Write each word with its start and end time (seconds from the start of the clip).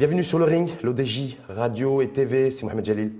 Bienvenue 0.00 0.24
sur 0.24 0.38
le 0.38 0.46
ring, 0.46 0.70
l'ODJ, 0.82 1.36
radio 1.50 2.00
et 2.00 2.08
TV, 2.08 2.50
c'est 2.50 2.64
Mohamed 2.64 2.86
Jalil. 2.86 3.12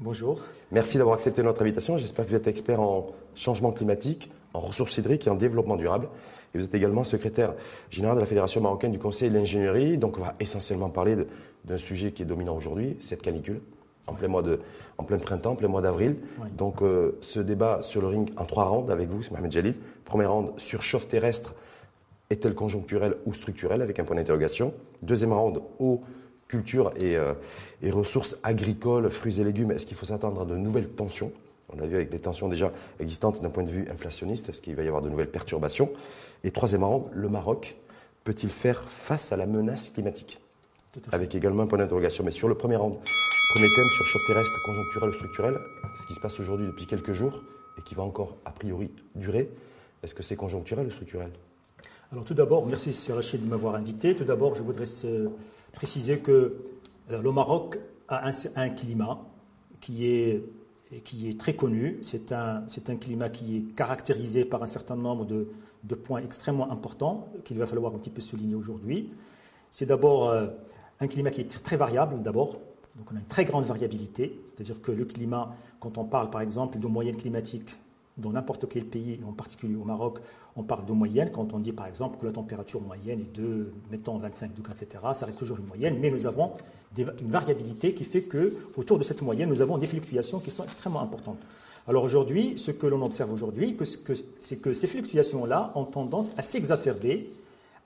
Bonjour. 0.00 0.40
Merci 0.72 0.96
d'avoir 0.96 1.16
accepté 1.16 1.42
notre 1.42 1.60
invitation. 1.60 1.98
J'espère 1.98 2.24
que 2.24 2.30
vous 2.30 2.36
êtes 2.36 2.46
expert 2.46 2.80
en 2.80 3.10
changement 3.34 3.72
climatique, 3.72 4.30
en 4.54 4.60
ressources 4.60 4.96
hydriques 4.96 5.26
et 5.26 5.30
en 5.30 5.34
développement 5.34 5.76
durable. 5.76 6.08
Et 6.54 6.58
vous 6.58 6.64
êtes 6.64 6.74
également 6.74 7.04
secrétaire 7.04 7.52
général 7.90 8.16
de 8.16 8.20
la 8.20 8.26
Fédération 8.26 8.62
marocaine 8.62 8.90
du 8.90 8.98
Conseil 8.98 9.28
de 9.28 9.34
l'ingénierie. 9.34 9.98
Donc 9.98 10.16
on 10.16 10.22
va 10.22 10.34
essentiellement 10.40 10.88
parler 10.88 11.14
d'un 11.66 11.76
sujet 11.78 12.12
qui 12.12 12.22
est 12.22 12.24
dominant 12.24 12.56
aujourd'hui, 12.56 12.96
cette 13.00 13.20
canicule, 13.20 13.60
en 14.06 14.12
plein, 14.14 14.28
mois 14.28 14.42
de, 14.42 14.60
en 14.98 15.04
plein 15.04 15.18
printemps, 15.18 15.52
en 15.52 15.56
plein 15.56 15.68
mois 15.68 15.82
d'avril. 15.82 16.16
Donc 16.56 16.82
euh, 16.82 17.18
ce 17.22 17.40
débat 17.40 17.80
sur 17.82 18.00
le 18.00 18.08
ring 18.08 18.30
en 18.36 18.44
trois 18.44 18.64
rounds 18.64 18.90
avec 18.90 19.08
vous, 19.08 19.22
c'est 19.22 19.30
Mohamed 19.30 19.52
Jalil. 19.52 19.74
Premier 20.04 20.26
round, 20.26 20.50
surchauffe 20.58 21.08
terrestre 21.08 21.54
est-elle 22.30 22.54
conjoncturelle 22.54 23.16
ou 23.26 23.34
structurelle 23.34 23.82
avec 23.82 23.98
un 23.98 24.04
point 24.04 24.16
d'interrogation 24.16 24.72
Deuxième 25.02 25.32
round, 25.32 25.60
eau, 25.78 26.00
culture 26.48 26.92
euh, 27.00 27.34
et, 27.82 27.90
ressources 27.90 28.36
agricoles, 28.42 29.10
fruits 29.10 29.40
et 29.40 29.44
légumes. 29.44 29.72
Est-ce 29.72 29.86
qu'il 29.86 29.96
faut 29.96 30.06
s'attendre 30.06 30.42
à 30.42 30.44
de 30.44 30.56
nouvelles 30.56 30.88
tensions? 30.88 31.32
On 31.70 31.82
a 31.82 31.86
vu 31.86 31.96
avec 31.96 32.12
les 32.12 32.18
tensions 32.18 32.48
déjà 32.48 32.72
existantes 33.00 33.42
d'un 33.42 33.50
point 33.50 33.64
de 33.64 33.70
vue 33.70 33.86
inflationniste, 33.90 34.48
est-ce 34.48 34.60
qu'il 34.60 34.74
va 34.74 34.82
y 34.82 34.86
avoir 34.86 35.02
de 35.02 35.08
nouvelles 35.08 35.30
perturbations? 35.30 35.90
Et 36.44 36.50
troisième 36.50 36.84
round, 36.84 37.04
le 37.12 37.28
Maroc 37.28 37.74
peut-il 38.22 38.50
faire 38.50 38.84
face 38.88 39.32
à 39.32 39.36
la 39.36 39.46
menace 39.46 39.90
climatique? 39.90 40.40
Avec 41.10 41.34
également 41.34 41.64
un 41.64 41.66
point 41.66 41.78
d'interrogation. 41.78 42.22
Mais 42.22 42.30
sur 42.30 42.48
le 42.48 42.54
premier 42.54 42.76
round, 42.76 42.96
premier 43.52 43.68
thème 43.74 43.90
sur 43.90 44.06
chauffe 44.06 44.26
terrestre, 44.26 44.62
conjoncturelle 44.64 45.10
ou 45.10 45.12
structurelle, 45.12 45.60
ce 45.96 46.06
qui 46.06 46.14
se 46.14 46.20
passe 46.20 46.38
aujourd'hui 46.40 46.66
depuis 46.66 46.86
quelques 46.86 47.12
jours 47.12 47.42
et 47.78 47.82
qui 47.82 47.94
va 47.94 48.02
encore 48.02 48.36
a 48.44 48.50
priori 48.50 48.90
durer, 49.14 49.50
est-ce 50.02 50.14
que 50.14 50.22
c'est 50.22 50.36
conjoncturel 50.36 50.86
ou 50.86 50.90
structurel? 50.90 51.30
Alors 52.12 52.24
tout 52.24 52.34
d'abord, 52.34 52.66
merci 52.66 53.12
Rachid 53.12 53.42
de 53.42 53.48
m'avoir 53.48 53.74
invité. 53.74 54.14
Tout 54.14 54.24
d'abord, 54.24 54.54
je 54.54 54.62
voudrais 54.62 54.84
préciser 55.72 56.20
que 56.20 56.56
le 57.10 57.32
Maroc 57.32 57.78
a 58.08 58.30
un, 58.56 58.68
climat 58.70 59.20
qui 59.80 60.06
est, 60.06 60.42
qui 61.04 61.28
est 61.28 61.38
très 61.38 61.54
connu. 61.54 61.98
C'est 62.02 62.32
un, 62.32 62.64
un, 62.88 62.96
climat 62.96 63.30
qui 63.30 63.56
est 63.56 63.74
caractérisé 63.74 64.44
par 64.44 64.62
un 64.62 64.66
certain 64.66 64.96
nombre 64.96 65.24
de, 65.24 65.48
de 65.84 65.94
points 65.94 66.22
extrêmement 66.22 66.70
importants 66.70 67.28
qu'il 67.44 67.58
va 67.58 67.66
falloir 67.66 67.94
un 67.94 67.98
petit 67.98 68.10
peu 68.10 68.20
souligner 68.20 68.54
aujourd'hui. 68.54 69.10
C'est 69.70 69.86
d'abord 69.86 70.28
euh, 70.28 70.46
un 71.00 71.08
climat 71.08 71.30
qui 71.30 71.40
est 71.40 71.62
très 71.64 71.76
variable 71.76 72.22
d'abord. 72.22 72.58
Donc 72.96 73.06
on 73.12 73.16
a 73.16 73.18
une 73.18 73.26
très 73.26 73.44
grande 73.44 73.64
variabilité, 73.64 74.40
c'est-à-dire 74.46 74.80
que 74.80 74.92
le 74.92 75.04
climat, 75.04 75.54
quand 75.80 75.98
on 75.98 76.04
parle 76.04 76.30
par 76.30 76.40
exemple 76.40 76.78
de 76.78 76.86
moyenne 76.86 77.16
climatique 77.16 77.76
dans 78.16 78.30
n'importe 78.30 78.68
quel 78.68 78.84
pays, 78.84 79.18
en 79.26 79.32
particulier 79.32 79.74
au 79.74 79.84
Maroc, 79.84 80.18
on 80.54 80.62
parle 80.62 80.86
de 80.86 80.92
moyenne. 80.92 81.30
Quand 81.32 81.52
on 81.52 81.58
dit 81.58 81.72
par 81.72 81.88
exemple 81.88 82.18
que 82.20 82.26
la 82.26 82.32
température 82.32 82.80
moyenne 82.80 83.20
est 83.20 83.36
de, 83.36 83.72
mettons, 83.90 84.18
25 84.18 84.54
degrés, 84.54 84.72
etc., 84.72 85.02
ça 85.12 85.26
reste 85.26 85.38
toujours 85.38 85.58
une 85.58 85.66
moyenne, 85.66 85.98
mais 86.00 86.10
nous 86.10 86.26
avons 86.26 86.52
une 86.96 87.30
variabilité 87.30 87.92
qui 87.92 88.04
fait 88.04 88.22
que 88.22 88.54
autour 88.76 88.98
de 88.98 89.02
cette 89.02 89.20
moyenne, 89.22 89.48
nous 89.48 89.60
avons 89.60 89.78
des 89.78 89.88
fluctuations 89.88 90.38
qui 90.38 90.52
sont 90.52 90.62
extrêmement 90.62 91.00
importantes. 91.00 91.40
Alors 91.88 92.04
aujourd'hui, 92.04 92.56
ce 92.56 92.70
que 92.70 92.86
l'on 92.86 93.02
observe 93.02 93.32
aujourd'hui, 93.32 93.76
c'est 94.38 94.56
que 94.60 94.72
ces 94.72 94.86
fluctuations-là 94.86 95.72
ont 95.74 95.84
tendance 95.84 96.30
à 96.36 96.42
s'exacerber 96.42 97.28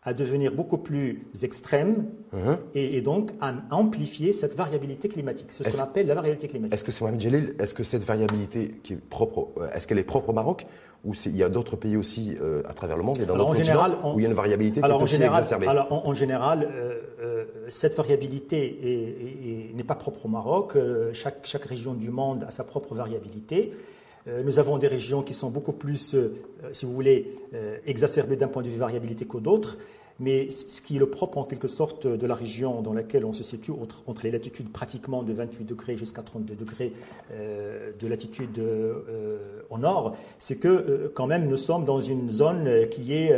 à 0.04 0.14
devenir 0.14 0.54
beaucoup 0.54 0.78
plus 0.78 1.26
extrême 1.42 2.06
uh-huh. 2.34 2.58
et, 2.74 3.00
donc 3.00 3.32
à 3.40 3.52
amplifier 3.70 4.32
cette 4.32 4.54
variabilité 4.54 5.08
climatique. 5.08 5.46
C'est 5.50 5.68
ce 5.68 5.76
qu'on 5.76 5.82
appelle 5.82 6.06
la 6.06 6.14
variabilité 6.14 6.48
climatique. 6.48 6.74
Est-ce 6.74 6.84
que 6.84 6.92
c'est 6.92 7.02
Mohamed 7.02 7.20
Jalil, 7.20 7.54
est-ce 7.58 7.74
que 7.74 7.82
cette 7.82 8.04
variabilité 8.04 8.80
qui 8.82 8.94
est 8.94 8.96
propre, 8.96 9.48
euh, 9.58 9.68
est-ce 9.74 9.86
qu'elle 9.86 9.98
est 9.98 10.04
propre 10.04 10.30
au 10.30 10.32
Maroc 10.32 10.66
ou 11.04 11.14
il 11.26 11.36
y 11.36 11.44
a 11.44 11.48
d'autres 11.48 11.76
pays 11.76 11.96
aussi 11.96 12.36
euh, 12.40 12.62
à 12.68 12.74
travers 12.74 12.96
le 12.96 13.04
monde 13.04 13.18
et 13.20 13.26
dans 13.26 13.54
général, 13.54 13.92
où 14.02 14.18
il 14.18 14.22
y 14.22 14.26
a 14.26 14.28
une 14.28 14.34
variabilité 14.34 14.80
qui 14.80 14.88
est 14.88 14.92
aussi 14.92 15.14
général, 15.14 15.42
exacerbée? 15.42 15.66
Alors 15.68 15.88
en, 15.90 16.14
général, 16.14 16.68
euh, 17.20 17.44
cette 17.68 17.96
variabilité 17.96 19.70
n'est 19.74 19.84
pas 19.84 19.94
propre 19.94 20.26
au 20.26 20.28
Maroc. 20.28 20.76
chaque, 21.12 21.40
chaque 21.44 21.64
région 21.64 21.94
du 21.94 22.10
monde 22.10 22.44
a 22.44 22.50
sa 22.50 22.64
propre 22.64 22.94
variabilité. 22.94 23.74
Nous 24.44 24.58
avons 24.58 24.78
des 24.78 24.88
régions 24.88 25.22
qui 25.22 25.34
sont 25.34 25.50
beaucoup 25.50 25.72
plus, 25.72 26.16
si 26.72 26.86
vous 26.86 26.92
voulez, 26.92 27.38
exacerbées 27.86 28.36
d'un 28.36 28.48
point 28.48 28.62
de 28.62 28.68
vue 28.68 28.78
variabilité 28.78 29.24
que 29.24 29.38
d'autres. 29.38 29.78
Mais 30.20 30.50
ce 30.50 30.80
qui 30.80 30.96
est 30.96 30.98
le 30.98 31.08
propre 31.08 31.38
en 31.38 31.44
quelque 31.44 31.68
sorte 31.68 32.06
de 32.06 32.26
la 32.26 32.34
région 32.34 32.82
dans 32.82 32.92
laquelle 32.92 33.24
on 33.24 33.32
se 33.32 33.44
situe, 33.44 33.70
entre, 33.70 34.24
les 34.24 34.32
latitudes 34.32 34.70
pratiquement 34.72 35.22
de 35.22 35.32
28 35.32 35.64
degrés 35.64 35.96
jusqu'à 35.96 36.22
32 36.22 36.56
degrés 36.56 36.92
euh, 37.30 37.92
de 37.98 38.08
latitude 38.08 38.58
euh, 38.58 39.62
au 39.70 39.78
nord, 39.78 40.16
c'est 40.36 40.56
que 40.56 40.66
euh, 40.66 41.12
quand 41.14 41.28
même 41.28 41.46
nous 41.46 41.56
sommes 41.56 41.84
dans 41.84 42.00
une 42.00 42.32
zone 42.32 42.88
qui 42.90 43.12
est, 43.12 43.32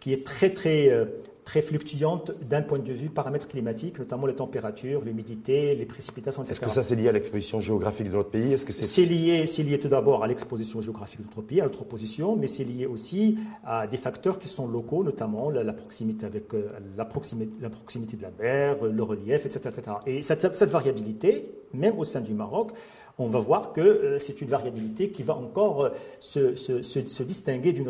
qui 0.00 0.14
est 0.14 0.24
très 0.24 0.50
très 0.50 1.06
très 1.44 1.60
fluctuante 1.60 2.32
d'un 2.48 2.62
point 2.62 2.78
de 2.78 2.92
vue 2.92 3.08
paramètres 3.08 3.48
climatiques, 3.48 3.98
notamment 3.98 4.26
les 4.26 4.34
températures, 4.34 5.02
l'humidité, 5.02 5.74
les 5.74 5.86
précipitations, 5.86 6.42
etc. 6.42 6.58
Est-ce 6.60 6.66
que 6.66 6.74
ça 6.74 6.82
c'est 6.82 6.94
lié 6.94 7.08
à 7.08 7.12
l'exposition 7.12 7.60
géographique 7.60 8.08
de 8.08 8.16
notre 8.16 8.30
pays? 8.30 8.52
Est-ce 8.52 8.64
que 8.64 8.72
c'est 8.72 9.04
lié, 9.04 9.46
c'est 9.46 9.62
lié 9.62 9.78
tout 9.78 9.88
d'abord 9.88 10.22
à 10.22 10.28
l'exposition 10.28 10.80
géographique 10.80 11.20
de 11.20 11.26
notre 11.26 11.42
pays, 11.42 11.60
à 11.60 11.64
notre 11.64 11.84
position, 11.84 12.36
mais 12.36 12.46
c'est 12.46 12.64
lié 12.64 12.86
aussi 12.86 13.38
à 13.64 13.86
des 13.86 13.96
facteurs 13.96 14.38
qui 14.38 14.48
sont 14.48 14.66
locaux, 14.66 15.02
notamment 15.02 15.50
la, 15.50 15.72
proximité 15.72 16.26
avec 16.26 16.54
euh, 16.54 16.68
la, 16.96 17.04
proximité, 17.04 17.52
la 17.60 17.70
proximité 17.70 18.16
de 18.16 18.22
la 18.22 18.30
mer, 18.38 18.84
le 18.84 19.02
relief, 19.02 19.46
etc., 19.46 19.70
etc. 19.76 19.96
Et 20.06 20.22
cette, 20.22 20.54
cette 20.54 20.70
variabilité, 20.70 21.50
même 21.74 21.98
au 21.98 22.04
sein 22.04 22.20
du 22.20 22.34
Maroc, 22.34 22.70
on 23.18 23.26
va 23.26 23.38
voir 23.38 23.72
que 23.72 23.80
euh, 23.80 24.18
c'est 24.18 24.40
une 24.40 24.48
variabilité 24.48 25.10
qui 25.10 25.22
va 25.22 25.36
encore 25.36 25.84
euh, 25.84 26.56
se, 26.56 27.22
distinguer 27.22 27.72
d'une 27.72 27.88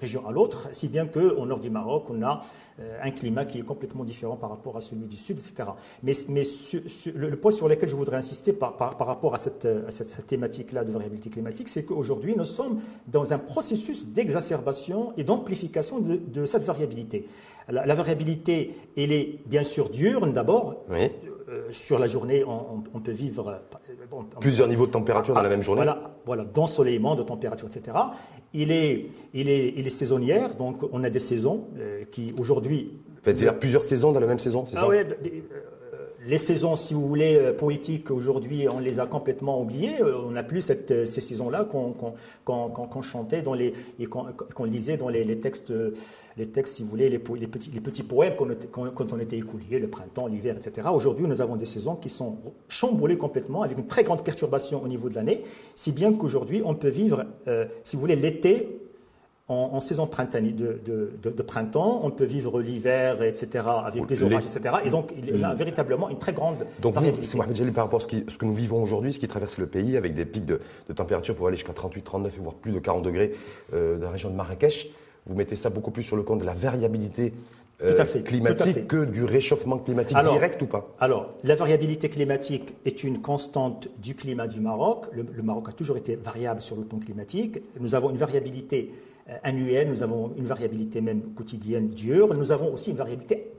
région 0.00 0.26
à 0.26 0.32
l'autre, 0.32 0.68
si 0.72 0.88
bien 0.88 1.06
qu'au 1.06 1.46
nord 1.46 1.60
du 1.60 1.70
Maroc, 1.70 2.04
on 2.10 2.22
a 2.22 2.42
euh, 2.80 2.98
un 3.02 3.10
climat 3.10 3.44
qui 3.44 3.58
est 3.58 3.62
complètement 3.62 4.04
différent 4.04 4.36
par 4.36 4.50
rapport 4.50 4.76
à 4.76 4.80
celui 4.80 5.06
du 5.06 5.16
sud, 5.16 5.38
etc. 5.38 5.70
Mais, 6.02 6.12
le, 7.14 7.36
point 7.36 7.50
sur 7.50 7.68
lequel 7.68 7.88
je 7.88 7.96
voudrais 7.96 8.16
insister 8.16 8.52
par, 8.52 8.76
rapport 8.78 9.34
à 9.34 9.38
cette, 9.38 9.66
thématique-là 10.26 10.84
de 10.84 10.92
variabilité 10.92 11.30
climatique, 11.30 11.68
c'est 11.68 11.84
qu'aujourd'hui, 11.84 12.34
nous 12.36 12.44
sommes 12.44 12.80
dans 13.06 13.32
un 13.32 13.38
processus 13.38 14.06
d'exacerbation 14.06 15.12
et 15.16 15.24
d'amplification 15.24 15.98
de, 16.00 16.44
cette 16.44 16.64
variabilité. 16.64 17.26
La, 17.68 17.84
la, 17.84 17.94
variabilité, 17.94 18.74
elle 18.96 19.12
est 19.12 19.40
bien 19.46 19.62
sûr 19.62 19.90
diurne 19.90 20.32
d'abord. 20.32 20.84
Oui. 20.88 21.10
Euh, 21.48 21.68
sur 21.70 21.98
la 21.98 22.06
journée, 22.06 22.44
on, 22.44 23.00
peut 23.00 23.12
vivre. 23.12 23.48
Euh, 23.48 24.20
Plusieurs 24.38 24.68
niveaux 24.68 24.86
de 24.86 24.92
température 24.92 25.34
dans 25.34 25.40
la 25.40 25.48
même 25.48 25.62
journée 25.62 25.82
Voilà, 25.82 26.14
voilà 26.26 26.44
d'ensoleillement, 26.44 27.14
de 27.14 27.22
température, 27.22 27.66
etc. 27.66 27.96
Il 28.52 28.70
est, 28.70 29.06
il, 29.32 29.48
est, 29.48 29.72
il 29.74 29.86
est 29.86 29.90
saisonnière, 29.90 30.56
donc 30.56 30.82
on 30.92 31.02
a 31.04 31.10
des 31.10 31.18
saisons 31.18 31.68
euh, 31.78 32.04
qui 32.10 32.34
aujourd'hui. 32.38 32.98
C'est-à-dire 33.24 33.58
plusieurs 33.58 33.84
saisons 33.84 34.12
dans 34.12 34.20
la 34.20 34.26
même 34.26 34.38
saison, 34.38 34.66
c'est 34.66 34.76
ah 34.76 34.80
ça? 34.80 34.88
oui, 34.88 34.98
les 36.28 36.36
saisons, 36.36 36.76
si 36.76 36.92
vous 36.92 37.08
voulez, 37.08 37.36
euh, 37.36 37.54
poétiques, 37.54 38.10
aujourd'hui, 38.10 38.68
on 38.68 38.80
les 38.80 39.00
a 39.00 39.06
complètement 39.06 39.62
oubliées. 39.62 40.02
Euh, 40.02 40.26
on 40.26 40.32
n'a 40.32 40.42
plus 40.42 40.60
cette, 40.60 40.90
euh, 40.90 41.06
ces 41.06 41.22
saisons-là 41.22 41.64
qu'on 41.64 43.02
chantait 43.02 43.40
dans 43.40 43.54
les, 43.54 43.72
et 43.98 44.04
qu'on 44.04 44.64
lisait 44.64 44.98
dans 44.98 45.08
les, 45.08 45.40
textes, 45.40 45.72
les 46.36 46.46
textes, 46.46 46.76
si 46.76 46.82
vous 46.82 46.90
voulez, 46.90 47.08
les, 47.08 47.18
petits, 47.18 47.70
les 47.70 47.80
petits 47.80 48.02
poèmes 48.02 48.34
quand 48.70 49.12
on 49.14 49.18
était 49.18 49.38
écoulier, 49.38 49.78
le 49.78 49.88
printemps, 49.88 50.26
l'hiver, 50.26 50.54
etc. 50.54 50.88
Aujourd'hui, 50.92 51.26
nous 51.26 51.40
avons 51.40 51.56
des 51.56 51.64
saisons 51.64 51.96
qui 51.96 52.10
sont 52.10 52.36
chamboulées 52.68 53.16
complètement, 53.16 53.62
avec 53.62 53.78
une 53.78 53.86
très 53.86 54.04
grande 54.04 54.22
perturbation 54.22 54.82
au 54.82 54.88
niveau 54.88 55.08
de 55.08 55.14
l'année, 55.14 55.44
si 55.74 55.92
bien 55.92 56.12
qu'aujourd'hui, 56.12 56.60
on 56.62 56.74
peut 56.74 56.90
vivre, 56.90 57.24
si 57.84 57.96
vous 57.96 58.00
voulez, 58.00 58.16
l'été 58.16 58.77
en, 59.48 59.80
saison 59.80 60.06
printanière 60.06 60.52
de, 60.54 61.42
printemps, 61.42 62.02
on 62.04 62.10
peut 62.10 62.24
vivre 62.24 62.60
l'hiver, 62.60 63.22
etc., 63.22 63.64
avec 63.84 64.04
des 64.06 64.22
orages, 64.22 64.44
etc. 64.44 64.76
Et 64.84 64.90
donc, 64.90 65.12
il 65.16 65.40
y 65.40 65.44
a 65.44 65.54
véritablement 65.54 66.10
une 66.10 66.18
très 66.18 66.34
grande 66.34 66.66
donc, 66.80 66.94
variabilité. 66.94 67.38
Donc, 67.38 67.72
par 67.72 67.84
rapport 67.84 68.00
à 68.00 68.02
ce, 68.02 68.36
que 68.38 68.44
nous 68.44 68.52
vivons 68.52 68.82
aujourd'hui, 68.82 69.12
ce 69.12 69.18
qui 69.18 69.26
traverse 69.26 69.56
le 69.58 69.66
pays, 69.66 69.96
avec 69.96 70.14
des 70.14 70.26
pics 70.26 70.44
de, 70.44 70.60
température 70.94 71.34
pour 71.34 71.48
aller 71.48 71.56
jusqu'à 71.56 71.72
38, 71.72 72.02
39, 72.02 72.32
voire 72.40 72.54
plus 72.54 72.72
de 72.72 72.78
40 72.78 73.02
degrés 73.02 73.34
euh, 73.72 73.96
dans 73.96 74.06
la 74.06 74.12
région 74.12 74.28
de 74.28 74.34
Marrakech, 74.34 74.90
vous 75.26 75.34
mettez 75.34 75.56
ça 75.56 75.70
beaucoup 75.70 75.90
plus 75.90 76.02
sur 76.02 76.16
le 76.16 76.22
compte 76.22 76.40
de 76.40 76.46
la 76.46 76.54
variabilité 76.54 77.32
euh, 77.82 77.94
climatique 78.22 78.88
que 78.88 79.04
du 79.04 79.24
réchauffement 79.24 79.78
climatique 79.78 80.18
direct 80.18 80.60
ou 80.60 80.66
pas? 80.66 80.88
Alors, 81.00 81.34
la 81.44 81.54
variabilité 81.54 82.08
climatique 82.10 82.74
est 82.84 83.04
une 83.04 83.20
constante 83.20 83.88
du 83.98 84.14
climat 84.14 84.46
du 84.46 84.60
Maroc. 84.60 85.06
Le, 85.12 85.24
le, 85.32 85.42
Maroc 85.42 85.68
a 85.68 85.72
toujours 85.72 85.96
été 85.96 86.16
variable 86.16 86.60
sur 86.60 86.76
le 86.76 86.82
plan 86.82 86.98
climatique. 86.98 87.60
Nous 87.78 87.94
avons 87.94 88.10
une 88.10 88.16
variabilité 88.16 88.92
annuelle, 89.42 89.88
nous 89.88 90.02
avons 90.02 90.32
une 90.36 90.44
variabilité 90.44 91.00
même 91.00 91.34
quotidienne 91.34 91.88
dure, 91.88 92.34
nous 92.34 92.52
avons 92.52 92.72
aussi 92.72 92.90
une 92.90 92.96
variabilité 92.96 93.52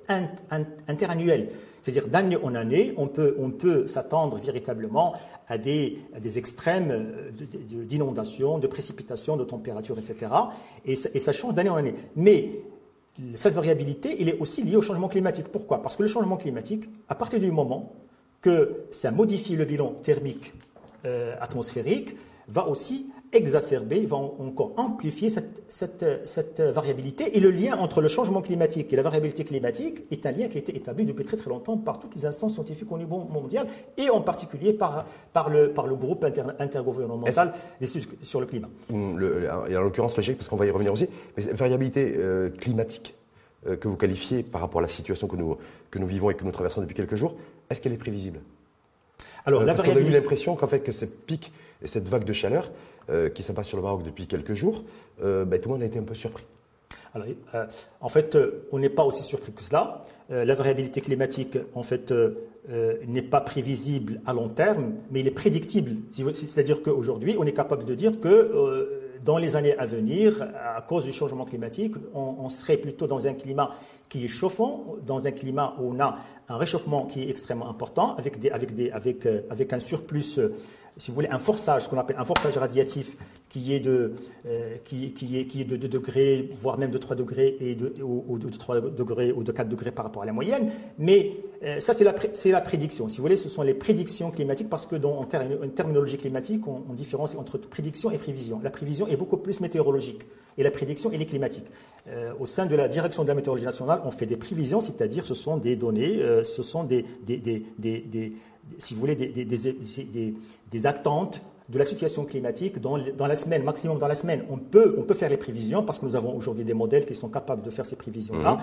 interannuelle. 0.87 1.49
C'est-à-dire 1.81 2.07
d'année 2.07 2.37
en 2.37 2.55
année, 2.55 2.93
on 2.97 3.07
peut, 3.07 3.35
on 3.39 3.51
peut 3.51 3.87
s'attendre 3.87 4.37
véritablement 4.37 5.13
à 5.47 5.57
des, 5.57 5.99
des 6.19 6.37
extrêmes 6.37 6.91
euh, 6.91 7.31
d'inondation, 7.85 8.57
de, 8.57 8.67
précipitations, 8.67 9.37
de 9.37 9.43
température, 9.43 9.97
etc. 9.97 10.31
Et, 10.85 10.95
ça 10.95 11.31
change 11.31 11.53
d'année 11.53 11.69
en 11.69 11.77
année. 11.77 11.95
Mais 12.15 12.61
cette 13.35 13.53
variabilité, 13.53 14.21
elle 14.21 14.29
est 14.29 14.39
aussi 14.39 14.63
liée 14.63 14.75
au 14.75 14.81
changement 14.81 15.07
climatique. 15.07 15.47
Pourquoi? 15.47 15.81
Parce 15.81 15.95
que 15.95 16.03
le 16.03 16.09
changement 16.09 16.37
climatique, 16.37 16.89
à 17.07 17.15
partir 17.15 17.39
du 17.39 17.51
moment 17.51 17.93
que 18.41 18.85
ça 18.91 19.11
modifie 19.11 19.55
le 19.55 19.65
bilan 19.65 19.93
thermique 20.03 20.53
atmosphérique 21.41 22.15
va 22.47 22.67
aussi 22.67 23.07
exacerber, 23.31 24.05
va 24.05 24.17
encore 24.17 24.73
amplifier 24.77 25.29
cette, 25.29 25.63
cette, 25.67 26.61
variabilité. 26.61 27.37
Et 27.37 27.39
le 27.39 27.51
lien 27.51 27.77
entre 27.77 28.01
le 28.01 28.07
changement 28.07 28.41
climatique 28.41 28.91
et 28.91 28.95
la 28.95 29.01
variabilité 29.01 29.43
climatique 29.43 30.03
est 30.11 30.25
un 30.25 30.31
lien 30.31 30.47
qui 30.47 30.57
a 30.57 30.59
été 30.59 30.75
établi 30.75 31.05
depuis 31.05 31.25
très 31.25 31.37
très 31.37 31.49
longtemps 31.49 31.77
par 31.77 31.99
toutes 31.99 32.15
les 32.15 32.25
instances 32.25 32.53
scientifiques 32.53 32.91
au 32.91 32.97
niveau 32.97 33.19
mondial 33.29 33.67
et 33.97 34.09
en 34.09 34.21
particulier 34.21 34.73
par, 34.73 35.05
par, 35.33 35.49
le, 35.49 35.71
par 35.71 35.87
le 35.87 35.95
groupe 35.95 36.25
intergouvernemental 36.59 37.53
d'études 37.79 38.07
sur 38.23 38.39
le 38.39 38.45
climat. 38.45 38.69
Le, 38.89 39.47
et 39.69 39.77
en 39.77 39.81
l'occurrence, 39.81 40.17
le 40.17 40.33
parce 40.33 40.49
qu'on 40.49 40.57
va 40.57 40.65
y 40.65 40.71
revenir 40.71 40.93
aussi, 40.93 41.07
mais 41.35 41.43
cette 41.43 41.55
variabilité 41.55 42.15
euh, 42.17 42.49
climatique 42.49 43.15
euh, 43.67 43.75
que 43.75 43.87
vous 43.87 43.95
qualifiez 43.95 44.43
par 44.43 44.61
rapport 44.61 44.79
à 44.79 44.83
la 44.83 44.87
situation 44.87 45.27
que 45.27 45.35
nous, 45.35 45.57
que 45.91 45.99
nous 45.99 46.07
vivons 46.07 46.29
et 46.29 46.35
que 46.35 46.43
nous 46.43 46.51
traversons 46.51 46.81
depuis 46.81 46.95
quelques 46.95 47.15
jours, 47.15 47.35
est-ce 47.69 47.81
qu'elle 47.81 47.93
est 47.93 47.97
prévisible? 47.97 48.39
Alors, 49.45 49.61
euh, 49.61 49.65
la 49.65 49.73
variabilité... 49.73 50.09
On 50.09 50.13
a 50.13 50.17
eu 50.17 50.21
l'impression 50.21 50.55
qu'en 50.55 50.67
fait, 50.67 50.79
que 50.79 50.91
cette 50.91 51.25
pic 51.25 51.51
et 51.81 51.87
cette 51.87 52.07
vague 52.07 52.23
de 52.23 52.33
chaleur 52.33 52.71
euh, 53.09 53.29
qui 53.29 53.43
s'apasse 53.43 53.67
sur 53.67 53.77
le 53.77 53.83
Maroc 53.83 54.03
depuis 54.03 54.27
quelques 54.27 54.53
jours, 54.53 54.83
euh, 55.23 55.45
ben, 55.45 55.59
tout 55.59 55.69
le 55.69 55.75
monde 55.75 55.83
a 55.83 55.85
été 55.85 55.99
un 55.99 56.03
peu 56.03 56.15
surpris. 56.15 56.45
Alors, 57.15 57.27
en 58.01 58.09
fait, 58.09 58.37
on 58.71 58.77
n'est 58.77 58.89
pas 58.89 59.03
aussi 59.03 59.23
surpris 59.23 59.51
que 59.51 59.63
cela. 59.63 60.03
la 60.29 60.53
variabilité 60.53 61.01
climatique, 61.01 61.57
en 61.73 61.81
fait, 61.81 62.13
n'est 63.07 63.23
pas 63.23 63.41
prévisible 63.41 64.21
à 64.27 64.33
long 64.33 64.47
terme, 64.47 64.93
mais 65.09 65.21
il 65.21 65.27
est 65.27 65.31
prédictible. 65.31 65.95
C'est-à-dire 66.11 66.83
qu'aujourd'hui, 66.83 67.35
on 67.39 67.45
est 67.45 67.53
capable 67.53 67.85
de 67.85 67.95
dire 67.95 68.19
que 68.19 69.09
dans 69.25 69.39
les 69.39 69.55
années 69.55 69.75
à 69.77 69.87
venir, 69.87 70.47
à 70.75 70.81
cause 70.81 71.05
du 71.05 71.11
changement 71.11 71.45
climatique, 71.45 71.95
on, 72.13 72.35
on, 72.39 72.49
serait 72.49 72.77
plutôt 72.77 73.07
dans 73.07 73.25
un 73.27 73.33
climat 73.33 73.71
qui 74.07 74.25
est 74.25 74.27
chauffant, 74.27 74.95
dans 75.05 75.27
un 75.27 75.31
climat 75.31 75.75
où 75.79 75.93
on 75.93 75.99
a 75.99 76.17
un 76.47 76.57
réchauffement 76.57 77.05
qui 77.05 77.23
est 77.23 77.29
extrêmement 77.29 77.69
important, 77.69 78.15
avec, 78.15 78.39
des, 78.39 78.49
avec, 78.49 78.73
des, 78.73 78.91
avec, 78.91 79.25
avec 79.49 79.73
un 79.73 79.79
surplus 79.79 80.39
si 80.99 81.11
vous 81.11 81.15
voulez, 81.15 81.29
un 81.29 81.39
forçage, 81.39 81.83
ce 81.83 81.89
qu'on 81.89 81.97
appelle 81.97 82.17
un 82.19 82.25
forçage 82.25 82.57
radiatif, 82.57 83.17
qui 83.47 83.73
est 83.73 83.79
de, 83.79 84.13
euh, 84.45 84.75
qui, 84.83 85.13
qui, 85.13 85.39
est, 85.39 85.45
qui 85.45 85.61
est 85.61 85.65
de 85.65 85.77
2 85.77 85.87
degrés, 85.87 86.49
voire 86.55 86.77
même 86.77 86.91
de 86.91 86.97
3 86.97 87.15
degrés, 87.15 87.57
et 87.61 87.73
de, 87.73 87.93
ou, 88.03 88.37
de 88.37 88.49
3 88.49 88.81
degrés 88.81 89.31
ou 89.31 89.43
de 89.43 89.51
4 89.51 89.67
degrés 89.67 89.91
par 89.91 90.05
rapport 90.05 90.23
à 90.23 90.25
la 90.25 90.33
moyenne. 90.33 90.71
Mais 90.97 91.37
ça, 91.79 91.93
c'est 91.93 92.03
la, 92.03 92.61
prédiction. 92.61 93.07
Si 93.07 93.17
vous 93.17 93.23
voulez, 93.23 93.35
ce 93.35 93.49
sont 93.49 93.61
les 93.61 93.73
prédictions 93.73 94.31
climatiques, 94.31 94.69
parce 94.69 94.85
que 94.85 94.95
dans, 94.95 95.19
en, 95.19 95.25
terminologie 95.25 96.17
climatique, 96.17 96.61
on, 96.67 96.93
différencie 96.93 97.39
entre 97.39 97.57
prédiction 97.57 98.11
et 98.11 98.17
prévision. 98.17 98.61
La 98.63 98.69
prévision 98.69 99.07
est 99.07 99.17
beaucoup 99.17 99.37
plus 99.37 99.59
météorologique, 99.59 100.21
et 100.57 100.63
la 100.63 100.71
prédiction, 100.71 101.11
elle 101.13 101.21
est 101.21 101.25
climatique. 101.25 101.65
Euh, 102.07 102.31
au 102.39 102.45
sein 102.45 102.65
de 102.65 102.75
la 102.75 102.87
direction 102.87 103.23
de 103.23 103.27
la 103.27 103.35
météorologie 103.35 103.65
nationale, 103.65 104.01
on 104.05 104.11
fait 104.11 104.25
des 104.25 104.37
prévisions, 104.37 104.79
c'est-à-dire 104.79 105.25
ce 105.25 105.33
sont 105.33 105.57
des 105.57 105.75
données, 105.75 106.21
ce 106.43 106.63
sont 106.63 106.83
des, 106.85 107.05
si 108.77 108.93
vous 108.93 108.99
voulez, 108.99 109.15
des, 109.15 110.85
attentes 110.85 111.41
de 111.69 111.77
la 111.77 111.85
situation 111.85 112.25
climatique 112.25 112.79
dans, 112.79 112.97
la 112.97 113.35
semaine, 113.35 113.63
maximum 113.63 113.97
dans 113.97 114.07
la 114.07 114.15
semaine. 114.15 114.43
On 114.49 114.57
peut, 114.57 114.95
on 114.97 115.03
peut 115.03 115.13
faire 115.13 115.29
les 115.29 115.37
prévisions 115.37 115.83
parce 115.83 115.99
que 115.99 116.05
nous 116.05 116.15
avons 116.15 116.35
aujourd'hui 116.35 116.65
des 116.65 116.73
modèles 116.73 117.05
qui 117.05 117.15
sont 117.15 117.29
capables 117.29 117.61
de 117.61 117.69
faire 117.69 117.85
ces 117.85 117.95
prévisions-là. 117.95 118.53
Mhm. 118.53 118.59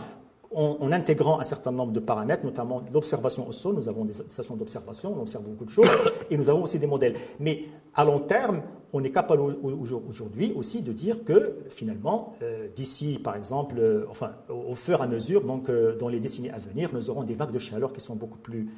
En, 0.55 0.93
intégrant 0.93 1.41
un 1.41 1.45
certain 1.45 1.73
nombre 1.73 1.93
de 1.93 2.01
paramètres, 2.01 2.45
notamment 2.45 2.83
l'observation 2.93 3.49
au 3.49 3.53
sol. 3.53 3.75
Nous 3.75 3.89
avons 3.89 4.05
des 4.05 4.13
stations 4.13 4.57
d'observation, 4.57 5.15
on 5.17 5.23
observe 5.23 5.45
beaucoup 5.45 5.65
de 5.65 5.71
choses, 5.71 5.89
et 6.31 6.37
nous 6.37 6.49
avons 6.49 6.63
aussi 6.63 6.79
des 6.79 6.87
modèles. 6.87 7.15
Mais 7.41 7.65
à 7.97 8.05
long 8.05 8.21
terme, 8.21 8.63
on 8.93 9.03
est 9.05 9.11
capable 9.11 9.43
aujourd'hui 9.43 10.53
aussi 10.57 10.83
de 10.83 10.93
dire 10.93 11.25
que 11.25 11.57
finalement, 11.69 12.35
euh, 12.43 12.69
d'ici 12.75 13.19
par 13.23 13.37
exemple, 13.37 13.77
euh, 13.79 14.07
enfin 14.09 14.33
au, 14.49 14.75
fur 14.75 15.01
et 15.01 15.03
à 15.03 15.07
mesure, 15.07 15.43
donc 15.45 15.69
euh, 15.69 15.97
dans 15.97 16.09
les 16.09 16.21
décennies 16.21 16.51
à 16.51 16.59
venir, 16.59 16.91
nous 16.93 17.11
aurons 17.11 17.25
des 17.25 17.35
vagues 17.35 17.53
de 17.53 17.59
chaleur 17.59 17.93
qui 17.93 18.01
sont 18.01 18.17
beaucoup 18.17 18.39
plus 18.39 18.69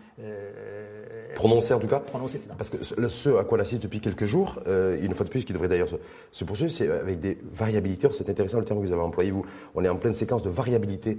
prononcées 1.34 1.74
en 1.74 1.78
tout 1.78 1.86
cas. 1.86 2.00
Prononcées, 2.00 2.40
Parce 2.56 2.70
que 2.70 2.82
ce 2.84 3.30
à 3.36 3.44
quoi 3.44 3.58
on 3.58 3.60
assiste 3.60 3.82
depuis 3.82 4.00
quelques 4.00 4.24
jours, 4.24 4.60
une 4.66 5.14
fois 5.14 5.24
de 5.24 5.30
plus, 5.30 5.44
qui 5.44 5.52
devrait 5.52 5.68
d'ailleurs 5.68 5.88
se, 6.32 6.44
poursuivre, 6.44 6.70
c'est 6.70 6.90
avec 6.90 7.20
des 7.20 7.38
variabilités. 7.52 8.08
C'est 8.12 8.28
intéressant 8.28 8.58
le 8.58 8.64
terme 8.64 8.80
que 8.80 8.86
vous 8.86 8.92
avez 8.92 9.02
employé 9.02 9.30
vous. 9.30 9.44
On 9.74 9.84
est 9.84 9.88
en 9.88 9.96
pleine 9.96 10.14
séquence 10.14 10.42
de 10.42 10.50
variabilité 10.50 11.18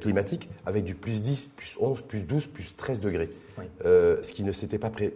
climatique 0.00 0.48
avec 0.64 0.84
du 0.84 0.94
plus 0.94 1.22
10, 1.22 1.52
plus 1.56 1.76
11, 1.80 2.02
plus 2.02 2.24
12, 2.24 2.46
plus 2.46 2.76
13 2.76 3.00
degrés. 3.00 3.30
ce 3.84 4.32
qui 4.32 4.44
ne 4.44 4.52
s'était 4.52 4.78
pas 4.78 4.90
pré 4.90 5.12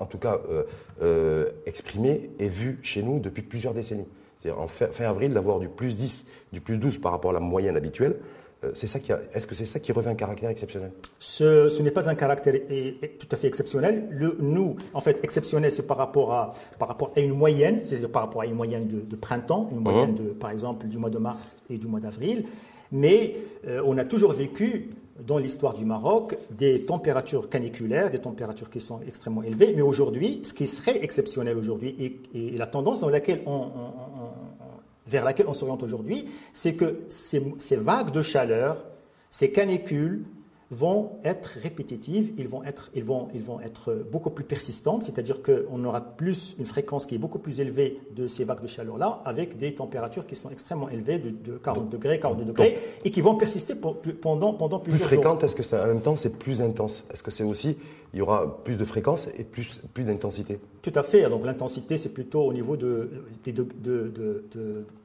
en 0.00 0.06
tout 0.06 0.18
cas 0.18 0.40
euh, 0.50 0.64
euh, 1.02 1.50
exprimé 1.66 2.30
et 2.38 2.48
vu 2.48 2.78
chez 2.82 3.02
nous 3.02 3.20
depuis 3.20 3.42
plusieurs 3.42 3.74
décennies. 3.74 4.08
C'est-à-dire 4.38 4.60
en 4.60 4.66
fin, 4.66 5.04
avril 5.04 5.34
d'avoir 5.34 5.60
du 5.60 5.68
plus 5.68 5.96
10, 5.96 6.26
du 6.52 6.60
plus 6.60 6.78
12 6.78 6.98
par 6.98 7.12
rapport 7.12 7.30
à 7.30 7.34
la 7.34 7.40
moyenne 7.40 7.76
habituelle. 7.76 8.16
Euh, 8.64 8.70
c'est 8.74 8.86
ça 8.86 8.98
qui 8.98 9.12
est-ce 9.12 9.46
que 9.46 9.54
c'est 9.54 9.66
ça 9.66 9.78
qui 9.78 9.92
revêt 9.92 10.10
un 10.10 10.14
caractère 10.14 10.50
exceptionnel? 10.50 10.92
Ce, 11.18 11.68
ce 11.68 11.82
n'est 11.82 11.90
pas 11.90 12.08
un 12.08 12.14
caractère 12.14 12.54
tout 13.18 13.28
à 13.30 13.36
fait 13.36 13.46
exceptionnel. 13.46 14.06
Le, 14.10 14.36
nous, 14.40 14.76
en 14.94 15.00
fait, 15.00 15.22
exceptionnel, 15.22 15.70
c'est 15.70 15.86
par 15.86 15.98
rapport 15.98 16.32
à 16.32 16.52
par 16.78 16.88
rapport 16.88 17.12
à 17.16 17.20
une 17.20 17.34
moyenne, 17.34 17.80
c'est-à-dire 17.82 18.10
par 18.10 18.22
rapport 18.22 18.42
à 18.42 18.46
une 18.46 18.54
moyenne 18.54 18.86
de, 18.88 19.16
printemps, 19.16 19.68
une 19.72 19.80
moyenne 19.80 20.14
de, 20.14 20.30
par 20.30 20.50
exemple, 20.50 20.86
du 20.88 20.98
mois 20.98 21.10
de 21.10 21.18
mars 21.18 21.56
et 21.68 21.78
du 21.78 21.86
mois 21.86 22.00
d'avril. 22.00 22.46
Mais 22.92 23.36
on 23.84 23.96
a 23.98 24.04
toujours 24.04 24.32
vécu 24.32 24.90
dans 25.26 25.38
l'histoire 25.38 25.74
du 25.74 25.84
Maroc 25.84 26.36
des 26.50 26.84
températures 26.84 27.48
caniculaires, 27.48 28.10
des 28.10 28.20
températures 28.20 28.70
qui 28.70 28.80
sont 28.80 29.00
extrêmement 29.06 29.42
élevées. 29.42 29.72
Mais 29.74 29.82
aujourd'hui, 29.82 30.40
ce 30.42 30.52
qui 30.54 30.66
serait 30.66 31.02
exceptionnel 31.02 31.56
aujourd'hui 31.56 32.20
et, 32.34 32.56
la 32.56 32.66
tendance 32.66 33.00
vers 35.06 35.24
laquelle 35.24 35.46
on 35.48 35.54
s'oriente 35.54 35.82
aujourd'hui, 35.82 36.26
c'est 36.52 36.74
que 36.74 37.00
ces 37.08 37.76
vagues 37.76 38.10
de 38.12 38.22
chaleur, 38.22 38.84
ces 39.30 39.50
canicules, 39.50 40.24
vont 40.70 41.18
être 41.24 41.58
répétitives, 41.60 42.32
ils 42.38 42.46
vont 42.46 42.62
être, 42.62 42.90
ils 42.94 43.02
vont, 43.02 43.28
ils 43.34 43.42
vont 43.42 43.60
être 43.60 44.06
beaucoup 44.10 44.30
plus 44.30 44.44
persistantes, 44.44 45.02
c'est-à-dire 45.02 45.42
qu'on 45.42 45.84
aura 45.84 46.00
plus 46.00 46.54
une 46.60 46.64
fréquence 46.66 47.06
qui 47.06 47.16
est 47.16 47.18
beaucoup 47.18 47.40
plus 47.40 47.60
élevée 47.60 48.00
de 48.14 48.28
ces 48.28 48.44
vagues 48.44 48.62
de 48.62 48.68
chaleur-là, 48.68 49.20
avec 49.24 49.58
des 49.58 49.74
températures 49.74 50.26
qui 50.26 50.36
sont 50.36 50.48
extrêmement 50.50 50.88
élevées, 50.88 51.18
de, 51.18 51.58
40 51.58 51.90
degrés, 51.90 52.20
42 52.20 52.44
degrés, 52.44 52.78
et 53.04 53.10
qui 53.10 53.20
vont 53.20 53.34
persister 53.34 53.74
pendant, 53.74 54.54
pendant 54.54 54.78
plusieurs 54.78 55.08
plus 55.08 55.16
fréquente, 55.16 55.42
est-ce 55.42 55.56
que 55.56 55.64
ça, 55.64 55.82
en 55.82 55.86
même 55.88 56.02
temps 56.02 56.16
c'est 56.16 56.38
plus 56.38 56.62
intense? 56.62 57.04
Est-ce 57.12 57.24
que 57.24 57.32
c'est 57.32 57.44
aussi, 57.44 57.76
il 58.14 58.20
y 58.20 58.22
aura 58.22 58.62
plus 58.62 58.76
de 58.76 58.84
fréquence 58.84 59.28
et 59.36 59.42
plus, 59.42 59.80
plus 59.92 60.04
d'intensité? 60.04 60.60
Tout 60.82 60.92
à 60.94 61.02
fait, 61.02 61.28
donc 61.28 61.44
l'intensité 61.44 61.96
c'est 61.96 62.14
plutôt 62.14 62.42
au 62.42 62.52
niveau 62.52 62.76
de, 62.76 63.10
de, 63.44 63.52
de, 63.52 64.12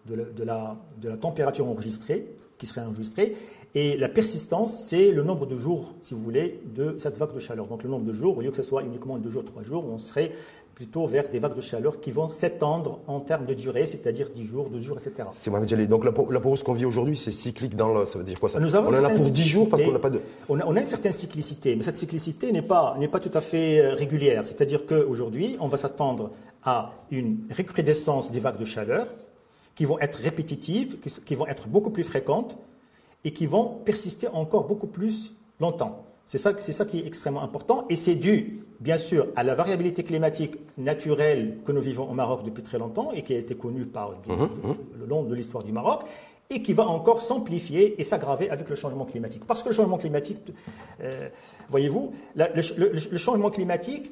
de, 0.06 0.44
la, 0.44 0.78
de 1.02 1.10
la 1.10 1.18
température 1.18 1.68
enregistrée, 1.68 2.36
qui 2.58 2.68
serait 2.68 2.82
enregistrée, 2.82 3.36
et 3.76 3.98
la 3.98 4.08
persistance, 4.08 4.86
c'est 4.86 5.12
le 5.12 5.22
nombre 5.22 5.46
de 5.46 5.58
jours, 5.58 5.94
si 6.02 6.14
vous 6.14 6.22
voulez, 6.22 6.62
de 6.74 6.96
cette 6.98 7.18
vague 7.18 7.34
de 7.34 7.40
chaleur. 7.40 7.68
Donc 7.68 7.84
le 7.84 7.90
nombre 7.90 8.06
de 8.06 8.14
jours, 8.14 8.38
au 8.38 8.42
lieu 8.42 8.50
que 8.50 8.56
ce 8.56 8.64
soit 8.64 8.84
uniquement 8.84 9.18
deux 9.18 9.30
jours, 9.30 9.44
trois 9.44 9.64
jours, 9.64 9.84
on 9.86 9.98
serait 9.98 10.32
plutôt 10.74 11.06
vers 11.06 11.28
des 11.28 11.40
vagues 11.40 11.56
de 11.56 11.62
chaleur 11.62 12.00
qui 12.00 12.12
vont 12.12 12.30
s'étendre 12.30 13.00
en 13.08 13.20
termes 13.20 13.46
de 13.46 13.54
durée, 13.54 13.86
c'est-à-dire 13.86 14.30
10 14.34 14.44
jours, 14.46 14.70
12 14.70 14.82
jours, 14.82 14.98
etc. 14.98 15.28
C'est 15.34 15.50
moi, 15.50 15.60
Donc 15.62 16.06
la, 16.06 16.12
la 16.30 16.40
pause 16.40 16.64
qu'on 16.64 16.74
vit 16.74 16.86
aujourd'hui, 16.86 17.18
c'est 17.18 17.32
cyclique 17.32 17.76
dans 17.76 17.94
le... 17.94 18.06
Ça 18.06 18.18
veut 18.18 18.24
dire 18.24 18.40
quoi 18.40 18.50
ça? 18.50 18.62
Nous 18.62 18.76
avons 18.78 18.90
On 18.90 18.94
en 18.94 19.04
a 19.04 19.10
pour 19.10 19.30
10 19.30 19.44
jours 19.44 19.70
parce 19.70 19.84
qu'on 19.84 19.92
n'a 19.92 20.00
pas 20.00 20.10
de... 20.10 20.22
On 20.48 20.60
a, 20.60 20.66
on 20.66 20.76
a, 20.76 20.80
une 20.80 20.86
certaine 20.86 21.14
cyclicité, 21.14 21.76
mais 21.76 21.84
cette 21.84 21.96
cyclicité 21.98 22.54
n'est 22.54 22.62
pas, 22.62 22.96
n'est 22.98 23.08
pas 23.10 23.20
tout 23.20 23.32
à 23.34 23.42
fait 23.42 23.82
euh, 23.82 23.94
régulière. 23.94 24.46
C'est-à-dire 24.46 24.86
qu'aujourd'hui, 24.86 25.58
on 25.60 25.68
va 25.68 25.78
s'attendre 25.78 26.32
à 26.64 26.92
une 27.12 27.40
recrudescence 27.56 28.32
des 28.32 28.40
vagues 28.40 28.60
de 28.60 28.66
chaleur 28.66 29.08
qui 29.76 29.84
vont 29.84 30.00
être 30.00 30.18
répétitives, 30.18 30.98
qui 31.00 31.36
vont 31.36 31.48
être 31.48 31.68
beaucoup 31.68 31.90
plus 31.90 32.04
fréquentes, 32.04 32.58
et 33.26 33.32
qui 33.32 33.48
vont 33.48 33.82
persister 33.84 34.28
encore 34.30 34.66
beaucoup 34.68 34.88
plus 34.88 35.34
longtemps. 35.60 36.06
C'est 36.26 36.38
ça, 36.38 36.58
ça 36.58 36.86
qui 36.86 37.00
est 37.00 37.06
extrêmement 37.06 37.44
important 37.44 37.86
et 37.90 37.96
c'est 37.96 38.16
dû, 38.16 38.66
bien 38.80 38.98
sûr, 38.98 39.28
à 39.36 39.44
la 39.44 39.54
variabilité 39.54 40.04
climatique 40.04 40.58
naturelle 40.78 41.58
que 41.64 41.72
nous 41.72 41.82
vivons 41.82 42.10
au 42.10 42.14
Maroc 42.14 42.44
depuis 42.44 42.64
très 42.64 42.80
longtemps 42.80 43.12
et 43.12 43.22
qui 43.22 43.34
a 43.34 43.38
été 43.38 43.56
connue 43.56 43.86
par 43.86 44.12
mhm, 44.28 44.36
mhm. 44.64 44.76
le 45.00 45.06
long 45.06 45.24
de 45.24 45.36
l'histoire 45.36 45.64
du 45.64 45.72
Maroc 45.72 46.04
et 46.50 46.62
qui 46.62 46.74
va 46.74 46.88
encore 46.88 47.22
s'amplifier 47.22 48.00
et 48.00 48.04
s'aggraver 48.04 48.50
avec 48.50 48.70
le 48.70 48.76
changement 48.76 49.06
climatique. 49.06 49.46
Parce 49.46 49.64
que 49.64 49.70
le 49.70 49.76
changement 49.76 49.98
climatique, 49.98 50.42
euh, 51.02 51.30
voyez-vous, 51.70 52.14
le, 52.36 53.18
changement 53.18 53.50
climatique 53.50 54.12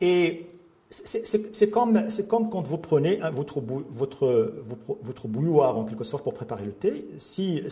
est 0.00 0.46
c'est 0.90 1.70
comme, 1.70 2.08
quand 2.28 2.66
vous 2.66 2.78
prenez 2.78 3.20
votre, 3.30 3.60
votre, 3.60 5.28
bouilloire 5.28 5.78
en 5.78 5.84
quelque 5.84 6.02
sorte 6.02 6.24
pour 6.24 6.34
préparer 6.34 6.64
le 6.64 6.72
thé. 6.72 7.06
Si, 7.18 7.62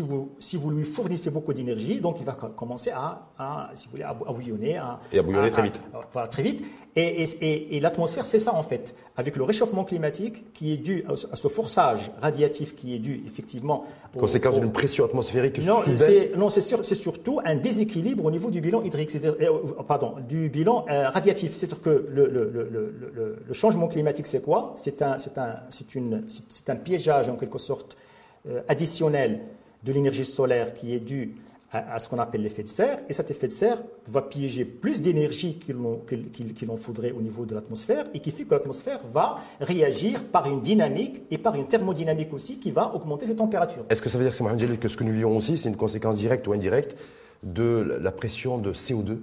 vous, 0.00 0.30
si 0.38 0.56
vous 0.56 0.70
lui 0.70 0.84
fournissez 0.84 1.30
beaucoup 1.30 1.52
d'énergie, 1.52 2.00
donc 2.00 2.18
il 2.20 2.24
va 2.24 2.34
commencer 2.34 2.90
à, 2.90 3.31
à, 3.42 3.70
si 3.74 3.86
vous 3.86 3.92
voulez, 3.92 4.04
à, 4.04 4.14
bouillonner. 4.14 4.80
et 5.12 5.18
à 5.18 5.22
bouillonner 5.22 5.50
très 5.50 5.62
vite. 5.62 5.80
Voilà, 6.12 6.28
très 6.28 6.42
vite. 6.42 6.64
Et, 6.94 7.22
et, 7.22 7.76
et, 7.76 7.80
l'atmosphère, 7.80 8.26
c'est 8.26 8.38
ça 8.38 8.54
en 8.54 8.62
fait. 8.62 8.94
Avec 9.16 9.36
le 9.36 9.44
réchauffement 9.44 9.84
climatique 9.84 10.52
qui 10.52 10.72
est 10.74 10.76
dû 10.76 11.04
à, 11.08 11.36
ce 11.36 11.48
forçage 11.48 12.10
radiatif 12.20 12.74
qui 12.74 12.94
est 12.94 12.98
dû 12.98 13.22
effectivement. 13.26 13.84
Conséquence 14.18 14.60
d'une 14.60 14.72
pression 14.72 15.06
atmosphérique 15.06 15.58
Non, 15.64 15.80
c'est 15.96 16.32
non, 16.36 16.48
c'est 16.50 16.94
surtout 16.94 17.40
un 17.44 17.54
déséquilibre 17.54 18.24
au 18.24 18.30
niveau 18.30 18.50
du 18.50 18.60
bilan 18.60 18.82
hydrique, 18.82 19.16
euh, 19.24 19.48
pardon, 19.88 20.14
du 20.28 20.50
bilan 20.50 20.84
euh, 20.90 21.08
radiatif. 21.08 21.54
C'est-à-dire 21.54 21.80
que 21.80 22.06
le, 22.10 22.28
le, 22.28 22.50
le, 22.50 23.42
le, 23.46 23.52
changement 23.54 23.88
climatique, 23.88 24.26
c'est 24.26 24.42
quoi? 24.42 24.72
C'est 24.76 25.00
un, 25.00 25.16
c'est 25.18 25.38
un, 25.38 25.60
c'est 25.70 25.94
une, 25.94 26.24
c'est 26.28 26.68
un 26.68 26.76
piégeage 26.76 27.28
en 27.28 27.36
quelque 27.36 27.58
sorte 27.58 27.96
euh, 28.48 28.60
additionnel 28.68 29.40
de 29.82 29.92
l'énergie 29.92 30.24
solaire 30.24 30.74
qui 30.74 30.94
est 30.94 31.00
dû 31.00 31.36
à, 31.72 31.98
ce 31.98 32.08
qu'on 32.08 32.18
appelle 32.18 32.42
l'effet 32.42 32.62
de 32.62 32.68
serre, 32.68 32.98
et 33.08 33.12
cet 33.14 33.30
effet 33.30 33.48
de 33.48 33.52
serre 33.52 33.82
va 34.06 34.20
piéger 34.20 34.64
plus 34.64 35.00
d'énergie 35.00 35.58
qu'il 35.58 36.70
en 36.70 36.76
faudrait 36.76 37.12
au 37.12 37.22
niveau 37.22 37.46
de 37.46 37.54
l'atmosphère, 37.54 38.04
et 38.12 38.20
qui 38.20 38.30
fait 38.30 38.44
que 38.44 38.52
l'atmosphère 38.54 39.00
va 39.10 39.36
réagir 39.60 40.24
par 40.24 40.46
une 40.46 40.60
dynamique 40.60 41.22
et 41.30 41.38
par 41.38 41.54
une 41.54 41.66
thermodynamique 41.66 42.32
aussi 42.34 42.58
qui 42.58 42.70
va 42.70 42.94
augmenter 42.94 43.26
ses 43.26 43.36
températures. 43.36 43.84
Est-ce 43.88 44.02
que 44.02 44.10
ça 44.10 44.18
veut 44.18 44.24
dire, 44.24 44.78
que 44.78 44.88
ce 44.88 44.96
que 44.96 45.04
nous 45.04 45.12
vivons 45.12 45.36
aussi, 45.36 45.56
c'est 45.56 45.70
une 45.70 45.76
conséquence 45.76 46.16
directe 46.16 46.46
ou 46.46 46.52
indirecte 46.52 46.94
de 47.42 47.98
la 48.00 48.12
pression 48.12 48.58
de 48.58 48.72
CO2 48.72 49.18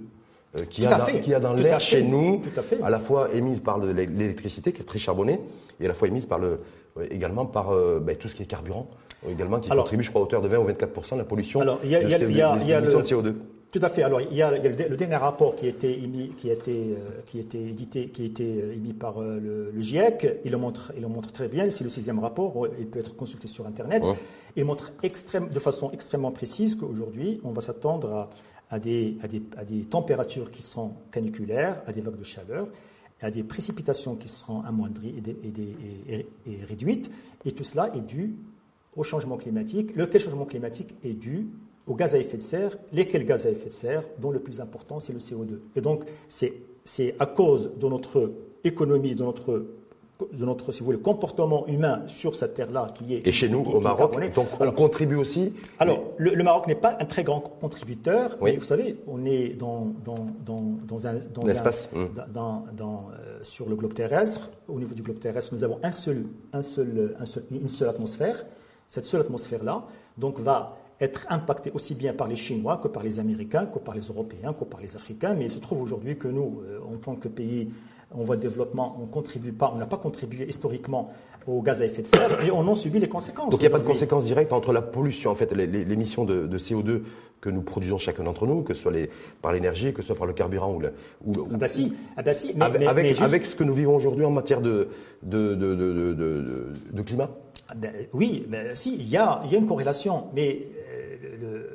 euh, 0.58 0.64
qu'il 0.68 0.82
y, 0.82 0.86
a 0.88 1.40
dans 1.40 1.52
l'air 1.52 1.78
chez 1.78 2.02
nous, 2.02 2.42
à, 2.82 2.90
la 2.90 2.98
fois 2.98 3.32
émise 3.32 3.60
par 3.60 3.78
l'électricité 3.78 4.72
qui 4.72 4.82
est 4.82 4.84
très 4.84 4.98
charbonnée 4.98 5.38
et 5.78 5.84
à 5.84 5.88
la 5.88 5.94
fois 5.94 6.08
émise 6.08 6.26
par 6.26 6.40
le, 6.40 6.58
également 7.10 7.46
par 7.46 7.70
euh, 7.70 8.00
ben, 8.00 8.16
tout 8.16 8.28
ce 8.28 8.34
qui 8.34 8.42
est 8.42 8.46
carburant, 8.46 8.88
également 9.28 9.58
qui 9.58 9.70
contribue, 9.70 10.02
je 10.02 10.10
crois, 10.10 10.22
à 10.22 10.24
hauteur 10.24 10.42
de 10.42 10.48
20 10.48 10.58
ou 10.58 10.64
24 10.64 11.14
de 11.14 11.18
la 11.18 11.24
pollution 11.24 11.60
alors, 11.60 11.80
il 11.82 11.90
y 11.90 11.96
a, 11.96 12.00
de, 12.00 12.86
CO2. 12.86 13.34
Tout 13.70 13.80
à 13.82 13.88
fait. 13.88 14.02
Alors, 14.02 14.20
il 14.20 14.34
y 14.36 14.42
a, 14.42 14.50
le, 14.50 14.96
dernier 14.96 15.16
rapport 15.16 15.54
qui 15.54 15.66
a 15.66 15.68
été, 15.68 16.02
émis, 16.02 16.30
qui 16.36 16.50
a 16.50 16.54
été, 16.54 16.72
euh, 16.72 17.20
qui 17.26 17.38
a 17.38 17.40
été 17.40 17.68
édité, 17.68 18.08
qui 18.08 18.22
a 18.22 18.24
été 18.24 18.72
émis 18.74 18.94
par 18.94 19.20
le, 19.20 19.72
GIEC. 19.78 20.40
Il 20.44 20.50
le 20.50 20.58
montre, 20.58 20.92
il 20.96 21.02
le 21.02 21.08
montre 21.08 21.32
très 21.32 21.48
bien. 21.48 21.68
C'est 21.70 21.84
le 21.84 21.90
sixième 21.90 22.18
rapport. 22.18 22.66
Il 22.78 22.86
peut 22.86 22.98
être 22.98 23.14
consulté 23.14 23.46
sur 23.46 23.66
Internet. 23.66 24.02
Il 24.56 24.64
montre 24.64 24.92
extrême, 25.02 25.48
de 25.48 25.58
façon 25.60 25.90
extrêmement 25.92 26.32
précise 26.32 26.74
qu'aujourd'hui, 26.74 27.40
on 27.44 27.50
va 27.50 27.60
s'attendre 27.60 28.12
à 28.12 28.30
à 28.70 28.78
des, 28.78 29.16
à 29.56 29.64
des, 29.64 29.84
températures 29.84 30.50
qui 30.50 30.62
sont 30.62 30.94
caniculaires, 31.10 31.82
à 31.86 31.92
des 31.92 32.00
vagues 32.00 32.18
de 32.18 32.24
chaleur, 32.24 32.68
à 33.20 33.30
des 33.30 33.42
précipitations 33.42 34.14
qui 34.14 34.28
seront 34.28 34.62
amoindries 34.62 35.22
et, 36.08 36.26
et, 36.46 36.64
réduites. 36.64 37.10
Et 37.44 37.52
tout 37.52 37.64
cela 37.64 37.90
est 37.94 38.00
dû 38.00 38.36
au 38.96 39.02
changement 39.02 39.36
climatique. 39.36 39.94
Lequel 39.96 40.20
changement 40.20 40.46
climatique 40.46 40.94
est 41.04 41.12
dû 41.12 41.48
aux 41.86 41.94
gaz 41.94 42.14
à 42.14 42.18
effet 42.18 42.36
de 42.36 42.42
serre 42.42 42.76
Lesquels 42.92 43.24
gaz 43.24 43.46
à 43.46 43.50
effet 43.50 43.68
de 43.68 43.74
serre 43.74 44.02
Dont 44.18 44.30
le 44.30 44.40
plus 44.40 44.60
important, 44.60 45.00
c'est 45.00 45.12
le 45.12 45.18
CO2. 45.18 45.58
Et 45.76 45.80
donc, 45.80 46.04
c'est 46.28 47.14
à 47.18 47.26
cause 47.26 47.72
de 47.78 47.88
notre 47.88 48.32
économie, 48.64 49.14
de 49.14 49.24
notre 49.24 49.64
de 50.32 50.44
notre, 50.44 50.72
si 50.72 50.80
vous 50.80 50.86
voulez, 50.86 50.98
comportement 50.98 51.66
humain 51.66 52.02
sur 52.06 52.34
cette 52.34 52.54
terre-là 52.54 52.88
qui 52.94 53.14
est. 53.14 53.26
Et 53.26 53.32
chez 53.32 53.48
nous, 53.48 53.60
au 53.60 53.80
Maroc, 53.80 54.14
donc 54.34 54.48
on 54.60 54.70
contribue 54.72 55.16
aussi. 55.16 55.54
Alors, 55.78 56.02
le, 56.18 56.42
Maroc 56.42 56.66
n'est 56.66 56.74
pas 56.74 56.96
un 57.00 57.04
très 57.04 57.24
grand 57.24 57.40
contributeur, 57.40 58.36
mais 58.42 58.56
vous 58.56 58.64
savez, 58.64 58.96
on 59.06 59.24
est 59.24 59.50
dans, 59.50 59.92
dans, 60.04 60.26
dans, 60.44 60.78
dans 60.86 61.06
un, 61.06 61.14
dans 61.32 61.46
espace 61.46 61.90
hum. 61.94 62.10
dans, 62.32 62.64
dans, 62.76 63.08
euh, 63.18 63.38
sur 63.42 63.68
le 63.68 63.76
globe 63.76 63.94
terrestre. 63.94 64.50
Au 64.68 64.78
niveau 64.78 64.94
du 64.94 65.02
globe 65.02 65.18
terrestre, 65.18 65.54
nous 65.54 65.64
avons 65.64 65.78
un 65.82 65.90
seul, 65.90 66.26
un 66.52 66.62
seul, 66.62 67.16
un 67.18 67.24
seul, 67.24 67.44
une 67.50 67.68
seule 67.68 67.88
atmosphère. 67.88 68.44
Cette 68.90 69.04
seule 69.04 69.20
atmosphère-là, 69.20 69.84
donc, 70.18 70.40
va 70.40 70.76
être 71.00 71.24
impactée 71.30 71.70
aussi 71.72 71.94
bien 71.94 72.12
par 72.12 72.26
les 72.26 72.34
Chinois 72.34 72.80
que 72.82 72.88
par 72.88 73.04
les 73.04 73.20
Américains, 73.20 73.66
que 73.66 73.78
par 73.78 73.94
les 73.94 74.00
Européens, 74.00 74.52
que 74.52 74.64
par 74.64 74.80
les 74.80 74.96
Africains. 74.96 75.34
Mais 75.34 75.44
il 75.44 75.50
se 75.50 75.60
trouve 75.60 75.80
aujourd'hui 75.80 76.16
que 76.16 76.26
nous, 76.26 76.60
euh, 76.66 76.80
en 76.92 76.96
tant 76.96 77.14
que 77.14 77.28
pays 77.28 77.70
on 78.12 78.24
voit 78.24 78.34
le 78.34 78.40
développement, 78.40 78.98
on 79.00 79.06
contribue 79.06 79.52
pas, 79.52 79.70
on 79.72 79.78
n'a 79.78 79.86
pas 79.86 79.96
contribué 79.96 80.44
historiquement 80.48 81.12
au 81.46 81.62
gaz 81.62 81.80
à 81.80 81.84
effet 81.84 82.02
de 82.02 82.08
serre 82.08 82.44
et 82.44 82.50
on 82.50 82.66
en 82.66 82.74
subit 82.74 82.98
les 82.98 83.08
conséquences. 83.08 83.50
Donc 83.50 83.60
il 83.60 83.62
n'y 83.62 83.68
a 83.68 83.70
pas 83.70 83.78
de 83.78 83.86
conséquences 83.86 84.24
directes 84.24 84.52
entre 84.52 84.72
la 84.72 84.82
pollution, 84.82 85.30
en 85.30 85.34
fait, 85.36 85.52
l'émission 85.52 86.24
de, 86.24 86.58
CO2 86.58 87.02
que 87.40 87.48
nous 87.48 87.62
produisons 87.62 87.96
chacun 87.96 88.24
d'entre 88.24 88.46
nous, 88.46 88.62
que 88.62 88.74
ce 88.74 88.82
soit 88.82 88.92
par 89.40 89.52
l'énergie, 89.52 89.94
que 89.94 90.02
ce 90.02 90.08
soit 90.08 90.16
par 90.16 90.26
le 90.26 90.34
carburant 90.34 90.74
ou 90.74 90.80
le. 90.80 90.92
Ou, 91.24 91.32
ah 91.52 91.56
bah 91.56 91.68
si, 91.68 91.94
ah 92.16 92.22
bah 92.22 92.32
si 92.32 92.52
mais, 92.54 92.86
avec, 92.86 93.46
ce 93.46 93.54
que 93.54 93.64
nous 93.64 93.72
vivons 93.72 93.96
aujourd'hui 93.96 94.24
en 94.24 94.30
matière 94.30 94.60
de, 94.60 94.88
de, 95.22 97.02
climat? 97.02 97.30
Oui, 98.12 98.46
mais 98.48 98.74
si, 98.74 98.94
il 98.94 99.08
y 99.08 99.16
a, 99.16 99.40
y 99.50 99.54
a 99.54 99.58
une 99.58 99.66
corrélation, 99.66 100.28
mais 100.34 100.66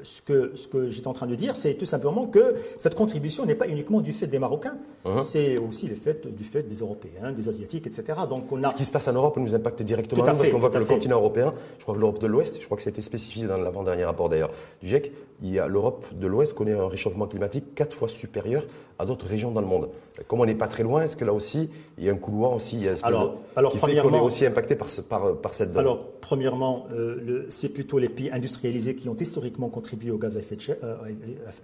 ce 0.03 0.21
que, 0.21 0.51
ce 0.55 0.67
que 0.67 0.89
j'étais 0.89 1.07
en 1.07 1.13
train 1.13 1.27
de 1.27 1.35
dire, 1.35 1.55
c'est 1.55 1.75
tout 1.75 1.85
simplement 1.85 2.25
que 2.27 2.55
cette 2.77 2.95
contribution 2.95 3.45
n'est 3.45 3.55
pas 3.55 3.67
uniquement 3.67 4.01
du 4.01 4.13
fait 4.13 4.27
des 4.27 4.39
Marocains, 4.39 4.77
uh-huh. 5.05 5.21
c'est 5.21 5.57
aussi 5.57 5.87
le 5.87 5.95
fait, 5.95 6.27
du 6.27 6.43
fait 6.43 6.63
des 6.63 6.75
Européens, 6.75 7.31
des 7.31 7.47
Asiatiques, 7.47 7.87
etc. 7.87 8.19
Donc 8.29 8.51
on 8.51 8.63
a... 8.63 8.69
Ce 8.69 8.75
qui 8.75 8.85
se 8.85 8.91
passe 8.91 9.07
en 9.07 9.13
Europe 9.13 9.37
nous 9.37 9.53
impacte 9.53 9.81
directement, 9.81 10.23
parce 10.23 10.49
qu'on 10.49 10.59
voit 10.59 10.69
que 10.69 10.77
le 10.77 10.85
continent 10.85 11.17
européen, 11.17 11.53
je 11.77 11.83
crois 11.83 11.95
que 11.95 11.99
l'Europe 11.99 12.19
de 12.19 12.27
l'Ouest, 12.27 12.59
je 12.59 12.65
crois 12.65 12.77
que 12.77 12.85
a 12.85 12.91
été 12.91 13.01
spécifié 13.01 13.47
dans 13.47 13.57
l'avant-dernier 13.57 14.05
rapport 14.05 14.29
d'ailleurs 14.29 14.51
du 14.81 14.87
GIEC, 14.87 15.11
l'Europe 15.41 16.05
de 16.13 16.27
l'Ouest 16.27 16.53
connaît 16.53 16.73
un 16.73 16.87
réchauffement 16.87 17.27
climatique 17.27 17.75
quatre 17.75 17.95
fois 17.95 18.07
supérieur 18.07 18.63
à 18.97 19.05
d'autres 19.05 19.27
régions 19.27 19.51
dans 19.51 19.61
le 19.61 19.67
monde. 19.67 19.89
Comme 20.27 20.39
on 20.39 20.45
n'est 20.45 20.55
pas 20.55 20.67
très 20.67 20.83
loin, 20.83 21.03
est-ce 21.03 21.17
que 21.17 21.25
là 21.25 21.33
aussi, 21.33 21.69
il 21.97 22.05
y 22.05 22.09
a 22.09 22.13
un 22.13 22.17
couloir 22.17 22.53
aussi 22.53 22.77
il 22.79 22.95
alors, 23.03 23.35
alors, 23.57 23.73
qui 23.73 23.79
fait 23.79 23.97
qu'on 23.97 24.13
est 24.13 24.19
aussi 24.19 24.45
impacté 24.45 24.75
par, 24.75 24.87
par, 25.09 25.35
par 25.35 25.53
cette 25.53 25.75
Alors, 25.75 25.99
premièrement, 26.21 26.87
euh, 26.93 27.45
c'est 27.49 27.69
plutôt 27.69 27.99
les 27.99 28.07
pays 28.07 28.31
industrialisés 28.31 28.95
qui 28.95 29.09
ont 29.09 29.15
historiquement 29.35 29.67
contribué 29.67 30.11
au 30.11 30.17
gaz 30.17 30.37
à 30.37 30.39
effet 30.39 30.55
de, 30.55 30.61
euh, 30.81 30.95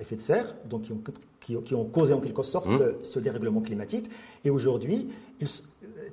effet 0.02 0.18
de 0.18 0.22
serre, 0.22 0.54
donc 0.70 0.82
qui 0.82 0.92
ont, 0.92 1.02
qui, 1.40 1.56
qui 1.64 1.74
ont, 1.74 1.86
causé 1.86 2.14
en 2.14 2.20
quelque 2.20 2.44
sorte 2.44 2.68
mmh. 2.68 3.02
ce 3.02 3.20
dérèglement 3.20 3.62
climatique. 3.62 4.10
Et 4.44 4.50
aujourd'hui, 4.50 5.08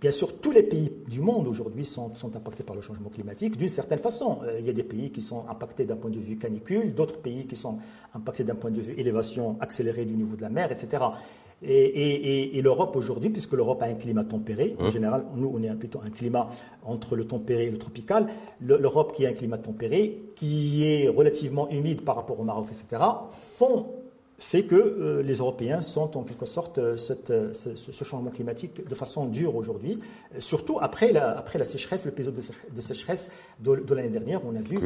Bien 0.01 0.11
sûr, 0.13 0.39
tous 0.41 0.53
les 0.53 0.63
pays 0.63 0.93
du 1.09 1.21
monde 1.21 1.49
aujourd'hui 1.49 1.85
sont, 1.85 2.15
sont, 2.15 2.35
impactés 2.37 2.63
par 2.63 2.77
le 2.77 2.83
changement 2.83 3.09
climatique 3.09 3.57
d'une 3.57 3.69
certaine 3.69 3.99
façon. 3.99 4.39
Euh, 4.45 4.61
il 4.61 4.67
y 4.67 4.71
a 4.71 4.73
des 4.73 4.85
pays 4.85 5.11
qui 5.11 5.21
sont 5.21 5.45
impactés 5.49 5.85
d'un 5.85 5.97
point 5.97 6.11
de 6.11 6.21
vue 6.21 6.37
canicule, 6.37 6.95
d'autres 6.95 7.19
pays 7.19 7.47
qui 7.47 7.57
sont 7.57 7.79
impactés 8.15 8.45
d'un 8.45 8.55
point 8.55 8.71
de 8.71 8.81
vue 8.81 8.95
élévation 8.97 9.57
accélérée 9.61 10.05
du 10.05 10.15
niveau 10.15 10.37
de 10.37 10.43
la 10.43 10.51
mer, 10.51 10.71
etc. 10.71 11.05
Et, 11.61 12.61
l'Europe 12.63 12.95
aujourd'hui, 12.95 13.31
puisque 13.31 13.55
l'Europe 13.55 13.83
a 13.83 13.87
un 13.87 13.95
climat 13.95 14.23
tempéré, 14.23 14.77
en 14.79 14.85
mmh. 14.85 14.91
général, 14.91 15.25
nous, 15.35 15.51
on 15.53 15.63
est 15.63 15.75
plutôt 15.75 16.01
un 16.05 16.11
climat 16.11 16.49
entre 16.85 17.17
le 17.17 17.25
tempéré 17.25 17.67
et 17.67 17.71
le 17.71 17.79
tropical. 17.79 18.27
L'Europe 18.61 19.13
qui 19.13 19.27
a 19.27 19.31
un 19.31 19.33
climat 19.33 19.59
tempéré, 19.59 20.31
qui 20.37 20.85
est 20.85 21.09
relativement 21.09 21.69
humide 21.71 22.03
par 22.03 22.15
rapport 22.15 22.39
au 22.39 22.45
Maroc, 22.45 22.67
etc., 22.69 23.03
font 23.31 23.87
fait 24.39 24.63
que 24.63 24.77
euh, 24.77 25.23
les 25.23 25.39
Européens 25.39 25.81
sont 25.81 26.17
en 26.17 26.23
quelque 26.23 26.47
sorte 26.47 26.79
euh, 26.79 26.97
cette, 26.97 27.31
euh, 27.31 27.53
ce, 27.53 28.05
changement 28.05 28.31
climatique 28.31 28.89
de 28.89 28.95
façon 28.95 29.27
dure 29.27 29.57
aujourd'hui, 29.57 29.99
surtout 30.39 30.79
après 30.81 31.13
la, 31.13 31.37
après 31.37 31.59
la 31.59 31.65
sécheresse, 31.65 32.05
l'épisode 32.05 32.35
de 32.37 32.81
sécheresse 32.81 33.31
de, 33.59 33.83
l'année 33.95 34.09
dernière. 34.09 34.41
On 34.47 34.55
a 34.55 34.61
vu 34.61 34.79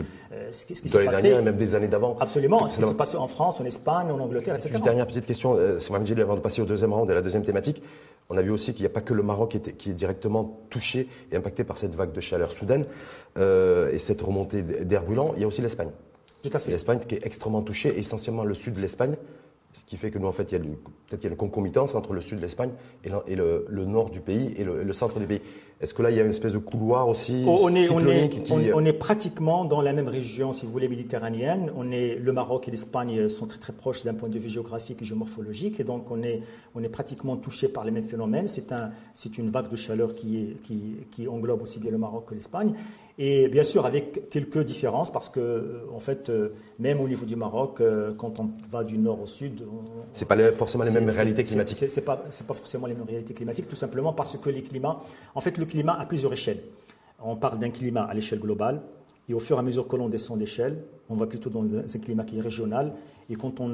ce 0.50 0.64
qui, 0.64 0.75
s'est 0.75 1.04
passé. 1.04 1.28
Dernière, 1.28 1.42
même 1.42 1.56
des 1.56 1.75
années 1.75 1.88
d'avant. 1.88 2.16
Absolument, 2.18 2.66
ce 2.66 2.78
qui 2.78 2.85
s'est 2.85 2.94
passé 2.94 3.16
en 3.16 3.28
France, 3.28 3.61
en 3.61 3.64
Espagne, 3.64 4.11
en 4.11 4.18
Angleterre, 4.18 4.54
etc. 4.54 4.75
Une 4.76 4.82
dernière 4.82 5.06
petite 5.06 5.26
question, 5.26 5.59
c'est 5.78 6.02
dit 6.02 6.21
avant 6.21 6.35
de 6.35 6.40
passer 6.40 6.62
au 6.62 6.64
deuxième 6.64 6.92
round 6.92 7.11
et 7.11 7.14
la 7.14 7.23
deuxième 7.23 7.44
thématique. 7.44 7.82
On 8.30 8.38
a 8.38 8.42
vu 8.42 8.50
aussi 8.50 8.73
qu'il 8.73 8.82
n'y 8.82 8.87
a 8.87 8.94
pas 8.94 9.02
que 9.02 9.12
le 9.12 9.23
Maroc 9.23 9.50
qui 9.50 9.56
est, 9.59 9.76
qui 9.76 9.90
est, 9.90 9.94
directement 9.94 10.61
touché 10.71 11.09
et 11.30 11.37
impacté 11.37 11.64
par 11.64 11.76
cette 11.76 11.94
vague 11.94 12.12
de 12.12 12.21
chaleur 12.21 12.52
soudaine 12.52 12.87
et 13.38 13.99
cette 13.99 14.23
remontée 14.23 14.62
d'air 14.62 15.04
brûlant. 15.04 15.35
Il 15.37 15.42
y 15.42 15.44
a 15.44 15.47
aussi 15.47 15.61
l'Espagne. 15.61 15.90
Tout 16.42 16.50
à 16.52 16.58
fait. 16.58 16.70
L'Espagne 16.70 16.99
qui 17.06 17.14
est 17.14 17.25
extrêmement 17.26 17.62
touchée, 17.62 17.99
essentiellement 17.99 18.44
le 18.44 18.54
sud 18.54 18.75
de 18.75 18.80
l'Espagne. 18.80 19.16
Ce 19.72 19.84
qui 19.84 19.96
fait 19.96 20.11
que 20.11 20.18
nous, 20.18 20.26
en 20.26 20.32
fait, 20.32 20.52
il 20.52 20.58
y 20.58 20.61
a 20.61 20.64
peut-être 21.08 21.25
une 21.25 21.37
concomitance 21.37 21.94
entre 21.94 22.12
le 22.12 22.20
sud 22.20 22.37
de 22.37 22.42
l'Espagne 22.42 22.72
et, 23.04 23.08
le, 23.37 23.84
nord 23.87 24.11
du 24.11 24.20
pays 24.20 24.52
et 24.58 24.64
le, 24.64 24.92
centre 24.92 25.18
du 25.18 25.26
pays. 25.26 25.40
Est-ce 25.80 25.94
que 25.94 26.02
là, 26.02 26.11
il 26.11 26.16
y 26.16 26.20
a 26.20 26.25
une 26.25 26.30
espèce 26.30 26.52
de 26.52 26.58
couloir 26.58 27.08
aussi 27.08 27.42
oh, 27.46 27.58
on 27.62 27.75
est, 27.75 27.88
on, 27.88 28.06
est, 28.06 28.72
on, 28.75 28.84
est, 28.84 28.92
pratiquement 28.92 29.64
dans 29.64 29.80
la 29.80 29.94
même 29.94 30.08
région, 30.08 30.52
si 30.52 30.66
vous 30.66 30.72
voulez, 30.72 30.88
méditerranéenne. 30.88 31.72
On 31.75 31.90
est, 31.90 32.16
le 32.16 32.32
Maroc 32.32 32.68
et 32.68 32.70
l'Espagne 32.70 33.30
sont 33.30 33.46
très 33.46 33.58
très 33.58 33.72
proches 33.72 34.04
d'un 34.04 34.14
point 34.14 34.28
de 34.28 34.38
vue 34.38 34.50
géographique 34.50 35.00
et 35.00 35.04
géomorphologique, 35.06 35.80
et 35.80 35.84
donc 35.84 36.11
on 36.11 36.22
est, 36.22 36.42
on 36.75 36.82
est 36.82 36.88
pratiquement 36.88 37.37
touché 37.37 37.66
par 37.66 37.84
les 37.84 37.90
mêmes 37.90 38.04
phénomènes. 38.04 38.49
C'est 38.49 38.72
un, 38.72 38.90
une 39.38 39.49
vague 39.49 39.70
de 39.70 39.76
chaleur 39.76 40.14
qui, 40.14 40.38
est, 40.38 40.62
qui, 40.62 40.99
qui 41.11 41.26
englobe 41.26 41.62
aussi 41.62 41.80
bien 41.80 41.90
le 41.90 41.99
Maroc 41.99 42.26
que 42.26 42.34
l'Espagne. 42.34 42.75
Et 43.25 43.47
bien 43.47 43.62
sûr, 43.62 43.87
avec 43.87 44.31
quelques 44.31 44.64
différences, 44.64 45.12
parce 45.12 45.29
que, 45.29 45.38
euh, 45.38 45.87
en 45.95 46.00
fait, 46.00 46.29
euh, 46.29 46.55
même 46.81 47.00
au 47.00 47.07
niveau 47.07 47.25
du 47.25 47.37
Maroc, 47.37 47.81
euh, 47.81 48.12
quand 48.14 48.41
on 48.41 48.50
va 48.69 48.83
du 48.83 48.99
nord 48.99 49.23
au 49.23 49.26
sud. 49.26 49.64
Ce 50.12 50.25
pas 50.25 50.37
forcément 50.50 50.83
les 50.83 50.91
mêmes 50.91 51.09
réalités 51.09 51.45
climatiques. 51.45 51.76
Ce 51.76 52.00
n'est 52.00 52.05
pas, 52.05 52.17
pas 52.17 52.55
forcément 52.55 52.88
les 52.88 52.95
mêmes 52.95 53.07
réalités 53.07 53.33
climatiques, 53.33 53.69
tout 53.69 53.76
simplement 53.76 54.12
parce 54.12 54.37
que 54.37 54.50
les 54.50 54.62
climats. 54.62 54.99
En 55.37 55.41
fait, 55.41 55.57
le 55.57 55.67
climat 55.67 55.97
a 56.00 56.05
plusieurs 56.05 56.33
échelles. 56.33 56.64
On 57.23 57.37
parle 57.37 57.61
d'un 57.61 57.71
climat 57.71 58.02
à 58.02 58.12
l'échelle 58.12 58.41
globale, 58.41 58.83
et 59.29 59.35
au 59.35 59.38
fur 59.38 59.55
et 59.55 59.61
à 59.61 59.62
mesure 59.62 59.87
que 59.87 59.95
l'on 59.95 60.09
descend 60.09 60.37
d'échelle, 60.37 60.83
on 61.09 61.14
va 61.14 61.26
plutôt 61.26 61.49
dans 61.49 61.62
un 61.62 61.99
climat 62.00 62.25
qui 62.25 62.38
est 62.38 62.43
régional. 62.43 62.93
Et 63.31 63.37
quand 63.37 63.61
on, 63.61 63.69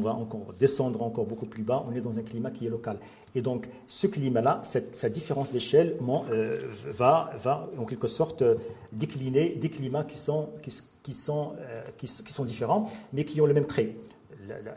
va 0.00 0.12
encore 0.14 0.54
descendre 0.58 1.02
encore 1.02 1.26
beaucoup 1.26 1.46
plus 1.46 1.62
bas, 1.62 1.84
on 1.88 1.94
est 1.94 2.00
dans 2.00 2.18
un 2.18 2.22
climat 2.22 2.50
qui 2.50 2.66
est 2.66 2.70
local. 2.70 2.98
Et 3.34 3.42
donc, 3.42 3.68
ce 3.86 4.06
climat-là, 4.06 4.60
cette, 4.62 5.12
différence 5.12 5.52
d'échelle 5.52 5.96
euh, 6.30 6.58
va, 6.86 7.30
va, 7.38 7.68
en 7.78 7.84
quelque 7.84 8.06
sorte 8.06 8.44
décliner 8.92 9.50
des 9.50 9.70
climats 9.70 10.04
qui 10.04 10.18
sont, 10.18 10.50
qui, 10.62 11.12
sont, 11.12 11.52
euh, 11.58 11.82
qui, 11.96 12.06
sont 12.06 12.44
différents, 12.44 12.90
mais 13.12 13.24
qui 13.24 13.40
ont 13.40 13.46
le 13.46 13.54
même 13.54 13.66
trait. 13.66 13.96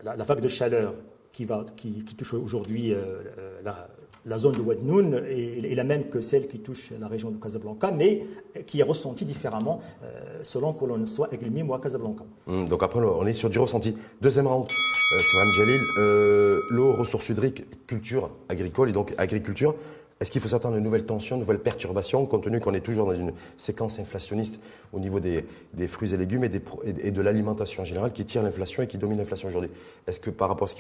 La, 0.04 0.16
vague 0.16 0.42
de 0.42 0.48
chaleur 0.48 0.94
qui, 1.32 1.44
va, 1.44 1.66
qui, 1.76 2.04
touche 2.04 2.34
aujourd'hui 2.34 2.94
euh, 2.94 3.24
la, 3.64 3.88
la 4.26 4.38
zone 4.38 4.56
de 4.56 4.62
Wadnoun 4.62 5.22
est, 5.28 5.76
la 5.76 5.84
même 5.84 6.06
que 6.06 6.22
celle 6.22 6.48
qui 6.48 6.60
touche 6.60 6.92
la 7.00 7.08
région 7.08 7.30
de 7.30 7.38
Casablanca, 7.38 7.92
mais 7.92 8.26
qui 8.66 8.80
est 8.80 8.84
ressentie 8.84 9.26
différemment 9.26 9.82
euh, 10.04 10.40
selon 10.42 10.74
que 10.74 10.86
l'on 10.86 11.06
soit 11.06 11.32
Eglimim 11.34 11.68
ou 11.68 11.74
à 11.74 11.80
Casablanca. 11.80 12.24
Hum, 12.48 12.68
donc 12.68 12.82
après, 12.84 13.00
on 13.00 13.26
est 13.26 13.34
sur 13.34 13.50
du 13.50 13.60
ressenti. 13.60 13.96
Deuxième 14.22 14.48
round, 14.48 14.66
euh, 14.66 15.52
Jalil, 15.58 15.82
euh, 15.98 16.62
l'eau, 16.70 16.94
ressources 16.94 17.30
hydriques, 17.30 17.64
culture 17.86 18.32
agricole 18.50 18.90
et 18.90 18.94
donc 18.94 19.14
agriculture. 19.18 19.76
Est-ce 20.22 20.32
qu'il 20.32 20.40
faut 20.40 20.48
s'attendre 20.48 20.76
à 20.76 20.78
une 20.78 20.84
nouvelle 20.84 21.06
tension, 21.06 21.36
une 21.36 21.42
nouvelle 21.42 21.60
perturbation, 21.60 22.26
compte 22.26 22.46
tenu 22.46 22.62
qu'on 22.62 22.74
est 22.74 22.80
toujours 22.80 23.06
dans 23.06 23.14
une 23.14 23.34
séquence 23.58 24.00
inflationniste 24.00 24.62
au 24.94 25.00
niveau 25.00 25.20
des, 25.20 25.44
fruits 25.88 26.14
et 26.14 26.18
légumes 26.18 26.46
et, 26.46 27.12
de 27.12 27.22
l'alimentation 27.22 27.82
en 27.82 27.86
général 27.86 28.14
qui 28.14 28.24
tire 28.24 28.42
l'inflation 28.42 28.82
et 28.82 28.88
qui 28.88 28.98
domine 28.98 29.18
l'inflation 29.18 29.50
aujourd'hui? 29.50 29.72
Est-ce 30.08 30.22
que 30.22 30.30
par 30.30 30.48
rapport 30.48 30.70
à 30.70 30.72
ce 30.72 30.76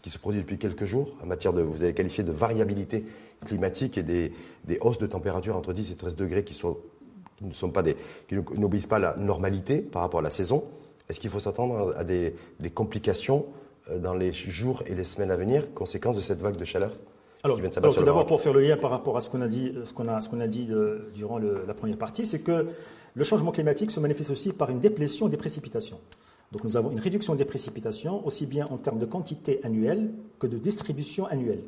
qui, 0.00 0.10
se, 0.10 0.18
produit 0.18 0.40
depuis 0.40 0.58
quelques 0.58 0.84
jours, 0.84 1.16
en 1.20 1.26
matière 1.26 1.52
de, 1.52 1.60
vous 1.60 1.82
avez 1.82 1.92
qualifié 1.92 2.22
de 2.22 2.30
variabilité 2.30 3.04
climatique 3.46 3.98
et 3.98 4.04
des, 4.04 4.32
hausses 4.80 4.98
de 4.98 5.08
température 5.08 5.56
entre 5.56 5.72
10 5.72 5.90
et 5.90 5.96
13 5.96 6.14
degrés 6.14 6.44
qui, 6.44 6.56
ne 7.40 7.52
sont 7.52 7.70
pas 7.70 7.82
qui 7.82 8.36
n'obéissent 8.56 8.86
pas 8.86 8.96
à 8.96 9.00
la 9.00 9.16
normalité 9.16 9.78
par 9.78 10.02
rapport 10.02 10.20
à 10.20 10.22
la 10.22 10.30
saison, 10.30 10.62
est-ce 11.08 11.18
qu'il 11.18 11.30
faut 11.30 11.40
s'attendre 11.40 11.94
à 11.96 12.04
des, 12.04 12.36
des 12.60 12.70
complications 12.70 13.46
euh, 13.90 13.98
dans 13.98 14.14
les 14.14 14.32
jours 14.32 14.84
et 14.86 14.94
les 14.94 15.04
semaines 15.04 15.32
à 15.32 15.36
venir, 15.36 15.74
conséquence 15.74 16.14
de 16.14 16.20
cette 16.20 16.38
vague 16.38 16.56
de 16.56 16.64
chaleur? 16.64 16.92
Alors, 17.44 17.58
tout 17.94 18.04
d'abord, 18.04 18.26
pour 18.26 18.40
faire 18.40 18.52
le 18.52 18.60
lien 18.60 18.76
par 18.76 18.90
rapport 18.90 19.16
à 19.16 19.20
ce 19.20 19.30
qu'on 19.30 19.40
a 19.40 19.48
dit, 19.48 19.72
ce 19.84 19.92
qu'on 19.92 20.08
a, 20.08 20.20
ce 20.20 20.28
qu'on 20.28 20.40
a 20.40 20.46
dit 20.46 20.68
durant 21.14 21.38
la 21.38 21.74
première 21.74 21.96
partie, 21.96 22.26
c'est 22.26 22.40
que 22.40 22.66
le 23.14 23.24
changement 23.24 23.52
climatique 23.52 23.90
se 23.90 24.00
manifeste 24.00 24.30
aussi 24.30 24.52
par 24.52 24.70
une 24.70 24.80
déplétion 24.80 25.28
des 25.28 25.36
précipitations. 25.36 25.98
Donc, 26.52 26.64
nous 26.64 26.76
avons 26.76 26.90
une 26.90 26.98
réduction 26.98 27.34
des 27.34 27.44
précipitations, 27.44 28.26
aussi 28.26 28.46
bien 28.46 28.66
en 28.66 28.78
termes 28.78 28.98
de 28.98 29.06
quantité 29.06 29.60
annuelle 29.64 30.10
que 30.38 30.46
de 30.46 30.56
distribution 30.56 31.26
annuelle, 31.26 31.62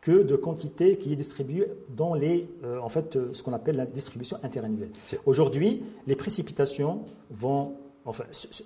que 0.00 0.22
de 0.22 0.36
quantité 0.36 0.98
qui 0.98 1.12
est 1.12 1.16
distribuée 1.16 1.68
dans 1.96 2.14
les, 2.14 2.48
euh, 2.64 2.78
en 2.80 2.88
fait, 2.88 3.16
ce 3.32 3.42
qu'on 3.42 3.52
appelle 3.52 3.76
la 3.76 3.86
distribution 3.86 4.36
interannuelle. 4.42 4.90
Aujourd'hui, 5.24 5.82
les 6.06 6.16
précipitations 6.16 7.02
vont 7.30 7.74
enfin, 8.04 8.24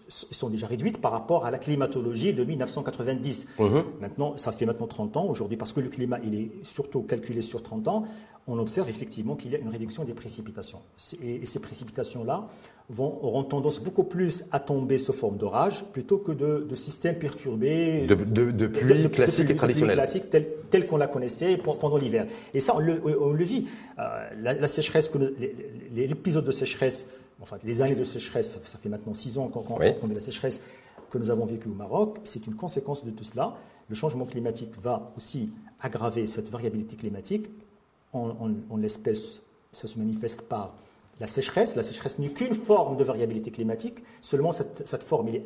sont 0.08 0.48
déjà 0.48 0.66
réduites 0.66 1.00
par 1.00 1.12
rapport 1.12 1.44
à 1.44 1.50
la 1.50 1.58
climatologie 1.58 2.34
de 2.34 2.44
1990. 2.44 3.48
Mhm. 3.58 3.84
Maintenant, 4.00 4.36
ça 4.36 4.52
fait 4.52 4.66
maintenant 4.66 4.86
30 4.86 5.16
ans 5.16 5.26
aujourd'hui, 5.26 5.56
parce 5.56 5.72
que 5.72 5.80
le 5.80 5.88
climat, 5.88 6.18
il 6.24 6.34
est 6.34 6.50
surtout 6.64 7.02
calculé 7.02 7.42
sur 7.42 7.62
30 7.62 7.88
ans, 7.88 8.04
on 8.48 8.58
observe 8.58 8.88
effectivement 8.88 9.36
qu'il 9.36 9.52
y 9.52 9.54
a 9.54 9.58
une 9.58 9.68
réduction 9.68 10.04
des 10.04 10.14
précipitations. 10.14 10.80
Et, 11.22 11.44
ces 11.44 11.60
précipitations-là 11.60 12.48
auront 12.98 13.44
tendance 13.44 13.78
beaucoup 13.80 14.04
plus 14.04 14.44
à 14.50 14.58
tomber 14.58 14.96
sous 14.96 15.12
forme 15.12 15.36
d'orage 15.36 15.84
plutôt 15.92 16.18
que 16.18 16.32
de, 16.32 16.74
systèmes 16.74 17.18
perturbés. 17.18 18.06
De, 18.06 18.14
de, 18.14 18.66
pluie 18.66 19.10
classique 19.10 19.50
et 19.50 19.54
traditionnelle. 19.54 19.96
classique 19.96 20.24
telle, 20.30 20.86
qu'on 20.86 20.96
la 20.96 21.06
connaissait 21.06 21.58
pendant 21.58 21.98
l'hiver. 21.98 22.26
Et 22.54 22.60
ça, 22.60 22.74
on 22.74 22.80
le, 22.80 23.44
vit. 23.44 23.68
Euh, 23.98 24.28
la, 24.40 24.68
sécheresse, 24.68 25.10
l'épisode 25.94 26.44
de 26.44 26.52
sécheresse 26.52 27.06
enfin 27.40 27.56
les 27.64 27.82
années 27.82 27.94
de 27.94 28.04
sécheresse, 28.04 28.58
ça 28.62 28.78
fait 28.78 28.88
maintenant 28.88 29.14
six 29.14 29.38
ans 29.38 29.48
qu'on 29.48 29.78
oui. 29.78 29.92
la 30.12 30.20
sécheresse 30.20 30.60
que 31.10 31.18
nous 31.18 31.30
avons 31.30 31.44
vécue 31.44 31.68
au 31.68 31.74
Maroc, 31.74 32.18
c'est 32.24 32.46
une 32.46 32.54
conséquence 32.54 33.04
de 33.04 33.10
tout 33.10 33.24
cela. 33.24 33.54
Le 33.88 33.94
changement 33.94 34.26
climatique 34.26 34.70
va 34.78 35.12
aussi 35.16 35.50
aggraver 35.80 36.26
cette 36.26 36.50
variabilité 36.50 36.96
climatique. 36.96 37.48
En, 38.12 38.76
l'espèce, 38.76 39.42
ça 39.70 39.86
se 39.86 39.98
manifeste 39.98 40.42
par 40.42 40.74
la 41.20 41.26
sécheresse. 41.26 41.76
La 41.76 41.82
sécheresse 41.82 42.18
n'est 42.18 42.30
qu'une 42.30 42.54
forme 42.54 42.96
de 42.96 43.04
variabilité 43.04 43.50
climatique, 43.50 44.02
seulement 44.20 44.52
cette, 44.52 44.86
cette 44.86 45.02
forme 45.02 45.28
est 45.28 45.42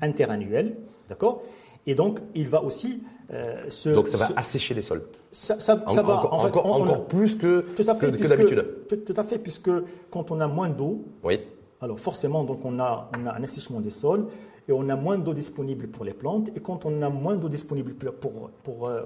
interannuelle, 0.00 0.76
d'accord? 1.08 1.42
Et 1.86 1.94
donc, 1.94 2.18
il 2.34 2.48
va 2.48 2.62
aussi 2.62 3.02
euh, 3.32 3.68
se, 3.68 3.90
donc 3.90 4.08
ça 4.08 4.18
va 4.18 4.28
assécher 4.36 4.74
les 4.74 4.82
sols. 4.82 5.02
Ça, 5.30 5.58
ça, 5.60 5.84
ça 5.86 6.02
va 6.02 6.18
encore, 6.18 6.32
en 6.32 6.38
fait, 6.38 6.58
encore 6.58 7.06
plus 7.06 7.36
que, 7.36 7.60
que, 7.76 7.82
d'habitude. 7.82 8.64
Tout, 8.88 9.14
à 9.16 9.24
fait, 9.24 9.38
puisque 9.38 9.70
quand 10.10 10.30
on 10.30 10.40
a 10.40 10.48
moins 10.48 10.68
d'eau, 10.68 11.04
oui. 11.22 11.40
alors 11.80 11.98
forcément 11.98 12.44
donc 12.44 12.64
on 12.64 12.78
a, 12.78 13.10
on 13.18 13.26
a 13.26 13.34
un 13.34 13.42
assèchement 13.42 13.80
des 13.80 13.90
sols 13.90 14.26
et 14.68 14.72
on 14.72 14.88
a 14.88 14.96
moins 14.96 15.18
d'eau 15.18 15.34
disponible 15.34 15.88
pour 15.88 16.04
les 16.04 16.14
plantes. 16.14 16.50
Et 16.56 16.60
quand 16.60 16.86
on 16.86 17.02
a 17.02 17.08
moins 17.08 17.36
d'eau 17.36 17.48
disponible 17.48 17.94
pour, 17.94 18.50
pour, 18.64 18.88
euh, 18.88 19.02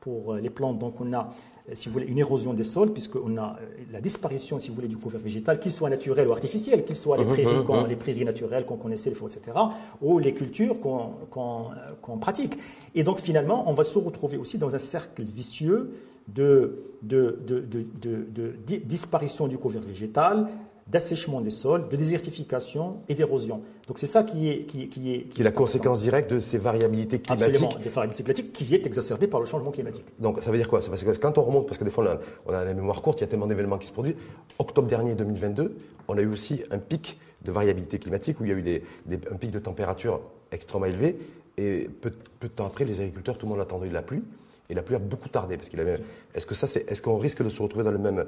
pour 0.00 0.34
les 0.34 0.50
plantes, 0.50 0.78
donc 0.78 1.00
on 1.00 1.12
a 1.14 1.30
si 1.74 1.88
vous 1.88 1.94
voulez, 1.94 2.06
une 2.06 2.18
érosion 2.18 2.52
des 2.52 2.62
sols, 2.62 2.92
puisqu'on 2.92 3.36
a 3.36 3.56
euh, 3.60 3.66
la 3.92 4.00
disparition, 4.00 4.58
si 4.58 4.68
vous 4.68 4.74
voulez, 4.74 4.88
du 4.88 4.96
couvert 4.96 5.20
végétal, 5.20 5.58
qu'il 5.58 5.72
soit 5.72 5.90
naturel 5.90 6.28
ou 6.28 6.32
artificiel, 6.32 6.84
qu'il 6.84 6.96
soit 6.96 7.16
les 7.16 7.24
prairies, 7.24 7.46
mhm. 7.46 7.86
les 7.88 7.96
prairies 7.96 8.24
naturelles 8.24 8.66
qu'on 8.66 8.76
connaissait, 8.76 9.10
les 9.10 9.16
forêts, 9.16 9.32
etc., 9.32 9.56
ou 10.00 10.18
les 10.18 10.34
cultures 10.34 10.80
qu'on 10.80 12.18
pratique. 12.20 12.56
Et 12.94 13.04
donc, 13.04 13.20
finalement, 13.20 13.68
on 13.68 13.74
va 13.74 13.84
se 13.84 13.98
retrouver 13.98 14.36
aussi 14.36 14.58
dans 14.58 14.74
un 14.74 14.78
cercle 14.78 15.22
vicieux 15.22 15.90
de, 16.28 16.78
de, 17.02 17.38
de, 17.46 17.60
de 17.60 18.76
disparition 18.84 19.48
du 19.48 19.58
couvert 19.58 19.82
végétal, 19.82 20.48
d'assèchement 20.90 21.40
des 21.40 21.50
sols, 21.50 21.88
de 21.88 21.96
désertification 21.96 22.98
et 23.08 23.14
d'érosion. 23.14 23.62
Donc 23.86 23.98
c'est 23.98 24.06
ça 24.06 24.22
qui 24.22 24.48
est 24.48 24.64
qui, 24.64 24.88
qui 24.88 25.14
est 25.14 25.22
qui, 25.24 25.40
est 25.40 25.44
la 25.44 25.52
conséquence 25.52 26.00
directe 26.00 26.30
de 26.32 26.38
ces 26.38 26.58
variabilités 26.58 27.20
climatiques. 27.20 27.46
Absolument, 27.46 27.82
des 27.82 27.88
variabilités 27.88 28.24
climatiques 28.24 28.52
qui 28.52 28.74
est 28.74 28.86
exacerbée 28.86 29.26
par 29.26 29.40
le 29.40 29.46
changement 29.46 29.70
climatique. 29.70 30.04
Donc 30.18 30.42
ça 30.42 30.50
veut 30.50 30.58
dire 30.58 30.68
quoi? 30.68 30.80
Parce 30.80 31.02
que 31.02 31.10
quand 31.18 31.38
on 31.38 31.42
remonte, 31.42 31.66
parce 31.66 31.78
que 31.78 31.84
des 31.84 31.90
fois 31.90 32.04
on 32.04 32.08
a, 32.08 32.18
on 32.46 32.58
a 32.58 32.64
la 32.64 32.74
mémoire 32.74 33.02
courte, 33.02 33.20
il 33.20 33.22
y 33.22 33.24
a 33.24 33.28
tellement 33.28 33.46
d'événements 33.46 33.78
qui 33.78 33.86
se 33.86 33.92
produisent. 33.92 34.16
Octobre 34.58 34.88
dernier 34.88 35.14
2022, 35.14 35.76
on 36.08 36.18
a 36.18 36.20
eu 36.20 36.28
aussi 36.28 36.62
un 36.70 36.78
pic 36.78 37.18
de 37.42 37.52
variabilité 37.52 37.98
climatique 37.98 38.40
où 38.40 38.44
il 38.44 38.50
y 38.50 38.52
a 38.52 38.56
eu 38.56 38.62
des, 38.62 38.82
un 39.30 39.36
pic 39.36 39.50
de 39.50 39.58
température 39.58 40.20
extrêmement 40.52 40.86
élevé 40.86 41.18
et 41.56 41.88
peu, 42.00 42.10
peu, 42.38 42.48
de 42.48 42.52
temps 42.52 42.66
après, 42.66 42.84
les 42.84 43.00
agriculteurs, 43.00 43.38
tout 43.38 43.46
le 43.46 43.50
monde 43.50 43.60
attendait 43.60 43.90
la 43.90 44.02
pluie 44.02 44.22
et 44.68 44.74
la 44.74 44.82
pluie 44.82 44.96
a 44.96 44.98
beaucoup 44.98 45.28
tardé 45.28 45.56
parce 45.56 45.68
qu'il 45.68 45.80
avait. 45.80 46.00
Est-ce 46.34 46.46
que 46.46 46.54
ça, 46.54 46.66
c'est, 46.66 46.90
est-ce 46.90 47.02
qu'on 47.02 47.18
risque 47.18 47.42
de 47.42 47.48
se 47.48 47.60
retrouver 47.60 47.84
dans 47.84 47.90
le 47.90 47.98
même 47.98 48.24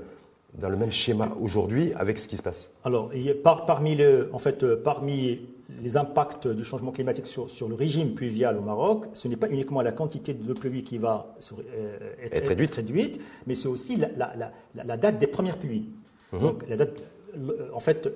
dans 0.59 0.69
le 0.69 0.77
même 0.77 0.93
schéma 0.93 1.31
aujourd'hui 1.41 1.93
avec 1.95 2.19
ce 2.19 2.29
qui 2.29 2.37
se 2.37 2.43
passe 2.43 2.71
Alors, 2.85 3.11
par, 3.43 3.65
parmi, 3.65 3.95
le, 3.95 4.29
en 4.33 4.39
fait, 4.39 4.63
euh, 4.63 4.81
parmi 4.83 5.41
les 5.83 5.97
impacts 5.97 6.47
du 6.47 6.65
changement 6.65 6.93
climatique 6.93 7.27
sur, 7.27 7.49
sur, 7.51 7.69
le 7.69 7.75
régime 7.75 8.15
pluvial 8.15 8.59
au 8.59 8.61
Maroc, 8.61 9.07
ce 9.15 9.29
n'est 9.29 9.37
pas 9.37 9.49
uniquement 9.49 9.81
la 9.81 9.93
quantité 9.93 10.35
de 10.35 10.53
pluie 10.53 10.85
qui 10.85 10.99
va 10.99 11.35
euh, 11.75 11.97
être, 12.21 12.75
réduite. 12.75 13.21
mais 13.47 13.55
c'est 13.55 13.69
aussi 13.69 13.97
la, 13.97 14.09
la, 14.17 14.53
la, 14.75 14.97
date 14.97 15.19
des 15.19 15.27
premières 15.27 15.59
pluies. 15.59 15.89
Mhm. 16.33 16.41
Donc, 16.41 16.65
la 16.69 16.77
date, 16.77 17.03
en 17.73 17.81
fait, 17.81 18.11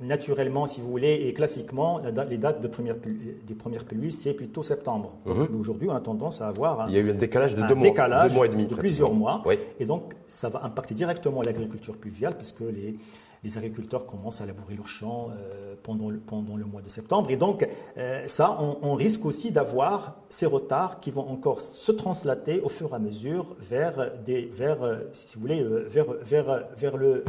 naturellement, 0.00 0.66
si 0.66 0.80
vous 0.80 0.90
voulez, 0.90 1.26
et 1.26 1.32
classiquement, 1.32 2.00
les 2.28 2.36
dates 2.36 2.60
de 2.60 2.68
première, 2.68 2.96
des 2.96 3.54
premières 3.54 3.84
pluies, 3.84 4.12
c'est 4.12 4.34
plutôt 4.34 4.62
septembre. 4.62 5.12
Mhm. 5.24 5.48
Aujourd'hui, 5.58 5.88
on 5.88 5.94
a 5.94 6.00
tendance 6.00 6.42
à 6.42 6.48
avoir 6.48 6.82
un, 6.82 6.88
Il 6.88 6.94
y 6.94 6.98
a 6.98 7.00
eu 7.00 7.10
un 7.10 7.14
décalage 7.14 7.54
de 7.54 7.62
deux, 7.62 7.74
mois, 7.74 7.90
deux 8.28 8.34
mois 8.34 8.46
et 8.46 8.48
demi. 8.50 8.66
De 8.66 8.74
plusieurs 8.74 9.12
mois. 9.12 9.42
Et 9.80 9.86
donc, 9.86 10.12
ça 10.26 10.48
va 10.48 10.64
impacter 10.64 10.94
directement 10.94 11.42
l'agriculture 11.42 11.96
pluviale, 11.96 12.36
puisque 12.36 12.60
les, 12.60 12.96
les, 13.42 13.58
agriculteurs 13.58 14.04
commencent 14.04 14.42
à 14.42 14.46
labourer 14.46 14.74
leurs 14.74 14.88
champs 14.88 15.30
euh, 15.30 15.74
pendant, 15.82 16.10
le, 16.10 16.18
pendant 16.18 16.56
le 16.56 16.66
mois 16.66 16.82
de 16.82 16.90
septembre. 16.90 17.30
Et 17.30 17.36
donc, 17.36 17.66
euh, 17.96 18.22
ça, 18.26 18.58
on, 18.60 18.94
risque 18.94 19.24
aussi 19.24 19.50
d'avoir 19.50 20.16
ces 20.28 20.46
retards 20.46 21.00
qui 21.00 21.10
vont 21.10 21.26
encore 21.30 21.62
se 21.62 21.92
translater 21.92 22.60
au 22.60 22.68
fur 22.68 22.90
et 22.92 22.96
à 22.96 22.98
mesure 22.98 23.56
vers, 23.58 24.10
des, 24.26 24.44
vers 24.46 24.78
si 25.12 25.36
vous 25.36 25.40
voulez, 25.40 25.62
vers, 25.62 26.06
vers, 26.22 26.64
vers, 26.76 26.96
le, 26.98 27.24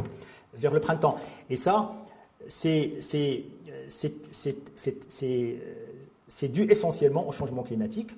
vers 0.52 0.74
le 0.74 0.80
printemps. 0.80 1.16
Et 1.48 1.56
ça, 1.56 1.94
c'est 2.48 2.88
dû 6.48 6.70
essentiellement 6.70 7.28
au 7.28 7.32
changement 7.32 7.62
climatique 7.62 8.10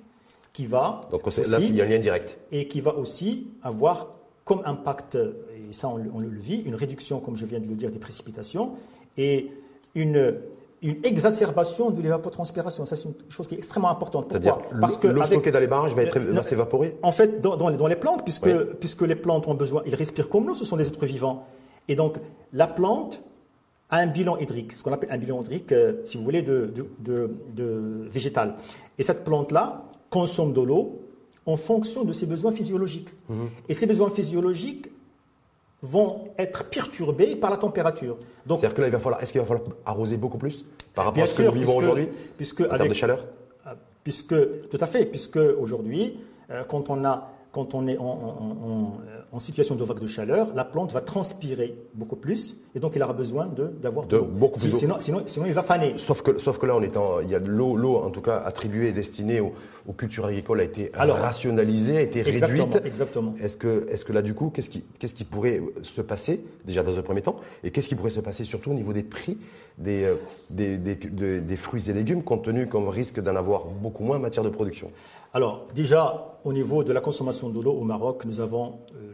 qui 0.53 0.65
va. 0.65 1.01
Donc 1.11 1.25
là, 1.25 1.57
il 1.59 1.75
y 1.75 1.81
a 1.81 1.85
un 1.85 1.87
lien 1.87 1.99
direct. 1.99 2.37
Et 2.51 2.67
qui 2.67 2.81
va 2.81 2.95
aussi 2.95 3.47
avoir 3.63 4.09
comme 4.43 4.61
impact, 4.65 5.15
et 5.15 5.71
ça 5.71 5.87
on, 5.87 6.19
le 6.19 6.29
vit, 6.29 6.61
une 6.65 6.75
réduction, 6.75 7.19
comme 7.19 7.37
je 7.37 7.45
viens 7.45 7.59
de 7.59 7.67
le 7.67 7.75
dire, 7.75 7.91
des 7.91 7.99
précipitations 7.99 8.71
et 9.17 9.51
une, 9.93 10.35
une 10.81 10.97
exacerbation 11.03 11.91
de 11.91 12.01
l'évapotranspiration. 12.01 12.85
Ça, 12.85 12.95
c'est 12.95 13.07
une 13.07 13.15
chose 13.29 13.47
qui 13.47 13.55
est 13.55 13.59
extrêmement 13.59 13.91
importante. 13.91 14.27
Pourquoi? 14.29 14.63
Parce 14.79 14.97
que 14.97 15.07
l'eau 15.07 15.23
stockée 15.23 15.51
dans 15.51 15.59
les 15.59 15.67
barrages 15.67 15.93
va, 15.93 16.43
s'évaporer? 16.43 16.97
En 17.03 17.11
fait, 17.11 17.39
dans, 17.39 17.55
dans, 17.55 17.87
les 17.87 17.95
plantes, 17.95 18.23
puisque, 18.23 18.51
puisque 18.79 19.03
les 19.03 19.15
plantes 19.15 19.47
ont 19.47 19.53
besoin, 19.53 19.83
ils 19.85 19.95
respirent 19.95 20.29
comme 20.29 20.47
l'eau, 20.47 20.53
ce 20.53 20.65
sont 20.65 20.77
des 20.77 20.87
êtres 20.87 21.05
vivants. 21.05 21.45
Et 21.87 21.95
donc, 21.95 22.17
la 22.53 22.67
plante 22.67 23.21
un 23.91 24.07
bilan 24.07 24.37
hydrique, 24.37 24.71
ce 24.71 24.83
qu'on 24.83 24.93
appelle 24.93 25.11
un 25.11 25.17
bilan 25.17 25.41
hydrique, 25.41 25.71
euh, 25.71 26.01
si 26.03 26.17
vous 26.17 26.23
voulez, 26.23 26.41
de, 26.41 26.73
de, 26.99 28.07
végétal. 28.09 28.55
Et 28.97 29.03
cette 29.03 29.23
plante-là 29.23 29.83
consomme 30.09 30.53
de 30.53 30.61
l'eau 30.61 31.01
en 31.45 31.57
fonction 31.57 32.03
de 32.03 32.13
ses 32.13 32.25
besoins 32.25 32.51
physiologiques. 32.51 33.09
Mhm. 33.29 33.49
Et 33.67 33.73
ces 33.73 33.85
besoins 33.85 34.09
physiologiques 34.09 34.87
vont 35.81 36.29
être 36.37 36.65
perturbés 36.65 37.35
par 37.35 37.49
la 37.49 37.57
température. 37.57 38.17
C'est-à-dire 38.47 38.73
que 38.73 38.81
là, 38.81 38.87
il 38.87 38.91
va 38.93 38.99
falloir, 38.99 39.21
est-ce 39.21 39.31
qu'il 39.31 39.41
va 39.41 39.47
falloir 39.47 39.67
arroser 39.85 40.17
beaucoup 40.17 40.37
plus 40.37 40.63
par 40.93 41.05
rapport 41.05 41.23
à 41.23 41.27
ce 41.27 41.37
que 41.41 41.43
nous 41.47 41.51
vivons 41.51 41.77
aujourd'hui 41.77 42.07
puisque 42.37 42.61
en 42.61 42.77
termes 42.77 42.89
de 42.89 42.93
chaleur 42.93 43.25
euh, 43.67 43.73
Puisque, 44.03 44.35
tout 44.69 44.77
à 44.79 44.85
fait, 44.85 45.05
puisque 45.05 45.37
aujourd'hui, 45.37 46.19
euh, 46.51 46.63
quand 46.63 46.89
on 46.89 47.03
a 47.03 47.31
quand 47.51 47.73
on 47.73 47.87
est 47.87 47.97
en, 47.97 49.39
situation 49.39 49.75
de 49.75 49.83
vague 49.83 49.99
de 49.99 50.07
chaleur, 50.07 50.53
la 50.55 50.63
plante 50.63 50.93
va 50.93 51.01
transpirer 51.01 51.75
beaucoup 51.93 52.15
plus 52.15 52.55
et 52.73 52.79
donc 52.79 52.93
elle 52.95 53.03
aura 53.03 53.13
besoin 53.13 53.49
d'avoir 53.81 54.07
de, 54.07 54.17
beaucoup 54.17 54.59
plus 54.59 54.75
sinon, 54.77 54.95
sinon, 54.99 55.23
sinon, 55.25 55.45
il 55.45 55.53
va 55.53 55.61
faner. 55.61 55.95
Sauf 55.97 56.21
que, 56.21 56.37
sauf 56.37 56.57
que 56.57 56.65
là, 56.65 56.75
on 56.75 56.81
est 56.81 56.97
il 57.23 57.29
y 57.29 57.35
a 57.35 57.39
de 57.39 57.49
l'eau, 57.49 57.75
l'eau 57.75 57.97
en 57.97 58.09
tout 58.09 58.21
cas 58.21 58.37
attribuée 58.37 58.89
et 58.89 58.93
destinée 58.93 59.41
aux, 59.41 59.53
cultures 59.97 60.25
agricoles 60.25 60.61
a 60.61 60.63
été 60.63 60.89
rationalisée, 60.93 61.97
a 61.97 62.01
été 62.01 62.21
réduite. 62.21 62.81
Exactement. 62.85 63.33
Est-ce 63.41 63.57
que, 63.57 63.87
est-ce 63.89 64.05
que 64.05 64.13
là, 64.13 64.21
du 64.21 64.33
coup, 64.33 64.49
qu'est-ce 64.49 64.69
qui, 64.69 64.85
qu'est-ce 64.99 65.13
qui 65.13 65.25
pourrait 65.25 65.61
se 65.81 66.01
passer 66.01 66.45
déjà 66.65 66.81
dans 66.81 66.97
un 66.97 67.01
premier 67.01 67.21
temps 67.21 67.37
et 67.63 67.71
qu'est-ce 67.71 67.89
qui 67.89 67.95
pourrait 67.95 68.11
se 68.11 68.21
passer 68.21 68.45
surtout 68.45 68.71
au 68.71 68.75
niveau 68.75 68.93
des 68.93 69.03
prix 69.03 69.37
des, 69.77 70.03
euh, 70.03 70.15
des, 70.49 70.77
des, 70.77 70.95
des 70.95 71.55
fruits 71.55 71.89
et 71.89 71.93
légumes 71.93 72.23
compte 72.23 72.43
tenu 72.43 72.67
qu'on 72.67 72.89
risque 72.89 73.19
d'en 73.19 73.35
avoir 73.35 73.65
beaucoup 73.65 74.03
moins 74.03 74.17
en 74.17 74.21
matière 74.21 74.43
de 74.43 74.49
production? 74.49 74.91
Alors, 75.33 75.67
déjà, 75.73 76.37
au 76.43 76.53
niveau 76.53 76.83
de 76.83 76.91
la 76.91 77.01
consommation 77.01 77.49
de 77.49 77.59
l'eau 77.59 77.73
au 77.73 77.83
Maroc, 77.83 78.25
nous 78.25 78.39
avons 78.41 78.79
euh, 78.95 79.13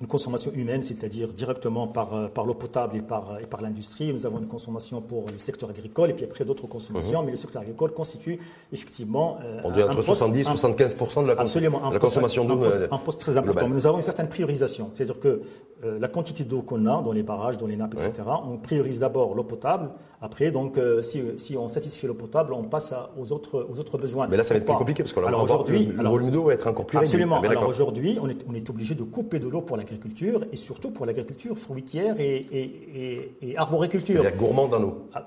une 0.00 0.06
consommation 0.06 0.52
humaine, 0.52 0.82
c'est-à-dire 0.82 1.28
directement 1.28 1.86
par, 1.86 2.14
euh, 2.14 2.28
par 2.28 2.44
l'eau 2.44 2.54
potable 2.54 2.96
et 2.98 3.00
par, 3.00 3.38
et 3.40 3.46
par 3.46 3.62
l'industrie. 3.62 4.12
Nous 4.12 4.26
avons 4.26 4.38
une 4.38 4.46
consommation 4.46 5.00
pour 5.00 5.26
le 5.30 5.38
secteur 5.38 5.70
agricole 5.70 6.10
et 6.10 6.12
puis 6.12 6.24
après 6.24 6.44
d'autres 6.44 6.66
consommations. 6.66 7.20
Mhm. 7.20 7.26
Mais 7.26 7.30
le 7.32 7.36
secteur 7.36 7.62
agricole 7.62 7.92
constitue 7.92 8.38
effectivement. 8.72 9.38
Euh, 9.42 9.62
On 9.64 9.70
dit 9.70 9.82
entre 9.82 10.02
70 10.02 10.40
et 10.40 10.44
75 10.44 10.96
de 10.96 11.26
la, 11.26 11.40
absolument, 11.40 11.88
de 11.88 11.94
la 11.94 11.98
consommation 11.98 12.44
d'eau. 12.44 12.60
Un, 12.90 12.98
poste 12.98 13.20
très 13.20 13.38
important. 13.38 13.68
Mais 13.68 13.74
nous 13.74 13.86
avons 13.86 13.96
une 13.96 14.02
certaine 14.02 14.28
priorisation. 14.28 14.90
C'est-à-dire 14.92 15.18
que 15.18 15.40
euh, 15.84 15.98
la 15.98 16.08
quantité 16.08 16.44
d'eau 16.44 16.60
qu'on 16.60 16.84
a 16.86 17.02
dans 17.02 17.12
les 17.12 17.22
barrages, 17.22 17.56
dans 17.56 17.66
les 17.66 17.76
nappes, 17.76 17.94
etc., 17.94 18.12
on 18.44 18.58
priorise 18.58 19.00
d'abord 19.00 19.34
l'eau 19.34 19.44
potable. 19.44 19.90
Après, 20.22 20.50
donc, 20.50 20.78
si, 21.00 21.22
si, 21.38 21.56
on 21.56 21.68
satisfait 21.68 22.06
l'eau 22.06 22.14
potable, 22.14 22.52
on 22.52 22.64
passe 22.64 22.92
aux, 23.18 23.32
autres, 23.32 23.66
aux 23.70 23.80
autres 23.80 23.96
besoins. 23.96 24.28
Mais 24.28 24.36
là, 24.36 24.44
ça 24.44 24.52
va 24.52 24.60
être 24.60 24.66
plus 24.66 24.76
compliqué 24.76 25.02
parce 25.02 25.14
que 25.14 25.20
alors 25.20 25.42
aujourd'hui, 25.42 25.86
le, 25.86 26.08
volume 26.08 26.30
d'eau 26.30 26.44
va 26.44 26.52
être 26.54 26.66
encore 26.66 26.86
plus 26.86 26.98
Absolument. 26.98 27.40
alors 27.40 27.68
aujourd'hui, 27.68 28.18
on 28.20 28.28
est, 28.28 28.44
on 28.46 28.54
est 28.54 28.68
obligé 28.68 28.94
de 28.94 29.02
couper 29.02 29.38
de 29.38 29.48
l'eau 29.48 29.62
pour 29.62 29.78
l'agriculture 29.78 30.44
et 30.52 30.56
surtout 30.56 30.90
pour 30.90 31.06
l'agriculture 31.06 31.56
fruitière 31.56 32.20
et, 32.20 32.46
et, 32.52 33.32
et, 33.40 33.56
arboriculture. 33.56 34.20
Il 34.20 34.24
y 34.24 34.26
a 34.26 34.30
gourmand 34.32 34.68
dans 34.68 34.78
l'eau. 34.78 35.08
Ah, 35.14 35.26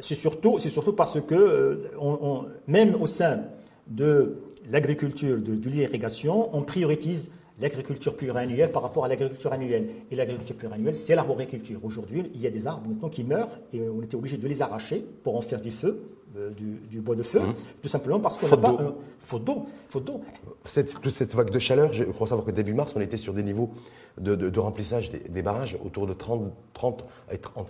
c'est 0.00 0.14
surtout, 0.14 0.58
c'est 0.58 0.70
surtout 0.70 0.92
parce 0.92 1.20
que 1.20 1.34
euh, 1.34 1.90
on, 2.00 2.46
même 2.66 2.96
au 3.00 3.06
sein 3.06 3.40
de 3.86 4.38
l'agriculture, 4.70 5.36
de, 5.36 5.54
de 5.54 5.68
l'irrigation, 5.68 6.54
on 6.56 6.62
priorise 6.62 7.32
l'agriculture 7.60 8.16
pluriannuelle 8.16 8.72
par 8.72 8.82
rapport 8.82 9.04
à 9.04 9.08
l'agriculture 9.08 9.52
annuelle. 9.52 9.88
Et 10.10 10.16
l'agriculture 10.16 10.56
pluriannuelle, 10.56 10.94
c'est 10.94 11.14
l'arboriculture. 11.14 11.80
Aujourd'hui, 11.84 12.30
il 12.34 12.40
y 12.40 12.46
a 12.46 12.50
des 12.50 12.66
arbres 12.66 12.88
maintenant 12.88 13.08
qui 13.08 13.24
meurent 13.24 13.58
et 13.72 13.80
on 13.88 14.02
était 14.02 14.16
obligé 14.16 14.36
de 14.36 14.48
les 14.48 14.62
arracher 14.62 15.04
pour 15.22 15.36
en 15.36 15.40
faire 15.40 15.60
du 15.60 15.70
feu, 15.70 16.02
euh, 16.36 16.50
du, 16.50 17.00
bois 17.00 17.16
de 17.16 17.22
feu, 17.22 17.40
mmh. 17.40 17.54
tout 17.82 17.88
simplement 17.88 18.20
parce 18.20 18.38
qu'on 18.38 18.48
n'a 18.48 18.56
pas. 18.56 18.70
Un, 18.70 18.94
faute 19.18 19.44
d'eau. 19.44 19.66
d'eau. 19.94 20.20
Cette, 20.64 20.96
cette 21.08 21.34
vague 21.34 21.50
de 21.50 21.58
chaleur, 21.58 21.92
je 21.92 22.04
crois 22.04 22.26
savoir 22.26 22.46
que 22.46 22.52
début 22.52 22.72
mars, 22.72 22.92
on 22.96 23.00
était 23.00 23.16
sur 23.16 23.34
des 23.34 23.42
niveaux 23.42 23.70
de, 24.18 24.58
remplissage 24.58 25.10
des, 25.10 25.42
barrages 25.42 25.78
autour 25.84 26.06
de 26.06 26.12
30, 26.12 26.52
30 26.74 27.04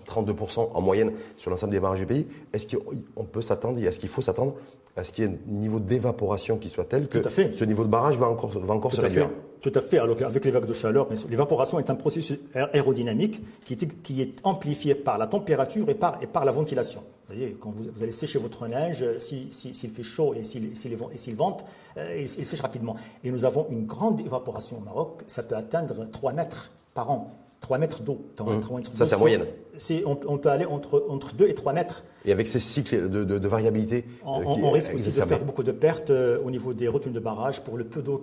32% 0.06 0.70
en 0.72 0.80
moyenne 0.80 1.12
sur 1.36 1.50
l'ensemble 1.50 1.72
des 1.72 1.80
barrages 1.80 2.00
du 2.00 2.06
pays. 2.06 2.26
Est-ce 2.52 2.76
qu'on 2.76 3.24
peut 3.24 3.42
s'attendre, 3.42 3.78
est-ce 3.82 4.00
qu'il 4.00 4.08
faut 4.08 4.22
s'attendre 4.22 4.54
à 4.96 5.04
ce 5.04 5.12
qu'il 5.12 5.24
y 5.24 5.26
ait 5.26 5.30
un 5.30 5.52
niveau 5.52 5.78
d'évaporation 5.78 6.58
qui 6.58 6.68
soit 6.68 6.84
tel 6.84 7.08
que 7.08 7.22
ce 7.28 7.64
niveau 7.64 7.84
de 7.84 7.88
barrage 7.88 8.16
va 8.16 8.28
encore, 8.28 8.50
va 8.50 8.74
encore 8.74 8.92
se 8.92 9.00
réduire 9.00 9.30
Tout 9.60 9.72
à 9.74 9.80
fait. 9.80 9.98
Alors 9.98 10.16
avec 10.22 10.44
les 10.44 10.50
vagues 10.50 10.66
de 10.66 10.72
chaleur, 10.72 11.08
l'évaporation 11.28 11.78
est 11.78 11.90
un 11.90 11.94
processus 11.94 12.38
aérodynamique 12.54 13.40
qui 13.64 13.74
est, 13.74 14.02
qui 14.02 14.22
est, 14.22 14.40
amplifié 14.42 14.94
par 14.94 15.18
la 15.18 15.26
température 15.26 15.88
et 15.88 15.94
par, 15.94 16.18
et 16.22 16.26
par 16.26 16.44
la 16.44 16.52
ventilation. 16.52 17.02
Vous 17.28 17.36
voyez, 17.36 17.52
quand 17.60 17.70
vous, 17.70 18.02
allez 18.02 18.10
sécher 18.10 18.38
votre 18.38 18.66
neige, 18.66 19.04
s'il 19.18 19.52
si, 19.52 19.88
fait 19.88 20.02
chaud 20.02 20.34
et 20.34 20.42
s'il 20.42 21.36
vente, 21.36 21.64
euh, 21.96 22.16
il, 22.16 22.22
il 22.22 22.46
sèche 22.46 22.60
rapidement. 22.60 22.96
Et 23.22 23.30
nous 23.30 23.44
avons 23.44 23.66
une 23.70 23.86
grande 23.86 24.20
évaporation 24.20 24.78
au 24.78 24.80
Maroc. 24.84 25.22
Ça 25.28 25.44
peut 25.44 25.54
atteindre 25.54 26.10
3 26.10 26.32
mètres 26.32 26.72
par 26.94 27.10
an. 27.10 27.30
3 27.60 27.78
mètres 27.78 28.02
d'eau. 28.02 28.20
Mmh. 28.40 28.82
Ça, 28.92 29.06
c'est 29.06 29.12
la 29.12 29.18
moyenne. 29.18 29.44
On, 30.06 30.18
on, 30.26 30.38
peut 30.38 30.50
aller 30.50 30.64
entre, 30.64 31.06
entre 31.08 31.34
2 31.34 31.48
et 31.48 31.54
3 31.54 31.72
mètres. 31.72 32.04
Et 32.24 32.32
avec 32.32 32.48
ces 32.48 32.60
cycles 32.60 33.08
de, 33.08 33.24
de, 33.24 33.48
variabilité 33.48 34.04
On, 34.24 34.40
euh, 34.40 34.44
on 34.44 34.70
risque 34.70 34.94
aussi 34.94 35.06
de 35.06 35.24
faire 35.24 35.44
beaucoup 35.44 35.62
de 35.62 35.72
pertes 35.72 36.10
euh, 36.10 36.38
au 36.44 36.50
niveau 36.50 36.74
des 36.74 36.86
rotules 36.86 37.12
de 37.12 37.20
barrage 37.20 37.62
pour 37.62 37.78
le 37.78 37.84
peu 37.84 38.02
d'eau 38.02 38.22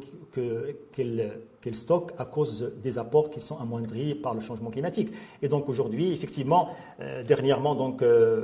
qu'elles 0.92 1.32
qu 1.62 1.74
stockent 1.74 2.14
à 2.20 2.26
cause 2.26 2.72
des 2.84 3.00
apports 3.00 3.32
qui 3.32 3.40
sont 3.40 3.58
amoindris 3.58 4.14
par 4.14 4.36
le 4.36 4.40
changement 4.40 4.70
climatique. 4.70 5.12
Et 5.42 5.48
donc 5.48 5.68
aujourd'hui, 5.68 6.14
effectivement, 6.14 6.70
euh, 7.02 7.24
dernièrement, 7.24 7.74
donc, 7.74 8.04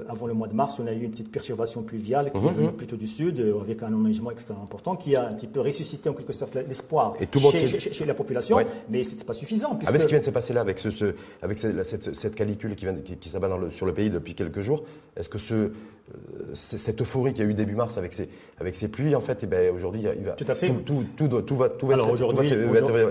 avant 0.10 0.26
le 0.28 0.34
mois 0.34 0.48
de 0.48 0.56
mars, 0.56 0.80
on 0.80 0.88
a 0.88 0.94
eu 0.94 1.04
une 1.04 1.12
petite 1.12 1.32
perturbation 1.32 1.84
pluviale 1.84 2.32
qui 2.32 2.42
mmh, 2.42 2.48
est 2.48 2.52
venue 2.52 2.68
mmh. 2.70 2.74
plutôt 2.74 2.98
du 2.98 3.08
sud, 3.08 3.40
avec 3.62 3.84
un 3.84 3.94
enneigement 3.94 4.32
extrêmement 4.32 4.64
important, 4.64 4.96
qui 4.96 5.16
a 5.16 5.28
un 5.28 5.34
petit 5.34 5.48
peu 5.48 5.62
ressuscité 5.62 6.10
en 6.10 6.14
quelque 6.14 6.34
sorte 6.34 6.56
l'espoir 6.56 7.16
chez, 7.52 7.68
chez, 7.68 7.94
chez, 7.94 8.06
la 8.06 8.16
population, 8.16 8.58
mais 8.90 9.04
ce 9.04 9.12
n'était 9.12 9.26
pas 9.26 9.34
suffisant. 9.34 9.76
Puisque... 9.76 9.90
Ah, 9.90 9.94
mais 9.94 10.00
ce 10.00 10.06
qui 10.06 10.14
vient 10.14 10.20
de 10.20 10.26
se 10.26 10.32
passer 10.32 10.54
là 10.54 10.62
avec, 10.62 10.80
ce, 10.80 10.90
ce 10.90 11.14
avec 11.42 11.58
cette, 11.58 12.16
cette, 12.16 12.36
calicule 12.36 12.76
qui, 12.76 12.86
vient, 12.86 12.93
qui, 13.02 13.18
qui 13.18 13.30
s'abat 13.30 13.50
sur 13.72 13.86
le 13.86 13.94
pays 13.94 14.10
depuis 14.10 14.36
quelques 14.36 14.62
jours, 14.62 14.84
est-ce 15.16 15.30
que 15.30 15.38
ce, 15.38 15.54
euh, 15.54 15.72
cette 16.54 17.02
euphorie 17.02 17.34
qu'il 17.34 17.44
y 17.44 17.48
a 17.48 17.50
eu 17.50 17.54
début 17.54 17.76
mars 17.76 17.98
avec 17.98 18.14
ces, 18.14 18.30
avec 18.60 18.76
ces 18.76 18.90
pluies, 18.90 19.16
en 19.16 19.22
fait, 19.22 19.44
et 19.44 19.48
ben, 19.48 19.74
aujourd'hui, 19.74 20.02
il 20.02 20.26
va, 20.26 20.34
tout, 20.34 20.46
à 20.48 20.54
fait. 20.54 20.68
Tout, 20.68 21.06
tout, 21.16 21.28
tout, 21.28 21.42
tout 21.42 21.56
va, 21.56 21.70
tout 21.70 21.88
va, 21.88 21.94
alors 21.94 22.12
aujourd'hui, 22.12 22.52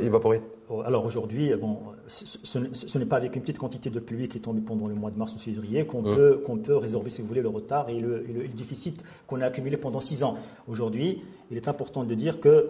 évaporer. 0.03 0.43
Alors 0.85 1.05
aujourd'hui, 1.05 1.53
bon, 1.61 1.79
ce, 2.07 2.99
n'est 2.99 3.07
pas 3.07 3.17
avec 3.17 3.35
une 3.37 3.43
petite 3.43 3.59
quantité 3.59 3.91
de 3.91 4.01
pluie 4.01 4.29
qui 4.29 4.39
est 4.39 4.43
tombée 4.43 4.61
pendant 4.61 4.87
le 4.87 4.95
mois 4.95 5.11
de 5.11 5.19
mars 5.19 5.35
ou 5.35 5.39
février 5.39 5.85
qu'on 5.85 6.03
mmh. 6.03 6.15
peut, 6.15 6.43
qu'on 6.45 6.59
peut 6.59 6.77
résorber, 6.77 7.11
si 7.11 7.23
vous 7.23 7.29
voulez, 7.29 7.43
le 7.43 7.49
retard 7.49 7.89
et 7.89 7.99
le, 8.01 8.25
et 8.29 8.33
le 8.33 8.49
déficit 8.49 9.03
qu'on 9.27 9.41
a 9.41 9.47
accumulé 9.47 9.77
pendant 9.77 10.01
six 10.01 10.23
ans. 10.23 10.37
Aujourd'hui, 10.69 11.23
il 11.51 11.57
est 11.57 11.69
important 11.69 12.05
de 12.05 12.15
dire 12.15 12.41
que 12.41 12.69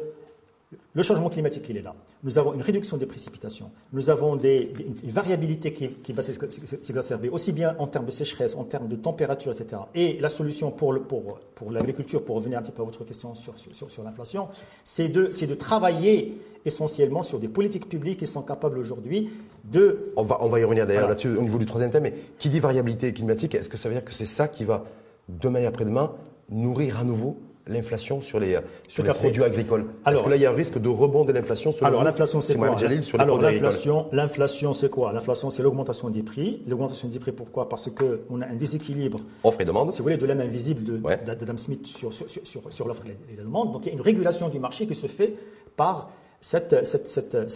le 0.95 1.03
changement 1.03 1.29
climatique, 1.31 1.65
il 1.69 1.77
est 1.77 1.83
là. 1.83 1.95
Nous 2.23 2.39
avons 2.39 2.55
une 2.55 2.61
réduction 2.61 2.97
des 2.97 3.07
précipitations. 3.07 3.71
Nous 3.93 4.11
avont 4.11 4.37
des, 4.37 4.73
une 5.03 5.11
variabilité 5.11 5.73
qui, 5.73 6.13
va 6.13 6.23
s'exacerber, 6.23 7.29
aussi 7.29 7.53
bien 7.53 7.75
en 7.79 7.87
termes 7.87 8.07
de 8.07 8.11
sécheresse, 8.11 8.55
en 8.55 8.65
termes 8.65 8.89
de 8.89 8.97
température, 8.97 9.53
etc. 9.53 9.83
Et 9.95 10.19
la 10.21 10.29
solution 10.29 10.71
pour, 10.71 10.99
pour, 11.03 11.41
pour 11.55 11.71
l'agriculture, 11.71 12.25
pour 12.25 12.37
revenir 12.37 12.59
un 12.59 12.63
petit 12.63 12.73
peu 12.73 12.83
à 12.83 12.85
votre 12.85 13.05
question 13.05 13.35
sur, 13.35 13.55
sur, 13.59 13.91
sur 13.91 14.03
l'inflation, 14.03 14.49
c'est 14.85 15.09
de, 15.09 15.27
de 15.29 15.55
travailler 15.55 16.39
essentiellement 16.65 17.23
sur 17.23 17.39
des 17.39 17.49
politiques 17.49 17.89
publiques 17.89 18.19
qui 18.19 18.27
sont 18.27 18.43
capables 18.43 18.79
aujourd'hui 18.79 19.31
de... 19.65 20.13
On 20.17 20.23
va, 20.23 20.39
on 20.43 20.49
va 20.49 20.61
y 20.61 20.65
revenir 20.65 20.87
d'ailleurs 20.87 21.09
là-dessus 21.09 21.37
au 21.37 21.43
niveau 21.43 21.59
du 21.59 21.67
troisième 21.67 21.91
thème, 21.91 22.05
mais 22.05 22.15
qui 22.39 22.51
dit 22.51 22.61
variabilité 22.61 23.13
climatique, 23.13 23.55
est-ce 23.55 23.69
que 23.69 23.77
ça 23.77 23.89
veut 23.89 23.95
dire 23.95 24.05
que 24.05 24.13
c'est 24.13 24.27
ça 24.27 24.49
qui 24.49 24.65
va, 24.65 24.85
demain 25.29 25.61
et 25.61 25.67
après-demain, 25.67 26.13
nourrir 26.51 26.99
à 26.99 27.05
nouveau 27.05 27.39
l'inflation 27.67 28.21
sur 28.21 28.41
les, 28.41 28.59
sur 28.89 29.05
les 29.05 29.13
produits 29.13 29.45
agricoles 29.45 29.87
Parce 30.05 30.23
que 30.23 30.29
là, 30.29 30.37
il 30.37 30.43
y 30.43 30.47
a 30.47 30.51
un 30.51 30.55
risque 30.55 30.79
de 30.79 30.89
rebond 30.89 31.25
de 31.25 31.33
l'inflation 31.33 31.73
sur 31.73 31.87
Alors, 31.87 32.03
l'inflation, 32.05 32.41
c'est 32.41 32.57
quoi 32.57 32.77
Alors, 33.19 33.41
l'inflation, 33.41 34.07
l'inflation, 34.13 34.73
c'est 34.73 34.91
quoi? 34.91 35.13
L'inflation, 35.13 35.51
c'est 35.51 35.63
l'augmentation 35.63 36.09
des 36.11 36.23
prix. 36.23 36.63
L'augmentation 36.67 37.09
des 37.09 37.19
prix, 37.19 37.33
pourquoi? 37.33 37.69
Parce 37.69 37.91
qu'on 37.91 38.41
a 38.41 38.47
un 38.47 38.55
déséquilibre. 38.55 39.21
Offre 39.45 39.61
et 39.61 39.65
demande. 39.65 39.93
Si 39.93 39.99
vous 39.99 40.05
voulez, 40.05 40.17
de 40.17 40.27
l'âme 40.27 40.41
invisible 40.41 41.01
d'Adam 41.25 41.57
Smith 41.57 41.87
sur, 41.87 42.13
sur, 42.13 42.27
sur, 42.29 42.63
sur 42.73 42.89
l'offre 42.89 43.05
et 43.07 43.37
la 43.37 43.43
demande. 43.43 43.73
Donc, 43.73 43.87
il 43.87 43.89
y 43.89 43.91
a 43.91 43.95
une 43.95 44.01
régulation 44.01 44.49
du 44.49 44.59
marché 44.59 44.87
qui 44.87 44.95
se 44.95 45.07
fait 45.07 45.35
par 45.77 46.11
cette, 46.41 46.85
cette, 46.85 47.07
cette, 47.07 47.49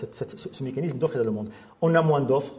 ce 0.52 0.64
mécanisme 0.64 0.98
d'offre 0.98 1.16
et 1.16 1.18
de 1.18 1.24
demande. 1.24 1.48
On 1.82 1.94
a 1.94 2.02
moins 2.02 2.20
d'offres, 2.20 2.52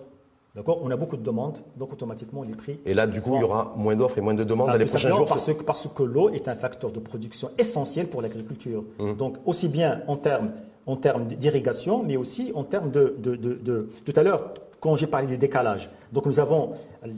D'accord 0.57 0.79
On 0.83 0.89
a 0.89 0.95
beaucoup 0.95 1.17
de 1.17 1.21
demandes, 1.21 1.59
donc 1.77 1.93
automatiquement 1.93 2.41
les 2.41 2.55
prix. 2.55 2.79
Et 2.83 2.95
là, 2.95 3.05
du 3.05 3.21
coup, 3.21 3.35
il 3.35 3.41
y 3.41 3.43
aura 3.43 3.75
moins 3.77 3.95
d'offres 3.95 4.17
et 4.17 4.21
moins 4.21 4.33
de 4.33 4.43
demandes 4.43 4.69
ah, 4.69 4.73
dans 4.73 4.79
les 4.79 4.85
prochains 4.85 5.15
jours 5.15 5.27
parce 5.27 5.45
que, 5.53 5.61
parce 5.61 5.87
que 5.87 6.01
l'eau 6.01 6.29
est 6.31 6.47
un 6.47 6.55
facteur 6.55 6.91
de 6.91 6.99
production 6.99 7.51
essentiel 7.59 8.07
pour 8.07 8.23
l'agriculture. 8.23 8.83
Mmh. 8.97 9.13
Donc, 9.13 9.37
aussi 9.45 9.67
bien 9.67 10.01
en 10.07 10.15
termes 10.15 10.49
en 10.87 10.95
termes 10.95 11.27
d'irrigation, 11.27 12.01
mais 12.01 12.15
aussi 12.15 12.53
en 12.55 12.63
termes 12.63 12.89
de, 12.89 13.15
de, 13.19 13.35
de, 13.35 13.53
de 13.55 13.89
tout 14.05 14.13
à 14.15 14.23
l'heure, 14.23 14.53
quand 14.79 14.95
j'ai 14.95 15.07
parlé 15.07 15.27
des 15.27 15.37
décalages. 15.37 15.89
Donc 16.11 16.25
nous 16.25 16.39
avons 16.39 16.73
euh, 17.05 17.09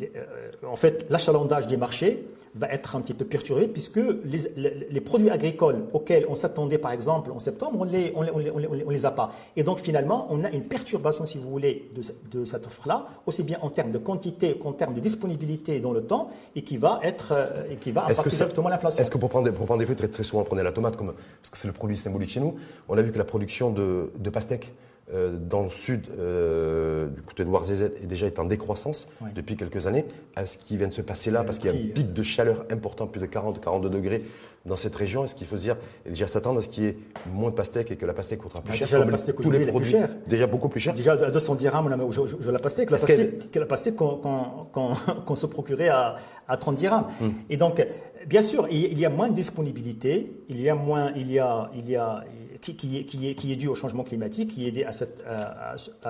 en 0.67 0.75
fait 0.75 1.05
l'achalandage 1.09 1.67
des 1.67 1.77
marchés 1.77 2.25
va 2.55 2.67
être 2.69 2.95
un 2.95 3.01
petit 3.01 3.13
peu 3.13 3.25
perturbé 3.25 3.67
puisque 3.67 3.99
les, 4.25 4.87
les, 4.89 5.01
produits 5.01 5.29
agricoles 5.29 5.85
auxquels 5.93 6.25
on 6.27 6.33
s'attendait 6.33 6.79
par 6.79 6.91
exemple 6.91 7.31
en 7.31 7.37
septembre, 7.37 7.77
on 7.79 7.83
les, 7.83 8.11
on, 8.15 8.21
les, 8.23 8.31
on, 8.49 8.89
les, 8.89 9.05
a 9.05 9.11
pas. 9.11 9.31
Et 9.55 9.63
donc 9.63 9.79
finalement, 9.79 10.27
on 10.31 10.43
a 10.43 10.49
une 10.49 10.63
perturbation, 10.63 11.27
si 11.27 11.37
vous 11.37 11.49
voulez, 11.49 11.91
de, 11.95 12.39
de 12.39 12.45
cette 12.45 12.65
offre-là, 12.65 13.05
aussi 13.27 13.43
bien 13.43 13.59
en 13.61 13.69
termes 13.69 13.91
de 13.91 13.99
quantité 13.99 14.57
qu'en 14.57 14.73
termes 14.73 14.95
de 14.95 14.99
disponibilité 14.99 15.79
dans 15.79 15.91
le 15.91 16.01
temps, 16.01 16.31
et 16.55 16.63
qui 16.63 16.77
va 16.77 16.99
être 17.03 17.33
euh, 17.33 17.71
et 17.71 17.75
qui 17.75 17.91
va 17.91 18.05
impacter 18.05 18.35
directement 18.35 18.69
l'inflation. 18.69 19.01
Est-ce 19.03 19.11
que 19.11 19.19
pour 19.19 19.29
prendre, 19.29 19.51
pour 19.51 19.65
prendre 19.65 19.79
des 19.79 19.85
fruits, 19.85 19.97
très, 19.97 20.07
très 20.07 20.23
souvent 20.23 20.41
on 20.41 20.45
prenait 20.45 20.63
la 20.63 20.71
tomate 20.71 20.95
comme 20.95 21.13
parce 21.13 21.49
que 21.51 21.57
c'est 21.57 21.67
le 21.67 21.73
produit 21.73 21.97
symbolique 21.97 22.31
chez 22.31 22.39
nous, 22.39 22.55
on 22.87 22.97
a 22.97 23.01
vu 23.01 23.11
que 23.11 23.17
la 23.17 23.25
production 23.25 23.69
de, 23.69 24.11
de 24.17 24.29
pastèques 24.31 24.73
euh, 25.13 25.37
dans 25.39 25.63
le 25.63 25.69
sud, 25.69 26.07
euh, 26.17 27.07
du 27.07 27.21
côté 27.21 27.43
de 27.43 27.49
Warzézet, 27.49 27.93
est 28.03 28.05
déjà 28.05 28.27
est 28.27 28.39
en 28.39 28.45
décroissance 28.45 29.07
depuis 29.33 29.57
quelques 29.57 29.87
années. 29.87 30.05
À 30.35 30.45
ce 30.45 30.57
qui 30.57 30.77
vient 30.77 30.87
de 30.87 30.93
se 30.93 31.01
passer 31.01 31.31
là, 31.31 31.43
parce 31.43 31.57
qu'il 31.57 31.71
y 31.71 31.73
a 31.73 31.77
un 31.77 31.93
pic 31.93 32.13
de 32.13 32.23
chaleur 32.23 32.65
important, 32.69 33.07
plus 33.07 33.19
de 33.19 33.25
40, 33.25 33.59
42 33.59 33.89
degrés 33.89 34.23
dans 34.65 34.75
cette 34.75 34.95
région, 34.95 35.23
est-ce 35.23 35.35
qu'il 35.35 35.47
faut 35.47 35.55
se 35.57 35.61
dire, 35.61 35.77
et 36.05 36.09
déjà 36.09 36.27
s'attendre 36.27 36.59
à 36.59 36.61
ce 36.61 36.69
qu'il 36.69 36.83
y 36.83 36.87
ait 36.87 36.97
moins 37.31 37.49
de 37.49 37.55
pastèques 37.55 37.91
et 37.91 37.95
que 37.95 38.05
la 38.05 38.13
pastèque 38.13 38.39
coûtera 38.39 38.61
plus 38.61 38.73
ah, 38.73 38.75
cher 38.75 38.87
Déjà, 38.87 38.99
la 38.99 39.05
pastèque 39.05 39.35
tous 39.37 39.51
les 39.51 39.65
produits, 39.65 39.91
cher. 39.91 40.09
déjà 40.27 40.47
beaucoup 40.47 40.69
plus 40.69 40.79
cher. 40.79 40.93
Déjà 40.93 41.13
à 41.13 41.31
210 41.31 41.59
dirhams, 41.61 41.87
on 41.87 41.91
a 41.91 42.51
la 42.51 42.59
pastèque, 42.59 42.91
la 42.91 42.97
pastèque, 42.97 43.55
la 43.55 43.65
pastèque 43.65 43.95
qu'on 43.95 45.35
se 45.35 45.45
procurait 45.47 45.89
à, 45.89 46.17
à 46.47 46.57
30 46.57 46.75
dirhams. 46.75 47.07
Hmm. 47.21 47.29
Et 47.49 47.57
donc, 47.57 47.85
bien 48.27 48.41
sûr, 48.41 48.67
il 48.69 48.99
y 48.99 49.05
a 49.05 49.09
moins 49.09 49.29
de 49.29 49.33
disponibilité, 49.33 50.43
il 50.49 50.61
y 50.61 50.69
a 50.69 50.75
moins, 50.75 51.11
il 51.15 51.31
y 51.31 51.39
a, 51.39 51.71
il 51.75 51.89
y 51.89 51.95
a, 51.95 52.23
qui, 52.61 52.97
est, 52.97 53.03
qui, 53.35 53.51
est, 53.51 53.55
dû 53.55 53.67
au 53.67 53.75
changement 53.75 54.03
climatique, 54.03 54.51
qui 54.51 54.67
est 54.67 54.71
dû 54.71 54.83
à, 54.83 54.91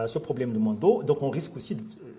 ce 0.07 0.19
problème 0.19 0.53
de 0.53 0.59
moins 0.59 0.73
d'eau. 0.73 1.03
Donc 1.03 1.21
on 1.21 1.29
risque 1.29 1.55
aussi, 1.55 1.77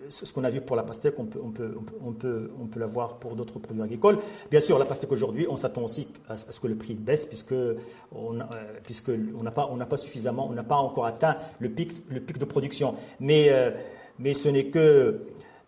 ce 0.08 0.32
qu'on 0.32 0.44
a 0.44 0.50
vu 0.50 0.60
pour 0.60 0.76
la 0.76 0.82
pastèque, 0.82 1.14
on 1.18 1.26
peut, 1.26 2.50
l'avoir 2.76 3.18
pour 3.18 3.36
d'autres 3.36 3.58
produits 3.58 3.82
agricoles. 3.82 4.18
Bien 4.50 4.60
sûr, 4.60 4.78
la 4.78 4.84
pastèque 4.84 5.12
aujourd'hui, 5.12 5.46
on 5.48 5.56
s'attend 5.56 5.82
aussi 5.82 6.08
à, 6.28 6.36
ce 6.36 6.58
que 6.60 6.66
le 6.66 6.76
prix 6.76 6.94
baisse, 6.94 7.26
puisque 7.26 7.52
euh, 7.52 7.76
on 8.12 8.32
n'a 8.32 9.86
pas, 9.86 9.96
suffisamment, 9.96 10.48
on 10.48 10.52
n'a 10.52 10.64
pas 10.64 10.76
encore 10.76 11.06
atteint 11.06 11.36
le 11.58 11.70
pic, 11.70 12.08
de 12.10 12.44
production. 12.44 12.94
Euh, 13.22 13.70
mais 14.18 14.34
ce 14.34 14.48
n'est 14.48 14.66
que 14.66 15.20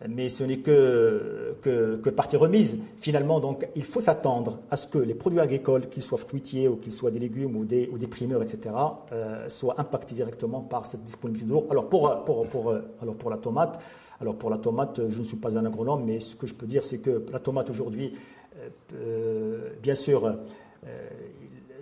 mais 0.09 0.29
ce 0.29 0.45
n'est 0.45 0.59
que, 0.59 1.57
que, 1.63 2.11
partie 2.11 2.37
remise. 2.37 2.79
Finalement, 2.99 3.41
donc, 3.41 3.67
il 3.77 3.85
faut 3.85 4.01
s'attendre 4.01 4.61
à 4.71 4.77
ce 4.77 4.87
que 4.87 4.99
les 4.99 5.15
produits 5.15 5.41
agricoles, 5.41 5.89
qu'ils 5.89 6.03
soient 6.03 6.19
fruitiers 6.19 6.69
ou 6.69 6.77
qu'ils 6.77 6.93
soient 6.93 7.11
des 7.11 7.19
légumes 7.19 7.57
ou 7.57 7.65
des, 7.65 7.89
ou 7.93 7.99
des 7.99 8.07
primeurs, 8.07 8.43
etc., 8.43 8.75
euh, 9.13 9.49
soient 9.49 9.81
impactés 9.81 10.15
directement 10.15 10.61
par 10.61 10.87
cette 10.87 11.05
disponibilité 11.05 11.49
d'eau. 11.49 11.67
Alors 11.71 11.89
pour, 11.89 12.25
pour, 12.25 12.47
pour, 12.47 12.75
alors 13.01 13.15
pour 13.15 13.31
la 13.31 13.37
tomate, 13.37 13.81
alors 14.21 14.37
pour 14.37 14.51
la 14.51 14.59
tomate, 14.59 15.09
je 15.09 15.19
ne 15.19 15.25
suis 15.25 15.37
pas 15.37 15.57
un 15.59 15.67
agronome, 15.67 16.05
mais 16.05 16.21
ce 16.21 16.37
que 16.37 16.47
je 16.47 16.55
peux 16.55 16.67
dire, 16.67 16.85
c'est 16.85 16.99
que 16.99 17.25
la 17.33 17.39
tomate 17.39 17.71
aujourd'hui, 17.71 18.15
euh, 18.57 18.69
euh, 18.95 19.71
bien 19.83 19.95
sûr, 19.95 20.37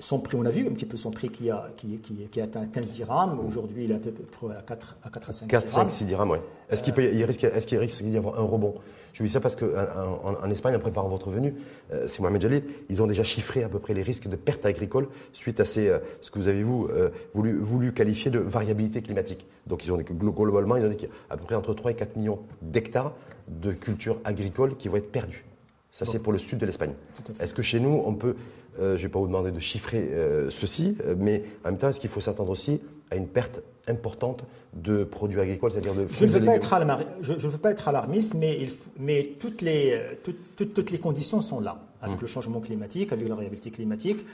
son 0.00 0.18
prix, 0.18 0.36
on 0.36 0.44
a 0.44 0.50
vu 0.50 0.66
un 0.66 0.72
petit 0.72 0.86
peu 0.86 0.96
son 0.96 1.10
prix 1.10 1.28
qui 1.28 1.50
a, 1.50 1.68
qui, 1.76 1.98
qui, 1.98 2.14
qui 2.14 2.40
a 2.40 2.44
atteint 2.44 2.66
15 2.66 2.88
dirhams. 2.90 3.38
Aujourd'hui, 3.46 3.84
il 3.84 3.92
est 3.92 3.94
à 3.94 3.98
peu 3.98 4.10
près 4.10 4.56
à 4.56 4.62
4 4.62 4.98
à, 5.04 5.10
4 5.10 5.28
à 5.28 5.32
5 5.32 5.48
4, 5.48 5.66
dirhams. 5.66 5.88
5, 5.88 5.90
6 5.90 6.04
dirhams, 6.04 6.30
oui. 6.30 6.38
Est-ce 6.70 6.82
qu'il, 6.82 6.92
peut, 6.92 7.04
il 7.04 7.24
risque, 7.24 7.44
est-ce 7.44 7.66
qu'il 7.66 7.78
risque 7.78 8.02
d'y 8.02 8.16
avoir 8.16 8.38
un 8.38 8.44
rebond? 8.44 8.74
Je 9.12 9.22
dis 9.22 9.28
ça 9.28 9.40
parce 9.40 9.56
qu'en 9.56 9.66
en, 9.66 10.34
en, 10.34 10.50
Espagne, 10.50 10.76
en 10.76 10.80
préparant 10.80 11.08
votre 11.08 11.30
venue, 11.30 11.54
euh, 11.92 12.06
c'est 12.06 12.20
Mohamed 12.20 12.42
Jalil, 12.42 12.62
ils 12.88 13.02
ont 13.02 13.06
déjà 13.06 13.24
chiffré 13.24 13.64
à 13.64 13.68
peu 13.68 13.78
près 13.78 13.92
les 13.92 14.02
risques 14.02 14.28
de 14.28 14.36
perte 14.36 14.64
agricole 14.64 15.08
suite 15.32 15.60
à 15.60 15.64
ces, 15.64 15.88
euh, 15.88 15.98
ce 16.20 16.30
que 16.30 16.38
vous 16.38 16.48
avez 16.48 16.62
vous, 16.62 16.88
euh, 16.90 17.10
voulu, 17.34 17.58
voulu 17.58 17.92
qualifier 17.92 18.30
de 18.30 18.38
variabilité 18.38 19.02
climatique. 19.02 19.46
Donc 19.66 19.84
ils 19.84 19.92
ont 19.92 19.96
globalement, 19.98 20.76
ils 20.76 20.84
ont 20.84 20.88
dit 20.88 20.96
qu'il 20.96 21.08
y 21.08 21.12
a 21.12 21.34
à 21.34 21.36
peu 21.36 21.44
près 21.44 21.56
entre 21.56 21.74
3 21.74 21.90
et 21.90 21.94
4 21.94 22.16
millions 22.16 22.38
d'hectares 22.62 23.12
de 23.48 23.72
cultures 23.72 24.18
agricoles 24.24 24.76
qui 24.76 24.88
vont 24.88 24.96
être 24.96 25.10
perdus. 25.10 25.44
Ça, 25.92 26.06
c'est 26.06 26.20
pour 26.20 26.32
le 26.32 26.38
sud 26.38 26.58
de 26.58 26.66
l'Espagne. 26.66 26.94
Est-ce 27.40 27.52
que 27.52 27.62
chez 27.62 27.80
nous, 27.80 28.00
on 28.06 28.14
peut 28.14 28.36
euh, 28.78 28.96
je 28.96 29.02
ne 29.02 29.09
vais 29.09 29.09
pas 29.09 29.18
vous 29.18 29.26
demander 29.26 29.50
de 29.50 29.61
chiffrer 29.61 29.98
euh, 30.12 30.50
ceci, 30.50 30.96
euh, 31.04 31.14
mais 31.18 31.42
en 31.64 31.70
même 31.70 31.78
temps, 31.78 31.88
est-ce 31.88 32.00
qu'il 32.00 32.11
faut 32.11 32.20
s'attendre 32.20 32.50
aussi 32.50 32.80
à 33.11 33.16
une 33.16 33.26
perte 33.26 33.61
importante 33.88 34.44
de 34.72 35.02
produits 35.02 35.40
agricoles, 35.40 35.72
c'est-à-dire 35.72 35.94
de 35.94 36.06
je 36.09 36.24
ne, 36.24 36.30
veux 36.30 36.44
pas 36.44 36.54
être 36.54 36.74
je, 37.22 37.48
veux 37.48 37.59
pas 37.59 37.72
être 37.72 37.88
alarmiste, 37.88 38.35
mais, 38.35 38.56
il, 38.61 38.70
mais 38.98 39.33
toutes, 39.40 39.62
les, 39.62 40.00
toutes, 40.22 40.74
toutes, 40.74 40.90
les 40.92 40.98
conditions 40.98 41.40
sont 41.40 41.61
là, 41.61 41.80
avec 42.00 42.18
mmh. 42.18 42.20
le 42.20 42.26
changement 42.28 42.61
climatique, 42.61 43.12
avec 43.12 43.28
la 43.28 43.35
réalité 43.35 43.72
climatique. 43.72 44.24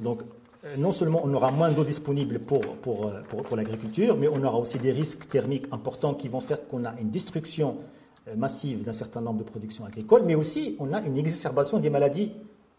Donc, 0.00 0.22
non 0.78 0.90
seulement 0.90 1.20
on 1.22 1.32
aura 1.32 1.52
moins 1.52 1.70
d'eau 1.70 1.84
disponible 1.84 2.40
pour, 2.40 2.60
pour, 2.60 3.12
pour, 3.28 3.42
pour 3.44 3.56
l'agriculture, 3.56 4.16
mais 4.16 4.26
on 4.26 4.42
aura 4.42 4.58
aussi 4.58 4.78
des 4.78 4.90
risques 4.90 5.28
thermiques 5.28 5.66
importants 5.70 6.14
qui 6.14 6.26
vont 6.26 6.40
faire 6.40 6.66
qu'on 6.66 6.84
a 6.84 6.94
une 7.00 7.10
destruction 7.10 7.76
massive 8.36 8.82
d'un 8.82 8.94
certain 8.94 9.20
nombre 9.20 9.44
de 9.44 9.44
productions 9.44 9.84
agricoles, 9.84 10.22
mais 10.24 10.34
aussi 10.34 10.74
on 10.80 10.92
a 10.92 11.00
une 11.02 11.18
exacerbation 11.18 11.78
des 11.78 11.90
maladies 11.90 12.32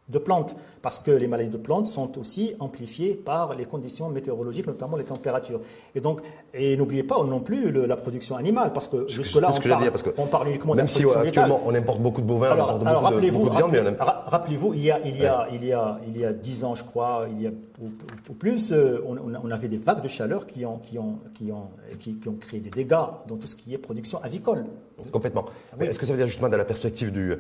de 0.08 0.20
plantes, 0.20 0.56
parce 0.82 1.00
que 1.00 1.10
les 1.10 1.28
maladies 1.28 1.50
de 1.50 1.58
plantes 1.58 1.88
sont 1.88 2.18
aussi 2.20 2.54
amplifiées 2.60 3.16
par 3.16 3.56
les 3.56 3.66
conditions 3.66 4.10
météorologiques, 4.10 4.68
notamment 4.68 4.98
les 4.98 5.04
températures. 5.04 5.62
Et 5.96 6.00
donc, 6.00 6.22
et 6.54 6.78
n'oubliez 6.78 7.04
pas 7.04 7.24
non 7.24 7.40
plus 7.40 7.72
la 7.72 7.98
production 7.98 8.36
animale, 8.36 8.72
parce 8.72 8.88
que 8.88 9.08
jusque-là, 9.08 9.52
on, 9.52 9.60
parle, 9.60 9.90
parce 9.90 10.04
que 10.04 10.12
on 10.18 10.28
parle 10.28 10.50
uniquement 10.50 10.76
Même 10.76 10.88
si 10.88 11.04
actuellement 11.04 11.62
on 11.66 11.74
importe 11.74 12.02
beaucoup 12.02 12.22
de 12.22 12.28
bovins, 12.28 12.52
alors, 12.52 12.80
on 12.80 12.86
importe 12.86 13.22
beaucoup, 13.32 13.50
de, 13.50 13.56
viande, 13.56 13.98
rappelez-vous, 14.00 14.74
il 14.76 14.84
y 14.84 14.92
a, 14.92 15.00
il 15.04 15.20
y 15.20 15.26
a, 15.26 15.48
il 15.52 15.66
y 15.66 15.74
a, 15.74 16.00
il 16.08 16.18
y 16.18 16.26
a 16.26 16.34
dix 16.34 16.64
ans, 16.64 16.76
je 16.76 16.84
crois, 16.84 17.26
il 17.32 17.42
y 17.42 17.48
a 17.48 17.52
ou, 17.82 18.34
plus, 18.34 18.72
euh, 18.72 19.04
on, 19.06 19.18
on, 19.18 19.52
avait 19.52 19.68
des 19.68 19.78
vagues 19.78 20.02
de 20.02 20.08
chaleur 20.08 20.48
qui 20.48 20.66
ont, 20.66 20.78
qui 20.78 20.98
ont, 20.98 21.20
qui 21.34 21.52
ont, 21.52 21.70
qui, 22.00 22.18
ont 22.28 22.36
créé 22.36 22.60
des 22.60 22.70
dégâts 22.70 22.90
dans 23.28 23.36
tout 23.38 23.48
ce 23.48 23.56
qui 23.56 23.74
est 23.74 23.78
production 23.78 24.22
avicole. 24.24 24.66
Complètement. 25.12 25.46
Ah 25.74 25.84
Est-ce 25.84 26.00
que 26.00 26.06
ça 26.06 26.14
veut 26.14 26.18
dire 26.18 26.28
justement 26.28 26.48
dans 26.48 26.58
la 26.58 26.66
perspective 26.66 27.12
du 27.12 27.36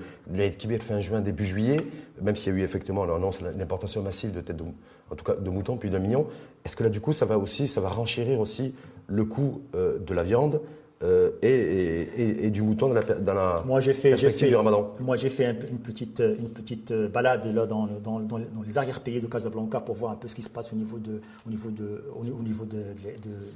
Kibir 0.57 0.81
fin 0.81 0.99
juin, 0.99 1.21
début 1.21 1.45
juillet, 1.45 1.77
même 2.21 2.35
s'il 2.35 2.53
y 2.53 2.55
a 2.55 2.59
eu 2.59 2.63
effectivement 2.63 3.05
l'annonce, 3.05 3.41
l'importation 3.41 4.01
massive 4.01 4.31
de 4.31 4.41
têtes 4.41 4.57
de, 4.57 4.63
en 5.09 5.15
tout 5.15 5.25
cas 5.25 5.35
de 5.35 5.49
moutons, 5.49 5.77
puis 5.77 5.89
d'un 5.89 5.99
million, 5.99 6.27
est-ce 6.63 6.75
que 6.75 6.83
là 6.83 6.89
du 6.89 7.01
coup 7.01 7.13
ça 7.13 7.25
va 7.25 7.37
aussi, 7.37 7.67
ça 7.67 7.81
va 7.81 7.89
renchérir 7.89 8.39
aussi 8.39 8.73
le 9.07 9.25
coût 9.25 9.61
euh, 9.75 9.99
de 9.99 10.13
la 10.13 10.23
viande 10.23 10.61
euh, 11.03 11.31
et, 11.41 12.45
et, 12.45 12.51
du 12.51 12.61
mouton 12.61 12.87
dans 12.87 12.93
la, 12.93 13.03
dans 13.03 13.33
la 13.33 13.63
moi, 13.65 13.81
j'ai 13.81 13.91
fait, 13.91 14.09
perspective 14.09 14.47
du 14.47 14.55
ramadan 14.55 14.95
Moi 15.01 15.17
j'ai 15.17 15.29
fait 15.29 15.49
une 15.69 15.79
petite, 15.79 16.21
une 16.21 16.49
petite 16.49 16.93
balade 16.93 17.53
là 17.53 17.65
dans, 17.65 17.87
dans, 18.01 18.19
dans, 18.21 18.37
les 18.65 18.77
arrière-pays 18.77 19.19
de 19.19 19.27
Casablanca 19.27 19.81
pour 19.81 19.95
voir 19.95 20.13
un 20.13 20.15
peu 20.15 20.27
ce 20.27 20.35
qui 20.35 20.41
se 20.41 20.49
passe 20.49 20.71
au 20.71 20.75
niveau, 20.77 20.97
de, 20.97 21.21
au 21.45 21.49
niveau, 21.49 21.69
de, 21.69 22.03
au 22.17 22.43
niveau 22.43 22.65
de, 22.65 22.83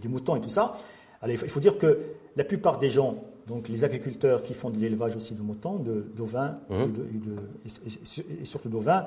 des 0.01 0.07
moutons 0.09 0.35
et 0.35 0.41
tout 0.41 0.49
ça. 0.49 0.73
Alors, 1.21 1.35
il 1.41 1.49
faut 1.49 1.59
dire 1.59 1.77
que 1.77 1.99
la 2.35 2.43
plupart 2.43 2.77
des 2.77 2.89
gens, 2.89 3.15
donc 3.47 3.67
les 3.67 3.83
agriculteurs 3.83 4.41
qui 4.41 4.53
font 4.53 4.69
de 4.69 4.77
l'élevage 4.77 5.15
aussi 5.15 5.35
de 5.35 5.41
moutons, 5.41 5.83
d'ovins 6.15 6.55
de, 6.69 6.75
mmh. 6.75 7.39
et, 7.65 8.41
et, 8.41 8.45
surtout 8.45 8.69
d'ovins, 8.69 9.05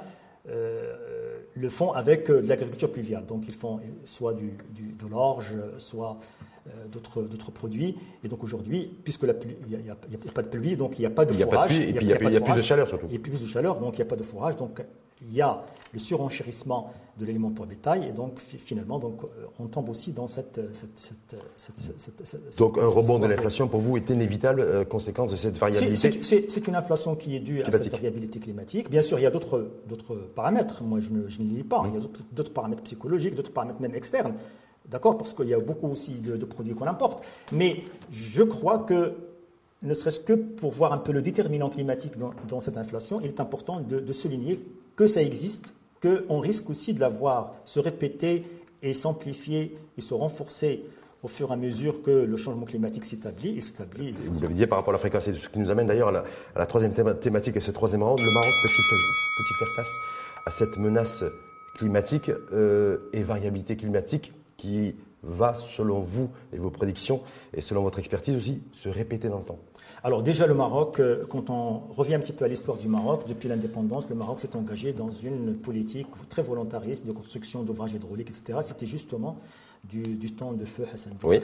euh, 0.48 0.92
le 1.54 1.68
font 1.68 1.92
avec 1.92 2.28
euh, 2.28 2.42
de 2.42 2.48
l'agriculture 2.48 2.90
pluviale. 2.90 3.24
Donc 3.26 3.44
ils 3.46 3.54
font 3.54 3.80
soit 4.04 4.34
du, 4.34 4.58
de 4.74 5.06
l'orge, 5.08 5.54
soit 5.78 6.18
euh, 6.20 6.51
d'autres 6.90 7.50
produits. 7.50 7.96
Et 8.24 8.28
donc 8.28 8.44
aujourd'hui, 8.44 8.90
puisque 9.04 9.24
il 9.24 9.78
n'y 9.78 9.90
a, 9.90 9.94
pas 10.32 10.42
de 10.42 10.48
pluie, 10.48 10.76
donc 10.76 10.98
il 10.98 11.02
n'y 11.02 11.06
a 11.06 11.10
pas 11.10 11.24
de 11.24 11.32
puis 11.32 11.40
il 11.40 12.06
y 12.06 12.12
a, 12.12 12.40
plus 12.40 12.54
de 12.54 12.62
chaleur 12.62 12.88
surtout. 12.88 13.06
Il 13.08 13.14
y 13.14 13.16
a 13.16 13.20
plus 13.20 13.40
de 13.40 13.46
chaleur, 13.46 13.78
donc 13.78 13.94
il 13.94 14.00
n'y 14.00 14.06
a 14.06 14.08
pas 14.08 14.16
de 14.16 14.22
fourrage. 14.22 14.56
Donc 14.56 14.82
il 15.20 15.34
y 15.34 15.40
a 15.40 15.64
le 15.92 15.98
surenchérissement 15.98 16.92
de 17.18 17.26
l'élément 17.26 17.50
pour 17.50 17.66
bétail, 17.66 18.08
et 18.08 18.12
donc 18.12 18.38
finalement, 18.40 18.98
donc, 18.98 19.20
on 19.58 19.66
tombe 19.66 19.90
aussi 19.90 20.12
dans 20.12 20.26
cette. 20.26 20.58
donc 22.58 22.78
un 22.78 22.86
rebond 22.86 23.18
de 23.18 23.26
l'inflation 23.26 23.68
pour 23.68 23.80
vous 23.80 23.98
est 23.98 24.08
inévitable, 24.08 24.86
conséquence 24.86 25.30
de 25.30 25.36
cette 25.36 25.58
variabilité 25.58 26.22
C'est 26.48 26.66
une 26.66 26.74
inflation 26.74 27.14
qui 27.14 27.36
est 27.36 27.40
due 27.40 27.62
à 27.62 27.70
cette 27.70 27.88
variabilité 27.88 28.40
climatique. 28.40 28.90
Bien 28.90 29.02
sûr, 29.02 29.18
il 29.18 29.22
y 29.22 29.26
a 29.26 29.30
d'autres 29.30 29.70
paramètres, 30.34 30.82
moi 30.82 31.00
je 31.00 31.10
ne, 31.10 31.28
je 31.28 31.38
dis 31.38 31.62
pas, 31.62 31.84
il 31.86 32.00
y 32.00 32.02
a 32.02 32.08
d'autres 32.32 32.52
paramètres 32.52 32.82
psychologiques, 32.82 33.34
d'autres 33.34 33.52
paramètres 33.52 33.80
même 33.80 33.94
externes, 33.94 34.34
d'accord, 34.88 35.18
parce 35.18 35.32
qu'il 35.32 35.48
y 35.48 35.54
a 35.54 35.60
beaucoup 35.60 35.88
aussi 35.88 36.20
de, 36.20 36.44
produits 36.44 36.74
qu'on 36.74 36.86
importe. 36.86 37.24
Mais 37.52 37.82
je 38.10 38.42
crois 38.42 38.80
que 38.80 39.14
ne 39.82 39.94
serait-ce 39.94 40.20
que 40.20 40.32
pour 40.32 40.70
voir 40.70 40.92
un 40.92 40.98
peu 40.98 41.12
le 41.12 41.22
déterminant 41.22 41.68
climatique 41.68 42.12
dans, 42.48 42.60
cette 42.60 42.78
inflation, 42.78 43.20
il 43.20 43.28
est 43.28 43.40
important 43.40 43.80
de, 43.80 43.98
de 43.98 44.12
souligner 44.12 44.60
que 44.96 45.06
ça 45.06 45.22
existe, 45.22 45.74
qu'on 46.00 46.40
risque 46.40 46.70
aussi 46.70 46.94
de 46.94 47.00
la 47.00 47.08
voir 47.08 47.54
se 47.64 47.80
répéter 47.80 48.44
et 48.82 48.94
s'amplifier 48.94 49.76
et 49.96 50.00
se 50.00 50.14
renforcer 50.14 50.84
au 51.22 51.28
fur 51.28 51.50
et 51.50 51.52
à 51.52 51.56
mesure 51.56 52.02
que 52.02 52.10
le 52.10 52.36
changement 52.36 52.66
climatique 52.66 53.04
s'établit. 53.04 53.56
Et 53.56 53.60
s'établit 53.60 54.12
Vous 54.12 54.40
l'avez 54.40 54.54
dit 54.54 54.66
par 54.66 54.78
rapport 54.78 54.92
à 54.92 54.96
la 54.96 54.98
fréquence, 54.98 55.24
ce 55.24 55.48
qui 55.48 55.58
nous 55.58 55.70
amène 55.70 55.86
d'ailleurs 55.86 56.08
à, 56.08 56.24
la, 56.56 56.66
troisième 56.66 56.92
thématique 56.92 57.56
et 57.56 57.60
ce 57.60 57.70
troisième 57.70 58.02
round. 58.02 58.18
Le 58.18 58.32
Maroc 58.32 58.52
peut-il 58.62 59.56
faire, 59.56 59.68
face 59.76 59.92
à 60.46 60.50
cette 60.50 60.76
menace 60.78 61.24
climatique 61.76 62.30
euh, 62.52 62.98
et 63.12 63.22
variabilité 63.22 63.76
climatique 63.76 64.32
qui 64.62 64.94
va, 65.24 65.52
selon 65.52 66.00
vous 66.00 66.30
et 66.52 66.58
vos 66.58 66.70
prédictions, 66.70 67.20
et 67.52 67.60
selon 67.60 67.82
votre 67.82 67.98
expertise 67.98 68.36
aussi, 68.36 68.62
se 68.72 68.88
répéter 68.88 69.28
dans 69.28 69.38
le 69.38 69.44
temps 69.44 69.58
alors 70.04 70.24
déjà 70.24 70.48
le 70.48 70.54
Maroc, 70.54 70.98
euh, 70.98 71.24
quand 71.28 71.48
on 71.48 71.78
revient 71.94 72.14
un 72.14 72.18
petit 72.18 72.32
peu 72.32 72.44
à 72.44 72.48
l'histoire 72.48 72.76
du 72.76 72.88
Maroc, 72.88 73.22
depuis 73.28 73.48
l'indépendance, 73.48 74.08
le 74.08 74.16
Maroc 74.16 74.40
s'est 74.40 74.56
engagé 74.56 74.92
dans 74.92 75.12
une 75.12 75.54
politique 75.54 76.08
très 76.28 76.42
volontariste 76.42 77.06
de 77.06 77.12
construction 77.12 77.62
d'ouvrages 77.62 77.92
hydrauliques, 77.92 78.30
etc. 78.30 78.58
C'était 78.62 78.86
justement 78.86 79.36
du, 79.84 80.32
temps 80.32 80.52
de 80.52 80.64
feu 80.64 80.86
Hassan 80.92 81.14
oui. 81.24 81.40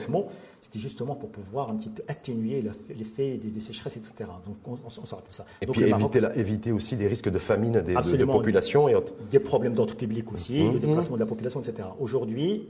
c'était 0.61 0.79
justement 0.79 1.15
pour 1.15 1.29
pouvoir 1.29 1.69
un 1.69 1.75
petit 1.75 1.89
peu 1.89 2.01
atténuer 2.07 2.63
l'effet 2.95 3.37
des, 3.37 3.59
sécheresses, 3.59 3.97
etc. 3.97 4.29
Donc 4.45 4.55
on, 4.65 4.77
on, 4.85 4.89
ça. 4.89 5.45
Et 5.61 5.67
puis 5.67 5.83
éviter, 5.83 6.21
éviter, 6.35 6.71
aussi 6.71 6.95
des 6.95 7.07
risques 7.07 7.29
de 7.29 7.39
famine 7.39 7.81
des, 7.81 7.93
de, 7.93 8.25
population 8.25 8.87
et 8.87 8.95
autres. 8.95 9.13
Des 9.29 9.39
problèmes 9.39 9.73
d'ordre 9.73 9.95
public 9.95 10.31
aussi, 10.31 10.63
mmh. 10.63 10.73
de 10.73 10.77
déplacement 10.77 11.15
de 11.15 11.21
la 11.21 11.25
population, 11.25 11.61
etc. 11.61 11.89
Aujourd'hui, 11.99 12.69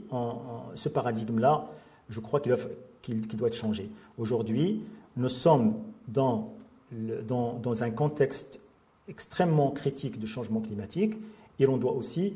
ce 0.74 0.88
paradigme-là, 0.88 1.66
je 2.08 2.20
crois 2.20 2.40
qu'il 2.40 3.36
doit 3.36 3.48
être 3.48 3.56
changé. 3.56 3.90
Aujourd'hui, 4.18 4.82
nous 5.16 5.28
sommes 5.28 5.74
dans, 6.08 6.52
dans, 6.92 7.82
un 7.82 7.90
contexte 7.90 8.60
extrêmement 9.08 9.70
critique 9.70 10.18
de 10.18 10.26
changement 10.26 10.60
climatique 10.60 11.16
et 11.58 11.66
l'on 11.66 11.76
doit 11.76 11.92
aussi 11.92 12.34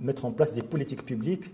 mettre 0.00 0.24
en 0.24 0.30
place 0.30 0.54
des 0.54 0.62
politiques 0.62 1.04
publiques 1.04 1.50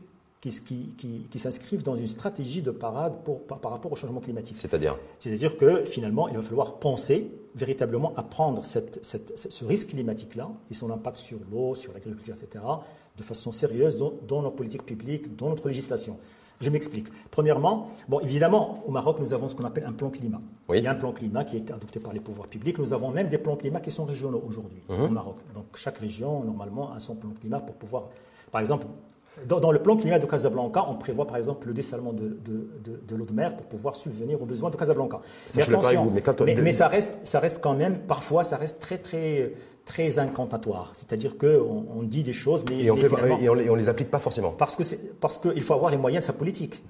qui, 0.51 0.95
qui, 0.97 1.27
qui, 1.31 1.39
s'inscrivent 1.39 1.83
dans 1.83 1.97
une 1.97 2.07
stratégie 2.07 2.63
de 2.63 2.71
parade 2.71 3.15
pour, 3.25 3.43
par, 3.45 3.71
rapport 3.71 3.93
au 3.93 3.97
changement 3.97 4.21
climatique. 4.21 4.57
C'est-à-dire? 4.59 4.97
C'est-à-dire 5.19 5.57
que 5.57 5.85
finalement, 5.85 6.29
il 6.29 6.37
va 6.37 6.43
falloir 6.43 6.75
penser 6.75 7.31
véritablement 7.55 8.13
à 8.17 8.23
prendre 8.23 8.65
cette, 8.65 9.05
ce 9.05 9.65
risque 9.65 9.89
climatique-là 9.91 10.49
et 10.71 10.75
son 10.75 10.91
impact 10.91 11.17
sur 11.19 11.39
l'eau, 11.51 11.75
sur 11.75 11.93
l'agriculture, 11.93 12.35
etc., 12.35 12.65
de 13.17 13.23
façon 13.23 13.53
sérieuse 13.53 13.97
dans, 13.97 14.13
dans 14.27 14.43
nos 14.43 14.51
politiques 14.51 14.85
publiques, 14.85 15.37
dans 15.37 15.49
notre 15.49 15.69
législation. 15.69 16.19
Je 16.61 16.71
m'explique. 16.71 17.07
Premièrement, 17.31 17.91
bon, 18.09 18.21
évidemment, 18.21 18.83
au 18.87 18.91
Maroc, 18.91 19.19
nous 19.21 19.33
avons 19.33 19.49
ce 19.49 19.55
qu'on 19.55 19.65
appelle 19.65 19.85
un 19.87 19.93
plan 19.93 20.11
climat. 20.11 20.41
Il 20.73 20.83
y 20.83 20.87
a 20.87 20.93
un 20.93 20.95
plan 20.95 21.13
climat 21.13 21.45
qui 21.45 21.57
a 21.57 21.59
été 21.59 21.73
adopté 21.73 22.01
par 22.01 22.13
les 22.13 22.21
pouvoirs 22.21 22.49
publics. 22.49 22.79
Nous 22.79 22.93
avons 22.93 23.11
même 23.11 23.29
des 23.29 23.39
plans 23.39 23.57
climat 23.57 23.81
qui 23.81 23.91
sont 23.91 24.05
régionaux 24.05 24.43
aujourd'hui 24.47 24.83
au 24.89 24.95
mhm. 24.95 25.13
Maroc. 25.13 25.37
Donc 25.55 25.67
chaque 25.75 25.99
région, 25.99 26.45
normalement, 26.45 26.93
a 26.93 26.99
son 26.99 27.17
plan 27.17 27.31
climat 27.39 27.61
pour 27.61 27.75
pouvoir. 27.75 28.05
Par 28.51 28.61
exemple, 28.61 28.87
dans, 29.47 29.73
le 29.73 29.83
plan 29.83 29.97
climat 29.97 30.19
de 30.19 30.27
Casablanca, 30.27 30.87
on 30.89 30.95
prévoit 30.95 31.27
par 31.27 31.37
exemple 31.37 31.67
le 31.69 31.75
dessalement 31.75 32.13
de, 32.13 32.39
l'eau 33.11 33.25
de 33.25 33.33
mer 33.33 33.57
pour 33.57 33.67
pouvoir 33.67 33.97
subvenir 33.97 34.41
aux 34.41 34.47
besoins 34.47 34.71
de 34.71 34.77
Casablanca. 34.77 35.21
Mais 35.55 35.63
attention, 35.63 36.13
mais, 36.45 36.73
ça, 36.73 36.89
reste, 36.89 37.19
ça 37.25 37.41
reste 37.41 37.61
quand 37.61 37.75
même, 37.75 37.99
parfois, 38.01 38.45
ça 38.45 38.57
reste 38.57 38.81
très, 38.81 38.99
très, 38.99 39.53
très 39.85 40.19
incantatoire. 40.19 40.91
C'est-à-dire 40.95 41.37
qu'on 41.37 41.87
on 41.95 42.03
dit 42.03 42.23
des 42.23 42.33
choses, 42.33 42.65
mais. 42.69 42.85
Et 42.85 42.91
on, 42.91 42.97
ne 42.97 43.75
les, 43.75 43.89
applique 43.89 44.11
pas 44.11 44.21
forcément. 44.21 44.53
Parce 44.53 44.77
qu'il 44.77 45.63
faut 45.63 45.75
avoir 45.75 45.91
les 45.91 45.99
moyens 45.99 46.25
de 46.25 46.27
sa 46.27 46.33
politique. 46.33 46.83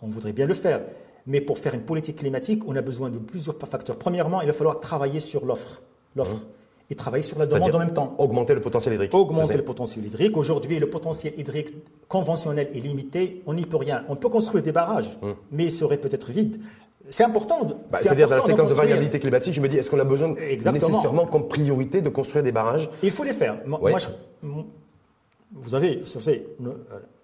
On 0.00 0.08
voudrait 0.08 0.32
bien 0.32 0.46
le 0.46 0.54
faire. 0.54 0.80
Mais 1.26 1.40
pour 1.40 1.58
faire 1.58 1.74
une 1.74 1.82
politique 1.82 2.16
climatique, 2.16 2.64
on 2.66 2.74
a 2.74 2.80
besoin 2.82 3.08
de 3.08 3.18
plusieurs 3.18 3.56
facteurs. 3.56 3.96
Premièrement, 3.96 4.40
il 4.40 4.48
va 4.48 4.52
falloir 4.52 4.80
travailler 4.80 5.20
sur 5.20 5.44
l'offre. 5.44 5.82
L'offre. 6.16 6.34
Mmh. 6.34 6.61
Et 6.92 6.94
travailler 6.94 7.22
sur 7.22 7.38
la 7.38 7.46
demande 7.46 7.74
en 7.74 7.78
même 7.78 7.94
temps. 7.94 8.14
Augmenter 8.18 8.52
le 8.52 8.60
potentiel 8.60 8.92
hydrique. 8.92 9.14
Augmenter 9.14 9.56
le 9.56 9.64
potentiel 9.64 10.04
hydrique. 10.04 10.36
Aujourd'hui, 10.36 10.78
le 10.78 10.90
potentiel 10.90 11.32
hydrique 11.38 11.72
conventionnel 12.06 12.68
est 12.74 12.80
limité. 12.80 13.42
On 13.46 13.54
n'y 13.54 13.64
peut 13.64 13.78
rien. 13.78 14.04
On 14.10 14.16
peut 14.16 14.28
construire 14.28 14.62
des 14.62 14.72
barrages, 14.72 15.16
mmh. 15.22 15.30
mais 15.52 15.64
ils 15.64 15.70
seraient 15.70 15.96
peut-être 15.96 16.30
vides. 16.30 16.60
C'est 17.08 17.24
important. 17.24 17.66
Bah, 17.90 17.96
C'est-à-dire 17.98 18.28
dans 18.28 18.36
la 18.36 18.44
séquence 18.44 18.68
de, 18.68 18.74
variabilité 18.74 19.18
climatique, 19.20 19.54
je 19.54 19.62
me 19.62 19.68
dis, 19.68 19.78
est-ce 19.78 19.90
qu'on 19.90 20.00
a 20.00 20.04
besoin 20.04 20.34
nécessairement 20.34 21.24
comme 21.24 21.48
priorité 21.48 22.02
de 22.02 22.10
construire 22.10 22.44
des 22.44 22.52
barrages 22.52 22.90
Il 23.02 23.10
faut 23.10 23.24
les 23.24 23.32
faire. 23.32 23.56
Moi, 23.64 23.80
vous 25.54 25.74
avez, 25.74 25.96
vous 25.96 26.06
savez, 26.06 26.46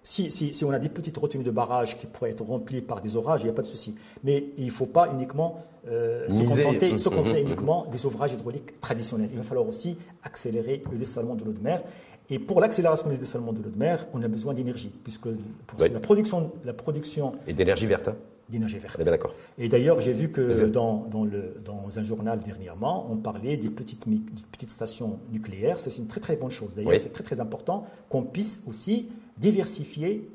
si, 0.01 0.31
si, 0.31 0.53
si, 0.53 0.65
on 0.65 0.71
a 0.71 0.79
des 0.79 0.89
petites 0.89 1.17
retenues 1.17 1.43
de 1.43 1.51
barrages 1.51 1.97
qui 1.97 2.07
pourraient 2.07 2.31
être 2.31 2.43
remplies 2.43 2.81
par 2.81 3.01
des 3.01 3.15
orages, 3.15 3.41
il 3.41 3.45
n'y 3.45 3.51
a 3.51 3.53
pas 3.53 3.61
de 3.61 3.67
souci. 3.67 3.95
Mais 4.23 4.45
il 4.57 4.65
ne 4.65 4.71
faut 4.71 4.85
pas 4.85 5.09
uniquement 5.13 5.63
euh, 5.87 6.27
se 6.29 6.43
contenter, 6.43 6.97
se 6.97 7.09
contenter 7.09 7.41
uniquement 7.41 7.85
des 7.91 8.05
ouvrages 8.05 8.33
hydrauliques 8.33 8.79
traditionnels. 8.79 9.29
Il 9.31 9.37
va 9.37 9.43
falloir 9.43 9.67
aussi 9.67 9.97
accélérer 10.23 10.83
le 10.91 10.97
dessalement 10.97 11.35
de 11.35 11.43
l'eau 11.43 11.53
de 11.53 11.61
mer. 11.61 11.83
Et 12.29 12.39
pour 12.39 12.61
l'accélération 12.61 13.09
du 13.09 13.17
dessalement 13.17 13.53
de 13.53 13.61
l'eau 13.61 13.69
de 13.69 13.77
mer, 13.77 14.07
on 14.13 14.21
a 14.21 14.27
besoin 14.27 14.53
d'énergie, 14.53 14.91
puisque 15.03 15.27
pour 15.67 15.79
la 15.79 15.99
production, 15.99 16.51
la 16.63 16.73
production 16.73 17.33
et 17.47 17.53
d'énergie 17.53 17.87
verte. 17.87 18.09
Hein 18.09 18.15
d'énergie 18.49 18.77
verte. 18.79 19.01
d'accord. 19.01 19.33
Et 19.57 19.69
d'ailleurs, 19.69 19.99
j'ai 19.99 20.11
vu 20.11 20.29
que 20.31 20.65
dans, 20.65 21.05
dans, 21.09 21.23
le, 21.23 21.55
dans, 21.63 21.99
un 21.99 22.03
journal 22.03 22.39
dernièrement, 22.41 23.07
on 23.09 23.17
parlait 23.17 23.57
des 23.57 23.69
petites, 23.69 24.05
petites 24.51 24.71
stations 24.71 25.19
nucléaires. 25.31 25.79
C'est 25.79 25.95
une 25.97 26.07
très 26.07 26.19
très 26.19 26.35
bonne 26.35 26.49
chose. 26.49 26.75
D'ailleurs, 26.75 26.99
c'est 26.99 27.13
très 27.13 27.23
très 27.23 27.39
important 27.39 27.85
qu'on 28.09 28.23
puisse 28.23 28.61
aussi 28.67 29.09
diversifier 29.39 30.29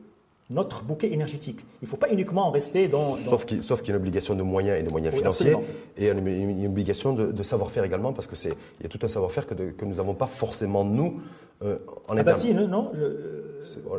notre 0.50 0.82
bouquet 0.82 1.12
énergétique. 1.12 1.60
Il 1.80 1.84
ne 1.84 1.88
faut 1.88 1.96
pas 1.96 2.10
uniquement 2.10 2.50
rester 2.50 2.88
dans... 2.88 3.16
Sauf 3.16 3.46
qu'il 3.46 3.58
y 3.58 3.62
a 3.62 3.90
une 3.90 3.96
obligation 3.96 4.34
de 4.34 4.42
moyens 4.42 4.78
et 4.78 4.82
de 4.82 4.90
moyens 4.90 5.14
financiers, 5.14 5.56
et 5.96 6.10
une, 6.10 6.26
une, 6.26 6.66
obligation 6.66 7.14
de, 7.14 7.42
savoir-faire 7.42 7.84
également, 7.84 8.12
parce 8.12 8.26
qu'il 8.26 8.50
y 8.82 8.86
a 8.86 8.88
tout 8.88 8.98
un 9.02 9.08
savoir-faire 9.08 9.46
que, 9.46 9.54
que 9.54 9.84
nous 9.84 9.96
n'avons 9.96 10.14
pas 10.14 10.26
forcément, 10.26 10.84
nous, 10.84 11.20
euh, 11.62 11.78
en 12.08 12.16
ah 12.16 12.22
bah 12.22 12.34
si, 12.34 12.52
non, 12.52 12.68
non 12.68 12.92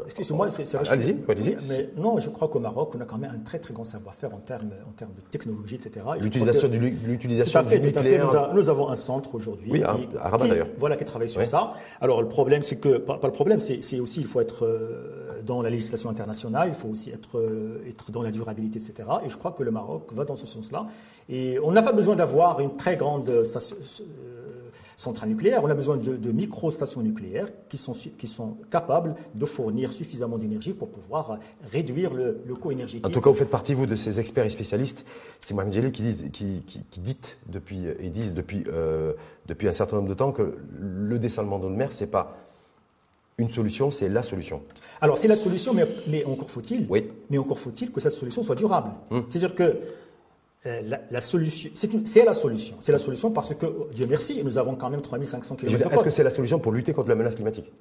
excusez-moi, 0.05 0.49
c'est 0.49 0.75
Allez-y, 0.89 1.17
allez-y. 1.27 1.57
Mais 1.67 1.89
non, 1.97 2.19
je 2.19 2.29
crois 2.29 2.47
qu'au 2.47 2.59
Maroc, 2.59 2.93
on 2.95 3.01
a 3.01 3.05
quand 3.05 3.17
même 3.17 3.31
un 3.33 3.43
très 3.43 3.59
très 3.59 3.73
grand 3.73 3.83
savoir-faire 3.83 4.33
en 4.33 4.39
termes, 4.39 4.71
en 4.87 4.91
termes 4.91 5.13
de 5.13 5.21
technologie, 5.29 5.75
etc. 5.75 6.05
L'utilisation 6.19 6.67
du, 6.67 6.79
l'utilisation 6.79 7.61
du 7.63 7.79
nucléaire. 7.79 7.93
Tout 7.93 7.99
à 7.99 8.03
fait, 8.03 8.53
nous, 8.53 8.69
avons 8.69 8.89
un 8.89 8.95
centre 8.95 9.35
aujourd'hui. 9.35 9.71
Oui, 9.71 9.83
à 9.83 10.29
Rabat 10.29 10.47
d'ailleurs. 10.47 10.67
Voilà, 10.77 10.95
qui 10.95 11.05
travaille 11.05 11.29
sur 11.29 11.45
ça. 11.45 11.73
Alors 12.01 12.21
le 12.21 12.27
problème, 12.27 12.63
c'est 12.63 12.77
que, 12.77 12.97
pas, 12.97 13.19
le 13.21 13.31
problème, 13.31 13.59
c'est 13.59 13.99
aussi, 13.99 14.21
il 14.21 14.27
faut 14.27 14.41
être 14.41 14.65
euh, 14.65 15.41
dans 15.43 15.61
la 15.61 15.69
législation 15.69 16.09
internationale, 16.09 16.69
il 16.69 16.75
faut 16.75 16.89
aussi 16.89 17.11
être, 17.11 17.37
euh, 17.37 17.87
être 17.87 18.11
dans 18.11 18.21
la 18.21 18.31
durabilité, 18.31 18.79
etc. 18.79 19.07
Et 19.25 19.29
je 19.29 19.37
crois 19.37 19.51
que 19.51 19.63
le 19.63 19.71
Maroc 19.71 20.11
va 20.13 20.25
dans 20.25 20.35
ce 20.35 20.47
sens-là. 20.47 20.87
Et 21.29 21.57
on 21.63 21.71
n'a 21.71 21.81
pas 21.81 21.91
besoin 21.91 22.15
d'avoir 22.15 22.59
une 22.59 22.75
très 22.75 22.97
grande 22.97 23.43
centrales 24.95 25.29
nucléaires, 25.29 25.63
on 25.63 25.69
a 25.69 25.73
besoin 25.73 25.97
de, 25.97 26.15
de 26.15 26.31
micro-stations 26.31 27.01
nucléaires 27.01 27.47
qui 27.69 27.77
sont, 27.77 27.93
qui 27.93 28.27
sont 28.27 28.57
capables 28.69 29.15
de 29.33 29.45
fournir 29.45 29.93
suffisamment 29.93 30.37
d'énergie 30.37 30.73
pour 30.73 30.89
pouvoir 30.89 31.39
réduire 31.71 32.13
le, 32.13 32.41
le 32.45 32.55
coût 32.55 32.71
énergétique. 32.71 33.05
En 33.05 33.09
tout 33.09 33.21
cas, 33.21 33.29
vous 33.29 33.35
faites 33.35 33.49
partie, 33.49 33.73
vous, 33.73 33.85
de 33.85 33.95
ces 33.95 34.19
experts 34.19 34.45
et 34.45 34.49
spécialistes. 34.49 35.05
C'est 35.41 35.53
Mohamed 35.53 35.73
Jelly 35.73 35.91
qui, 35.91 36.03
dit, 36.03 36.29
qui, 36.31 36.63
qui, 36.89 36.99
dit 36.99 37.17
depuis, 37.47 37.85
et 37.99 38.09
disent 38.09 38.33
depuis, 38.33 38.63
euh, 38.67 39.13
depuis 39.47 39.67
un 39.67 39.73
certain 39.73 39.97
nombre 39.97 40.09
de 40.09 40.13
temps 40.13 40.31
que 40.31 40.57
le 40.79 41.19
dessalement 41.19 41.59
de 41.59 41.67
mer, 41.67 41.91
c'est 41.91 42.07
pas 42.07 42.37
une 43.37 43.49
solution, 43.49 43.91
c'est 43.91 44.07
la 44.09 44.23
solution. 44.23 44.61
Alors 45.01 45.17
c'est 45.17 45.27
la 45.27 45.35
solution, 45.35 45.73
mais, 45.73 45.85
mais 46.07 46.23
encore 46.23 46.49
faut-il, 46.49 46.85
oui. 46.89 47.11
mais 47.29 47.37
encore 47.37 47.59
faut-il 47.59 47.91
que 47.91 47.99
cette 47.99 48.13
solution 48.13 48.43
soit 48.43 48.55
durable. 48.55 48.91
Hum. 49.11 49.25
C'est-à-dire 49.27 49.55
que 49.55 49.77
euh, 50.67 50.81
la, 51.11 51.21
solution, 51.21 51.69
c'est 51.73 52.25
la 52.25 52.33
solution. 52.33 52.75
C'est 52.79 52.91
la 52.91 52.97
solution 52.97 53.29
parce 53.29 53.53
que, 53.53 53.65
Dieu 53.93 54.07
merci, 54.09 54.41
nous 54.43 54.57
avons 54.57 54.75
quand 54.75 54.89
même 54.89 55.01
3500 55.01 55.55
km. 55.57 55.93
Est-ce 55.93 56.03
que 56.03 56.09
c'est 56.09 56.23
la 56.23 56.31
solution 56.31 56.57
pour 56.57 56.71
lutter 56.71 56.91
contre 56.91 57.09
la 57.09 57.15
menace 57.15 57.35
climatique? 57.35 57.71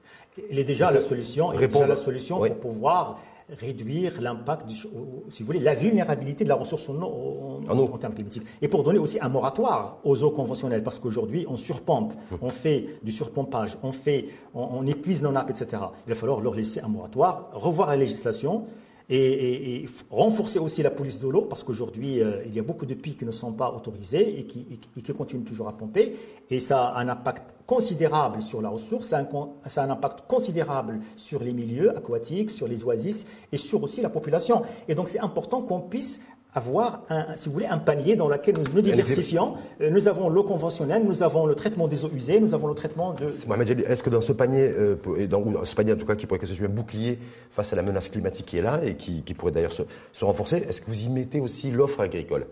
Il 0.50 0.58
est 0.58 0.64
déjà 0.64 0.90
la 0.90 1.00
solution. 1.00 1.52
Il 1.54 1.62
est 1.62 1.68
déjà 1.68 1.86
la 1.86 1.96
solution 1.96 2.38
pour 2.38 2.56
pouvoir 2.58 3.18
réduire 3.48 4.20
l'impact, 4.20 4.68
si 4.70 5.42
vous 5.42 5.46
voulez, 5.46 5.60
la 5.60 5.74
vulnérabilité 5.74 6.44
de 6.44 6.48
la 6.48 6.54
ressource 6.54 6.88
en 6.88 7.00
eau 7.02 7.60
en, 7.68 7.98
termes 7.98 8.14
climatiques. 8.14 8.44
Et 8.60 8.68
pour 8.68 8.82
donner 8.82 8.98
aussi 8.98 9.18
un 9.20 9.28
moratoire 9.28 9.98
aux 10.04 10.22
eaux 10.22 10.30
conventionnelles, 10.30 10.82
parce 10.82 10.98
qu'aujourd'hui, 10.98 11.46
on 11.48 11.56
surpompe, 11.56 12.12
hum. 12.32 12.38
on 12.40 12.50
fait 12.50 12.86
du 13.02 13.12
surpompage, 13.12 13.76
on, 13.82 13.92
fait, 13.92 14.26
on 14.54 14.86
épuise 14.86 15.22
nos 15.22 15.32
nappes, 15.32 15.50
etc. 15.50 15.82
Il 16.06 16.10
va 16.10 16.14
falloir 16.14 16.40
leur 16.40 16.54
laisser 16.54 16.80
un 16.80 16.88
moratoire, 16.88 17.50
revoir 17.52 17.88
la 17.88 17.96
législation, 17.96 18.64
et, 19.10 19.84
renforcer 20.10 20.58
aussi 20.58 20.82
la 20.82 20.90
police 20.90 21.20
de 21.20 21.28
l'eau, 21.28 21.42
parce 21.42 21.62
qu'aujourd'hui, 21.62 22.22
euh, 22.22 22.42
il 22.46 22.54
y 22.54 22.58
a 22.58 22.62
beaucoup 22.62 22.86
de 22.86 22.94
puits 22.94 23.14
qui 23.14 23.24
ne 23.24 23.30
sont 23.30 23.52
pas 23.52 23.70
autorisés 23.70 24.38
et 24.38 24.44
qui, 24.46 25.12
continuent 25.12 25.44
toujours 25.44 25.68
à 25.68 25.76
pomper. 25.76 26.16
Et 26.50 26.60
ça 26.60 26.86
a 26.86 27.00
un 27.00 27.08
impact 27.08 27.54
considérable 27.66 28.42
sur 28.42 28.60
la 28.60 28.68
ressource, 28.68 29.08
ça 29.08 29.26
ça 29.66 29.82
a 29.82 29.86
un 29.86 29.90
impact 29.90 30.24
considérable 30.26 31.00
sur 31.16 31.42
les 31.42 31.52
milieux 31.52 31.96
aquatiques, 31.96 32.50
sur 32.50 32.68
les 32.68 32.84
oasis 32.84 33.26
et 33.52 33.56
sur 33.56 33.82
aussi 33.82 34.00
la 34.00 34.10
population. 34.10 34.62
Et 34.88 34.94
donc, 34.94 35.08
c'est 35.08 35.20
important 35.20 35.62
qu'on 35.62 35.80
puisse 35.80 36.20
avoir, 36.54 37.02
un, 37.10 37.34
si 37.34 37.48
vous 37.48 37.54
voulez, 37.54 37.66
un 37.66 37.78
panier 37.78 38.14
dans 38.16 38.28
lequel 38.28 38.56
nous 38.56 38.64
nous 38.72 38.80
diversifions. 38.80 39.54
Euh, 39.80 39.90
nous 39.90 40.06
avons 40.08 40.28
l'eau 40.28 40.44
conventionnelle, 40.44 41.02
nous 41.04 41.22
avons 41.22 41.46
le 41.46 41.54
traitement 41.54 41.88
des 41.88 42.04
eaux 42.04 42.10
usées, 42.14 42.38
nous 42.38 42.54
avons 42.54 42.68
le 42.68 42.74
traitement 42.74 43.12
de... 43.12 43.24
Est-ce 43.24 44.02
que 44.02 44.10
dans 44.10 44.20
ce 44.20 44.32
panier, 44.32 44.68
euh, 44.68 44.96
et 45.18 45.26
dans, 45.26 45.64
ce 45.64 45.74
panier 45.74 45.92
en 45.92 45.96
tout 45.96 46.06
cas 46.06 46.14
qui 46.14 46.26
pourrait 46.26 46.38
constituer 46.38 46.66
un 46.66 46.68
bouclier 46.68 47.18
face 47.50 47.72
à 47.72 47.76
la 47.76 47.82
menace 47.82 48.08
climatique 48.08 48.46
qui 48.46 48.58
est 48.58 48.62
là 48.62 48.80
et 48.84 48.94
qui, 48.94 49.22
qui 49.22 49.34
pourrait 49.34 49.52
d'ailleurs 49.52 49.72
se, 49.72 49.82
se, 50.12 50.24
renforcer, 50.24 50.58
est-ce 50.58 50.80
que 50.80 50.86
vous 50.86 51.04
y 51.04 51.08
mettez 51.08 51.40
aussi 51.40 51.70
l'offre 51.70 52.00
agricole? 52.00 52.46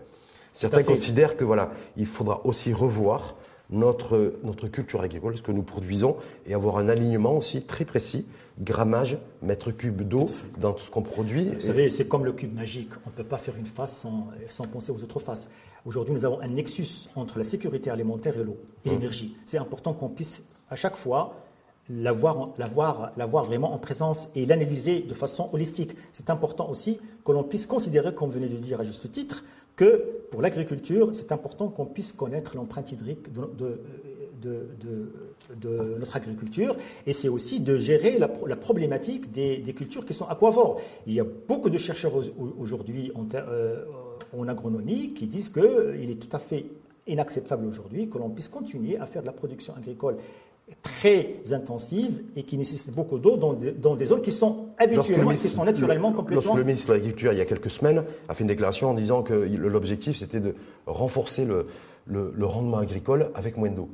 Certains 0.51 0.83
considèrent 0.83 1.37
que 1.37 1.43
voilà, 1.43 1.71
il 1.97 2.05
faudra 2.05 2.41
aussi 2.45 2.73
revoir 2.73 3.35
notre, 3.69 4.35
notre 4.43 4.67
culture 4.67 5.01
agricole, 5.01 5.37
ce 5.37 5.41
que 5.41 5.51
nous 5.51 5.63
produisons, 5.63 6.17
et 6.45 6.53
avoir 6.53 6.77
un 6.77 6.89
alignement 6.89 7.37
aussi 7.37 7.63
très 7.63 7.85
précis, 7.85 8.27
grammage, 8.59 9.17
mètre 9.41 9.71
cube 9.71 10.01
d'eau 10.01 10.27
dans 10.59 10.73
tout 10.73 10.83
ce 10.83 10.91
qu'on 10.91 11.01
produit. 11.01 11.49
Vous 11.49 11.59
savez, 11.59 11.89
c'est 11.89 12.07
comme 12.07 12.25
le 12.25 12.33
cube 12.33 12.53
magique. 12.53 12.89
On 13.05 13.09
ne 13.09 13.15
peut 13.15 13.23
pas 13.23 13.37
faire 13.37 13.55
une 13.57 13.65
face 13.65 13.97
sans, 13.97 14.27
sans 14.47 14.65
penser 14.65 14.91
aux 14.91 15.03
autres 15.03 15.19
faces. 15.19 15.49
Aujourd'hui, 15.85 16.13
nous 16.13 16.25
avons 16.25 16.39
un 16.39 16.47
nexus 16.47 17.09
entre 17.15 17.37
la 17.37 17.43
sécurité 17.43 17.89
alimentaire 17.89 18.37
et 18.37 18.43
l'eau, 18.43 18.57
et 18.85 18.89
mmh. 18.89 18.93
l'énergie. 18.93 19.37
C'est 19.45 19.57
important 19.57 19.93
qu'on 19.93 20.09
puisse, 20.09 20.43
à 20.69 20.75
chaque 20.75 20.95
fois, 20.95 21.35
l'avoir, 21.89 22.53
l'avoir, 22.57 23.11
l'avoir 23.17 23.43
vraiment 23.43 23.73
en 23.73 23.77
présence 23.77 24.29
et 24.35 24.45
l'analyser 24.45 25.01
de 25.01 25.13
façon 25.13 25.49
holistique. 25.51 25.95
C'est 26.13 26.29
important 26.29 26.69
aussi 26.69 26.99
que 27.25 27.31
l'on 27.31 27.43
puisse 27.43 27.65
considérer, 27.65 28.13
comme 28.13 28.29
vous 28.29 28.35
venez 28.35 28.49
de 28.49 28.57
dire 28.57 28.79
à 28.79 28.83
juste 28.83 29.11
titre, 29.11 29.43
que 29.75 30.21
pour 30.31 30.41
l'agriculture, 30.41 31.09
c'est 31.13 31.31
important 31.31 31.67
qu'on 31.69 31.85
puisse 31.85 32.11
connaître 32.11 32.55
l'empreinte 32.55 32.91
hydrique 32.91 33.33
de, 33.33 33.41
de, 33.57 33.81
notre 35.99 36.15
agriculture, 36.15 36.75
et 37.05 37.11
c'est 37.11 37.29
aussi 37.29 37.59
de 37.59 37.77
gérer 37.77 38.17
la, 38.17 38.27
problématique 38.55 39.31
des, 39.31 39.61
cultures 39.75 40.05
qui 40.05 40.13
sont 40.13 40.25
aquavores. 40.25 40.79
Il 41.07 41.13
y 41.13 41.19
a 41.19 41.25
beaucoup 41.47 41.69
de 41.69 41.77
chercheurs 41.77 42.13
aujourd'hui 42.59 43.11
en, 43.15 43.25
euh, 43.35 43.85
en 44.37 44.47
agronomie 44.47 45.13
qui 45.13 45.27
disent 45.27 45.49
qu'il 45.49 46.09
est 46.09 46.19
tout 46.19 46.35
à 46.35 46.39
fait 46.39 46.65
inacceptable 47.07 47.65
aujourd'hui 47.65 48.09
que 48.09 48.17
l'on 48.17 48.29
puisse 48.29 48.47
continuer 48.47 48.97
à 48.97 49.05
faire 49.05 49.21
de 49.21 49.27
la 49.27 49.33
production 49.33 49.75
agricole 49.75 50.17
très 50.81 51.41
intensive 51.51 52.23
et 52.35 52.43
qui 52.43 52.57
nécessite 52.57 52.93
beaucoup 52.93 53.19
d'eau 53.19 53.37
dans, 53.37 53.53
des 53.53 54.05
zones 54.05 54.21
qui 54.21 54.31
sont 54.31 54.67
habituellement, 54.77 55.33
qui 55.33 55.49
sont 55.49 55.65
naturellement 55.65 56.13
complètement. 56.13 56.43
Lorsque 56.43 56.57
le 56.57 56.63
ministre 56.63 56.87
de 56.87 56.93
l'Agriculture, 56.93 57.33
il 57.33 57.37
y 57.37 57.41
a 57.41 57.45
quelques 57.45 57.69
semaines, 57.69 58.03
a 58.27 58.33
fait 58.33 58.43
une 58.43 58.47
déclaration 58.47 58.91
en 58.91 58.93
disant 58.93 59.23
que 59.23 59.33
l'objectif 59.33 60.17
c'était 60.17 60.39
de 60.39 60.55
renforcer 60.85 61.45
le, 61.45 61.67
le, 62.05 62.45
rendement 62.45 62.77
agricole 62.77 63.29
avec 63.35 63.57
moins 63.57 63.69
d'eau. 63.69 63.89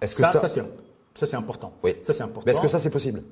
Est-ce 0.00 0.14
que 0.14 0.22
ça, 0.22 0.32
ça, 0.32 0.48
ça 0.48 1.26
c'est 1.26 1.36
important. 1.36 1.72
Oui. 1.82 1.96
Ça 2.02 2.12
c'est 2.12 2.22
important. 2.22 2.50
Est-ce 2.50 2.60
que 2.60 2.68
ça 2.68 2.78
c'est 2.78 2.90
possible? 2.90 3.22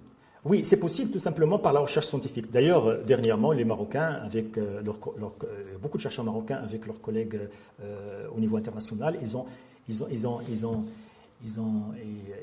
Oui, 0.47 0.65
c'est 0.65 0.77
possible 0.77 1.11
tout 1.11 1.19
simplement 1.19 1.59
par 1.59 1.73
la 1.73 1.81
recherche 1.81 2.07
scientifique. 2.07 2.53
D'ailleurs, 2.53 2.87
euh, 2.87 3.03
dernièrement, 3.05 3.51
les 3.51 3.65
Marocains, 3.65 4.21
avec 4.23 4.57
euh, 4.57 4.81
euh, 4.81 5.79
beaucoup 5.83 5.97
de 5.97 6.03
chercheurs 6.03 6.25
marocains, 6.25 6.59
avec 6.63 6.87
leurs 6.87 7.01
collègues 7.01 7.39
au 8.35 8.39
niveau 8.39 8.57
international, 8.57 9.19
ils 9.21 9.37
ont, 9.37 9.47
ils 9.89 10.03
ont, 10.03 10.09
ils 10.11 10.27
ont, 10.27 10.41
ils 10.49 10.67
ont 10.67 10.85
ils 11.45 11.61
ont, 11.61 11.93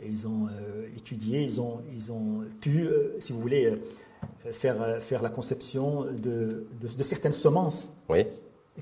ils 0.06 0.28
ont 0.28 0.48
étudié, 0.96 1.42
ils 1.42 1.60
ont, 1.60 1.80
ils 1.96 2.12
ont 2.12 2.44
pu, 2.62 2.88
si 3.20 3.34
vous 3.34 3.42
voulez, 3.42 3.74
faire, 4.52 5.02
faire 5.02 5.24
la 5.24 5.30
conception 5.30 6.04
de, 6.04 6.68
de, 6.80 7.04
certaines 7.04 7.32
semences 7.32 7.90
oui. 8.08 8.28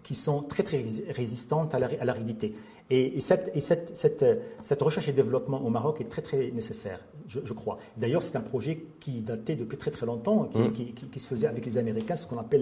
Qui 0.04 0.16
sont 0.16 0.42
très, 0.42 0.64
très 0.64 0.84
résistantes 1.10 1.76
à 1.76 1.80
l'aridité. 1.80 2.54
Et, 2.90 3.18
et, 3.18 3.20
cette, 3.22 3.52
et 3.56 3.62
cette, 3.62 3.96
cette, 3.96 4.26
cette, 4.60 4.82
recherche 4.82 5.08
et 5.08 5.14
développement 5.14 5.62
au 5.66 5.70
Maroc 5.70 6.02
est 6.02 6.10
très, 6.10 6.22
très 6.22 6.52
nécessaire, 6.52 7.00
je, 7.26 7.40
je 7.42 7.54
crois. 7.54 7.78
D'ailleurs, 7.96 8.22
c'est 8.22 8.36
un 8.36 8.42
projet 8.42 8.86
qui 9.00 9.22
datait 9.22 9.56
depuis 9.56 9.78
très, 9.78 9.92
très 9.92 10.06
longtemps, 10.06 10.46
qui, 10.46 10.58
mmh. 10.58 10.72
qui, 10.74 10.94
qui, 10.94 11.20
se 11.20 11.28
faisait 11.28 11.48
avec 11.48 11.66
les 11.66 11.78
Américains, 11.78 12.18
ce 12.18 12.28
qu'on 12.28 12.38
appelle 12.38 12.62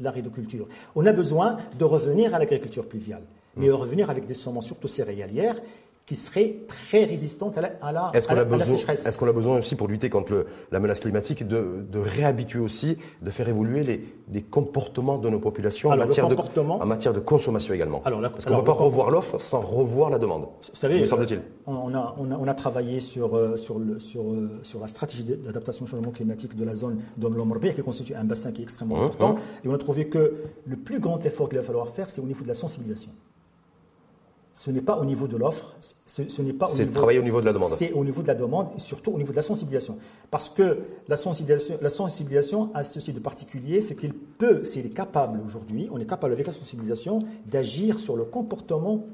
l'aridoculture. 0.00 0.66
On 0.96 1.06
a 1.06 1.12
besoin 1.12 1.58
de 1.78 1.84
revenir 1.84 2.34
à 2.34 2.40
l'agriculture 2.40 2.88
pluviale, 2.88 3.22
mais 3.56 3.66
de 3.66 3.72
mmh. 3.72 3.76
revenir 3.76 4.10
avec 4.10 4.26
des 4.26 4.34
semences 4.34 4.66
surtout 4.66 4.88
céréalières 4.88 5.60
qui 6.04 6.14
serait 6.16 6.56
très 6.66 7.04
résistante 7.04 7.56
à 7.58 7.60
la, 7.60 7.70
à 7.80 7.92
la, 7.92 8.10
Est-ce 8.12 8.26
qu'on 8.26 8.34
à 8.34 8.38
a, 8.38 8.40
à 8.40 8.44
la 8.44 8.56
besoin- 8.58 8.76
sécheresse. 8.76 9.06
est-ce 9.06 9.16
qu'on 9.16 9.28
a 9.28 9.32
besoin 9.32 9.58
aussi 9.58 9.76
pour 9.76 9.86
lutter 9.86 10.10
contre 10.10 10.32
le- 10.32 10.46
la 10.72 10.80
menace 10.80 10.98
climatique 11.00 11.46
de, 11.46 11.84
de 11.88 11.98
réhabituer 12.00 12.58
aussi, 12.58 12.98
de 13.22 13.30
faire 13.30 13.48
évoluer 13.48 13.84
les, 13.84 14.04
les 14.32 14.42
comportements 14.42 15.16
de 15.18 15.30
nos 15.30 15.38
populations 15.38 15.92
Alors, 15.92 16.04
en, 16.06 16.08
matière 16.08 16.26
de, 16.28 16.36
en 16.60 16.86
matière 16.86 17.12
de 17.12 17.20
consommation 17.20 17.72
également? 17.72 18.02
Alors, 18.04 18.20
la- 18.20 18.30
Parce 18.30 18.44
qu'on 18.46 18.54
ne 18.54 18.58
peut 18.58 18.64
pas 18.64 18.72
revoir 18.72 19.10
l'offre 19.10 19.38
sans 19.40 19.60
revoir 19.60 20.10
la 20.10 20.18
demande. 20.18 20.42
Vous 20.42 20.70
savez, 20.74 21.00
me 21.00 21.06
semble-t-il? 21.06 21.40
on, 21.66 21.94
a, 21.94 22.14
on, 22.18 22.30
a, 22.32 22.36
on 22.36 22.48
a 22.48 22.54
travaillé 22.54 22.98
sur, 22.98 23.36
euh, 23.36 23.56
sur, 23.56 23.78
le, 23.78 24.00
sur, 24.00 24.22
euh, 24.22 24.50
sur 24.62 24.80
la 24.80 24.88
stratégie 24.88 25.22
d'adaptation 25.24 25.84
au 25.84 25.88
changement 25.88 26.10
climatique 26.10 26.56
de 26.56 26.64
la 26.64 26.74
zone 26.74 26.98
de 27.16 27.28
l'Omrbir, 27.28 27.74
qui 27.76 27.82
constitue 27.82 28.14
un 28.16 28.24
bassin 28.24 28.50
qui 28.50 28.60
est 28.62 28.64
extrêmement 28.64 28.96
Hum, 28.96 29.04
important. 29.04 29.36
Et 29.64 29.68
on 29.68 29.74
a 29.74 29.78
trouvé 29.78 30.08
que 30.08 30.34
le 30.66 30.76
plus 30.76 30.98
grand 30.98 31.24
effort 31.24 31.48
qu'il 31.48 31.58
va 31.58 31.64
falloir 31.64 31.88
faire, 31.88 32.10
c'est 32.10 32.20
au 32.20 32.24
niveau 32.26 32.42
de 32.42 32.48
la 32.48 32.54
sensibilisation. 32.54 33.12
Ce 34.54 34.70
n'est 34.70 34.82
pas 34.82 34.98
au 34.98 35.04
niveau 35.06 35.26
de 35.28 35.38
l'offre, 35.38 35.74
ce, 36.04 36.28
ce 36.28 36.42
n'est 36.42 36.52
pas 36.52 36.66
au 36.66 36.70
C'est 36.72 36.80
de 36.80 36.82
niveau, 36.84 36.94
travailler 36.98 37.18
au 37.18 37.22
niveau 37.22 37.40
de 37.40 37.46
la 37.46 37.54
demande. 37.54 37.70
c'est 37.70 37.92
au 37.92 38.04
niveau 38.04 38.20
de 38.20 38.26
la 38.28 38.34
demande 38.34 38.68
et 38.76 38.80
surtout 38.80 39.12
au 39.12 39.16
niveau 39.16 39.30
de 39.30 39.36
la 39.36 39.42
sensibilisation. 39.42 39.96
Parce 40.30 40.50
que 40.50 40.80
la 41.08 41.16
sensibilisation, 41.16 41.78
la 41.80 41.88
sensibilisation 41.88 42.70
a 42.74 42.84
ceci 42.84 43.14
de 43.14 43.18
particulier, 43.20 43.80
c'est 43.80 43.94
qu'il 43.96 44.12
peut, 44.12 44.62
s'il 44.64 44.84
est 44.84 44.90
capable 44.90 45.40
aujourd'hui, 45.46 45.88
on 45.90 45.98
est 45.98 46.04
capable 46.06 46.34
avec 46.34 46.46
la 46.46 46.52
sensibilisation 46.52 47.20
d'agir 47.46 47.98
sur 47.98 48.14
le 48.14 48.24
comportement 48.24 49.06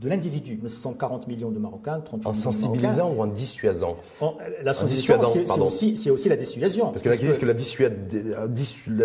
de 0.00 0.08
l'individu. 0.08 0.58
Nous 0.62 0.70
sommes 0.70 0.96
40 0.96 1.28
millions 1.28 1.50
de 1.50 1.58
Marocains, 1.58 2.00
38 2.00 2.26
En 2.26 2.30
millions 2.30 2.40
de 2.40 2.44
Marocains. 2.46 2.50
sensibilisant 2.62 3.12
ou 3.14 3.20
en 3.20 3.26
dissuasant 3.26 3.96
En- 4.22 4.34
la 4.62 4.72
sensibilisation, 4.72 5.68
c'est- 5.68 6.10
aussi, 6.10 6.28
la 6.30 6.36
dissuasion. 6.36 6.86
Parce 6.92 7.02
que 7.02 7.10
Parce 7.10 7.38
que 7.38 7.44
la, 7.46 7.52
dissuade- 7.52 8.08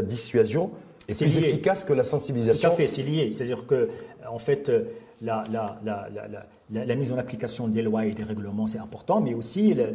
dissuasion 0.07 0.71
est 1.09 1.17
plus 1.17 1.39
lié. 1.39 1.47
efficace 1.49 1.83
que 1.83 1.91
la 1.93 2.03
Tout 2.03 2.09
sensibilisation. 2.09 2.69
à 2.69 2.71
fait, 2.71 2.87
c'est 2.87 3.03
lié. 3.03 3.31
C'est-à-dire 3.33 3.65
que, 3.67 3.89
en 4.29 4.39
fait, 4.39 4.69
euh, 4.69 4.85
la, 5.21 5.43
la- 5.51 5.79
la- 5.83 6.85
la- 6.85 6.95
mise 6.95 7.11
en 7.11 7.17
application 7.17 7.67
des 7.67 7.81
lois 7.81 8.05
et 8.05 8.11
des 8.13 8.23
règlements, 8.23 8.67
c'est 8.67 8.79
important, 8.79 9.19
mais 9.21 9.33
aussi 9.33 9.73
euh, 9.77 9.91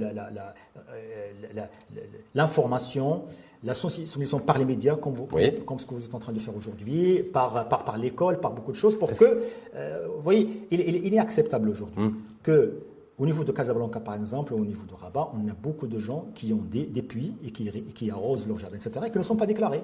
l'information, 2.35 3.23
la 3.65 3.75
sensibilisation 3.75 4.39
par 4.41 4.59
les 4.59 4.65
médias, 4.65 4.97
comme, 4.97 5.13
vous- 5.13 5.29
Oui. 5.33 5.53
comme 5.65 5.79
ce 5.79 5.87
que 5.87 5.95
vous 5.95 6.05
êtes 6.05 6.15
en 6.15 6.19
train 6.19 6.33
de 6.33 6.39
faire 6.39 6.57
aujourd'hui, 6.57 7.23
par, 7.23 7.69
par, 7.69 7.85
par 7.85 7.99
l'école, 7.99 8.41
par 8.41 8.53
beaucoup 8.53 8.73
de 8.73 8.77
choses, 8.77 8.99
pour 8.99 9.11
que, 9.17 9.43
euh, 9.75 10.07
vous 10.17 10.23
voyez, 10.23 10.67
il, 10.71 10.81
il- 10.81 11.07
il 11.07 11.15
est 11.15 11.19
acceptable 11.19 11.69
aujourd'hui 11.69 12.03
Hum. 12.03 12.15
que, 12.43 12.75
au 13.19 13.27
niveau 13.27 13.45
de 13.45 13.53
Casablanca, 13.53 14.01
par 14.01 14.15
exemple, 14.17 14.55
au 14.55 14.65
niveau 14.65 14.85
de 14.89 14.95
Rabat, 14.95 15.31
on 15.35 15.49
a 15.49 15.55
beaucoup 15.55 15.87
de 15.87 15.99
gens 15.99 16.27
qui 16.35 16.53
ont 16.53 16.65
des, 16.69 16.85
des 16.85 17.03
puits 17.03 17.35
et 17.45 17.51
qui, 17.53 17.69
et 17.69 17.83
qui 17.83 18.11
arrosent 18.11 18.49
leur 18.49 18.59
jardin, 18.59 18.77
etc., 18.77 18.91
et 19.07 19.11
qui 19.11 19.19
ne 19.19 19.23
sont 19.23 19.37
pas 19.37 19.47
déclarés. 19.47 19.83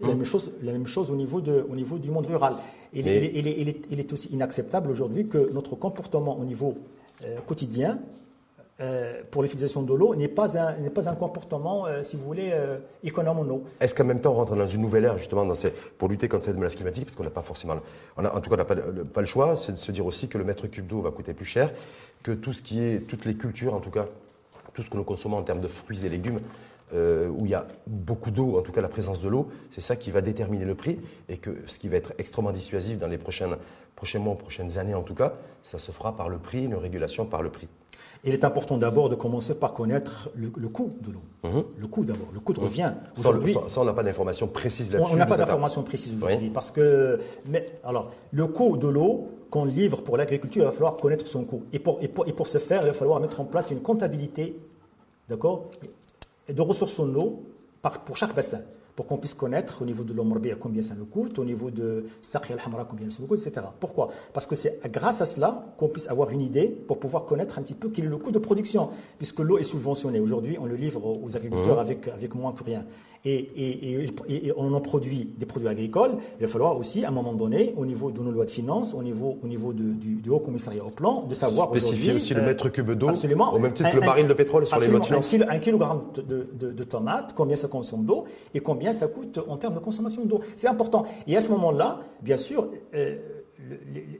La, 0.00 0.08
même 0.08 0.24
chose, 0.24 0.50
la 0.62 0.72
même 0.72 0.86
chose 0.86 1.10
au 1.10 1.16
niveau, 1.16 1.40
de, 1.40 1.64
au 1.70 1.74
niveau 1.74 1.96
du 1.96 2.10
monde 2.10 2.26
rural. 2.26 2.52
Il, 2.92 3.08
est- 3.08 3.30
il 3.34 3.46
est, 3.48 3.56
il 3.60 3.68
est- 3.68 3.86
il 3.90 4.00
est 4.00 4.12
aussi 4.12 4.28
inacceptable 4.32 4.90
aujourd'hui 4.90 5.28
que 5.28 5.50
notre 5.52 5.74
comportement 5.76 6.38
au 6.38 6.44
niveau 6.44 6.74
euh, 7.24 7.38
quotidien 7.46 7.98
euh, 8.80 9.22
pour 9.30 9.42
l'utilisation 9.42 9.80
de 9.82 9.94
l'eau 9.94 10.14
n'est 10.14 10.28
pas 10.28 10.58
un, 10.58 10.74
pas 10.90 11.08
un 11.08 11.14
comportement, 11.14 11.86
euh, 11.86 12.02
si 12.02 12.14
vous 12.16 12.24
voulez, 12.24 12.52
économe 13.02 13.38
en 13.38 13.48
eau. 13.48 13.64
Est-ce 13.80 13.94
qu'en 13.94 14.04
même 14.04 14.20
temps, 14.20 14.32
on 14.32 14.36
rentre 14.36 14.54
dans 14.54 14.68
une 14.68 14.82
nouvelle 14.82 15.04
ère, 15.04 15.16
justement, 15.16 15.46
dans 15.46 15.54
ces- 15.54 15.70
pour 15.96 16.08
lutter 16.10 16.28
contre 16.28 16.44
cette 16.44 16.56
menace 16.58 16.76
climatique, 16.76 17.06
parce 17.06 17.16
qu'on 17.16 17.24
n'a 17.24 17.30
pas 17.30 17.40
forcément, 17.40 17.76
on 18.18 18.24
a, 18.26 18.30
en 18.36 18.40
tout 18.40 18.50
cas, 18.50 18.56
on 18.56 18.58
n'a 18.58 18.64
pas, 18.66 18.74
le- 18.74 19.04
pas 19.04 19.22
le 19.22 19.26
choix, 19.26 19.56
c'est 19.56 19.72
de 19.72 19.78
se 19.78 19.90
dire 19.92 20.04
aussi 20.04 20.28
que 20.28 20.36
le 20.36 20.44
mètre 20.44 20.66
cube 20.66 20.86
d'eau 20.86 21.00
va 21.00 21.10
coûter 21.10 21.32
plus 21.32 21.46
cher, 21.46 21.72
que 22.22 22.32
tout 22.32 22.52
ce 22.52 22.60
qui 22.60 22.82
est, 22.82 23.06
toutes 23.06 23.24
les 23.24 23.34
cultures, 23.34 23.72
en 23.72 23.80
tout 23.80 23.90
cas, 23.90 24.06
tout 24.74 24.82
ce 24.82 24.90
que 24.90 24.96
nous 24.98 25.04
consommons 25.04 25.38
en 25.38 25.42
termes 25.42 25.62
de 25.62 25.68
fruits 25.68 26.04
et 26.04 26.10
légumes, 26.10 26.40
euh, 26.94 27.28
où 27.28 27.44
il 27.46 27.50
y 27.50 27.54
a 27.54 27.66
beaucoup 27.86 28.30
d'eau, 28.30 28.58
en 28.58 28.62
tout 28.62 28.72
cas 28.72 28.80
la 28.80 28.88
présence 28.88 29.20
de 29.20 29.28
l'eau, 29.28 29.48
c'est 29.70 29.80
ça 29.80 29.96
qui 29.96 30.10
va 30.10 30.20
déterminer 30.20 30.64
le 30.64 30.74
prix, 30.74 30.98
et 31.28 31.36
que 31.38 31.50
ce 31.66 31.78
qui 31.78 31.88
va 31.88 31.96
être 31.96 32.12
extrêmement 32.18 32.52
dissuasif 32.52 32.98
dans 32.98 33.08
les 33.08 33.18
prochaines, 33.18 33.56
prochains 33.96 34.18
mois, 34.20 34.36
prochaines 34.36 34.78
années 34.78 34.94
en 34.94 35.02
tout 35.02 35.14
cas, 35.14 35.34
ça 35.62 35.78
se 35.78 35.90
fera 35.92 36.16
par 36.16 36.28
le 36.28 36.38
prix, 36.38 36.64
une 36.64 36.74
régulation 36.76 37.26
par 37.26 37.42
le 37.42 37.50
prix. 37.50 37.68
Il 38.24 38.32
est 38.34 38.44
important 38.44 38.76
d'abord 38.78 39.08
de 39.08 39.14
commencer 39.14 39.54
par 39.58 39.72
connaître 39.72 40.30
le, 40.34 40.50
le 40.56 40.68
coût 40.68 40.96
de 41.02 41.12
l'eau. 41.12 41.52
Le 41.78 41.86
coût 41.86 42.04
d'abord, 42.04 42.28
le 42.32 42.40
coût 42.40 42.52
de 42.54 42.60
revient. 42.60 42.92
Sans, 43.14 43.30
le- 43.30 43.36
Aujourd'hui, 43.38 43.52
sans- 43.54 43.68
sans, 43.68 43.82
on 43.82 43.84
n'a 43.84 43.92
pas 43.92 44.02
d'informations 44.02 44.46
précises 44.48 44.90
là-dessus. 44.90 45.12
On 45.12 45.16
n'a 45.16 45.26
pas 45.26 45.36
d'informations 45.36 45.82
précises 45.82 46.16
aujourd'hui 46.16 46.50
parce 46.50 46.70
que, 46.70 47.20
mais, 47.46 47.66
alors, 47.84 48.10
le 48.32 48.46
coût 48.46 48.76
de 48.78 48.88
l'eau 48.88 49.28
qu'on 49.50 49.64
livre 49.64 50.02
pour 50.02 50.16
l'agriculture, 50.16 50.62
il 50.62 50.66
va 50.66 50.72
falloir 50.72 50.96
connaître 50.96 51.26
son 51.26 51.44
coût. 51.44 51.64
Et 51.72 51.78
pour, 51.78 51.98
et, 52.00 52.08
pour, 52.08 52.26
et 52.26 52.32
pour 52.32 52.48
ce 52.48 52.58
faire, 52.58 52.82
il 52.82 52.86
va 52.88 52.92
falloir 52.94 53.20
mettre 53.20 53.38
en 53.40 53.44
place 53.44 53.70
une 53.70 53.80
comptabilité, 53.80 54.58
d'accord, 55.28 55.66
de 56.48 56.62
ressources 56.62 56.98
en 57.00 57.14
eau 57.14 57.42
pour 58.04 58.16
chaque 58.16 58.34
bassin, 58.34 58.60
pour 58.96 59.06
qu'on 59.06 59.18
puisse 59.18 59.34
connaître 59.34 59.82
au 59.82 59.84
niveau 59.84 60.02
de 60.02 60.12
l'Omrbia 60.12 60.56
combien 60.58 60.82
ça 60.82 60.94
nous 60.94 61.04
coûte, 61.04 61.38
au 61.38 61.44
niveau 61.44 61.70
de 61.70 62.06
Saqi 62.20 62.52
al-Hamra 62.52 62.84
combien 62.84 63.08
ça 63.10 63.18
nous 63.20 63.28
coûte, 63.28 63.46
etc. 63.46 63.66
Pourquoi? 63.78 64.08
Parce 64.32 64.46
que 64.46 64.54
c'est 64.54 64.80
grâce 64.90 65.20
à 65.20 65.26
cela 65.26 65.66
qu'on 65.76 65.88
puisse 65.88 66.08
avoir 66.08 66.30
une 66.30 66.40
idée 66.40 66.66
pour 66.66 66.98
pouvoir 66.98 67.26
connaître 67.26 67.58
un 67.58 67.62
petit 67.62 67.74
peu 67.74 67.90
quel 67.90 68.06
est 68.06 68.08
le 68.08 68.16
coût 68.16 68.30
de 68.30 68.38
production, 68.38 68.88
puisque 69.18 69.40
l'eau 69.40 69.58
est 69.58 69.62
subventionnée. 69.62 70.18
Aujourd'hui, 70.18 70.56
on 70.58 70.66
le 70.66 70.76
livre 70.76 71.04
aux 71.22 71.36
agriculteurs 71.36 71.78
avec, 71.78 72.08
avec 72.08 72.34
moins 72.34 72.52
que 72.52 72.64
rien. 72.64 72.84
Et, 73.28 73.34
et- 73.34 74.02
et- 74.04 74.06
et- 74.28 74.46
et 74.46 74.52
on 74.56 74.72
en 74.72 74.80
produit 74.80 75.28
des 75.36 75.46
produits 75.46 75.68
agricoles. 75.68 76.12
Il 76.38 76.42
va 76.42 76.48
falloir 76.48 76.76
aussi, 76.78 77.04
à 77.04 77.08
un 77.08 77.10
moment 77.10 77.32
donné, 77.32 77.74
au 77.76 77.84
niveau 77.84 78.12
de 78.12 78.20
nos 78.20 78.30
lois 78.30 78.44
de 78.44 78.50
finances, 78.50 78.94
au 78.94 79.02
niveau, 79.02 79.36
au 79.42 79.46
niveau 79.48 79.72
de- 79.72 79.82
du, 80.04 80.14
du 80.14 80.30
Haut 80.30 80.38
Commissariat 80.38 80.84
au 80.84 80.90
Plan, 80.90 81.24
de 81.28 81.34
savoir 81.34 81.70
Spécifier 81.70 82.12
aussi 82.14 82.34
le 82.34 82.42
mètre 82.42 82.68
cube 82.68 82.90
d'eau, 82.92 83.08
au 83.52 83.58
même 83.58 83.72
titre 83.72 83.90
que 83.90 83.96
le 83.96 84.00
baril 84.06 84.28
de 84.28 84.34
pétrole 84.34 84.64
sur 84.66 84.76
les 84.78 84.86
lois 84.92 85.00
de 85.00 85.04
finances. 85.06 85.26
Un, 85.26 85.30
kilo- 85.38 85.46
un 85.50 85.58
kilogramme 85.58 86.02
de, 86.16 86.46
de- 86.70 86.84
tomates, 86.84 87.32
combien 87.36 87.56
ça 87.56 87.66
consomme 87.66 88.04
d'eau 88.04 88.24
et 88.54 88.60
combien 88.60 88.92
ça 88.92 89.08
coûte 89.08 89.40
en 89.48 89.56
termes 89.56 89.74
de 89.74 89.80
consommation 89.80 90.24
d'eau. 90.24 90.38
C'est 90.54 90.68
important. 90.68 91.04
Et 91.26 91.36
à 91.36 91.40
ce 91.40 91.50
moment-là, 91.50 91.98
bien 92.22 92.36
sûr, 92.36 92.68
euh, 92.94 93.16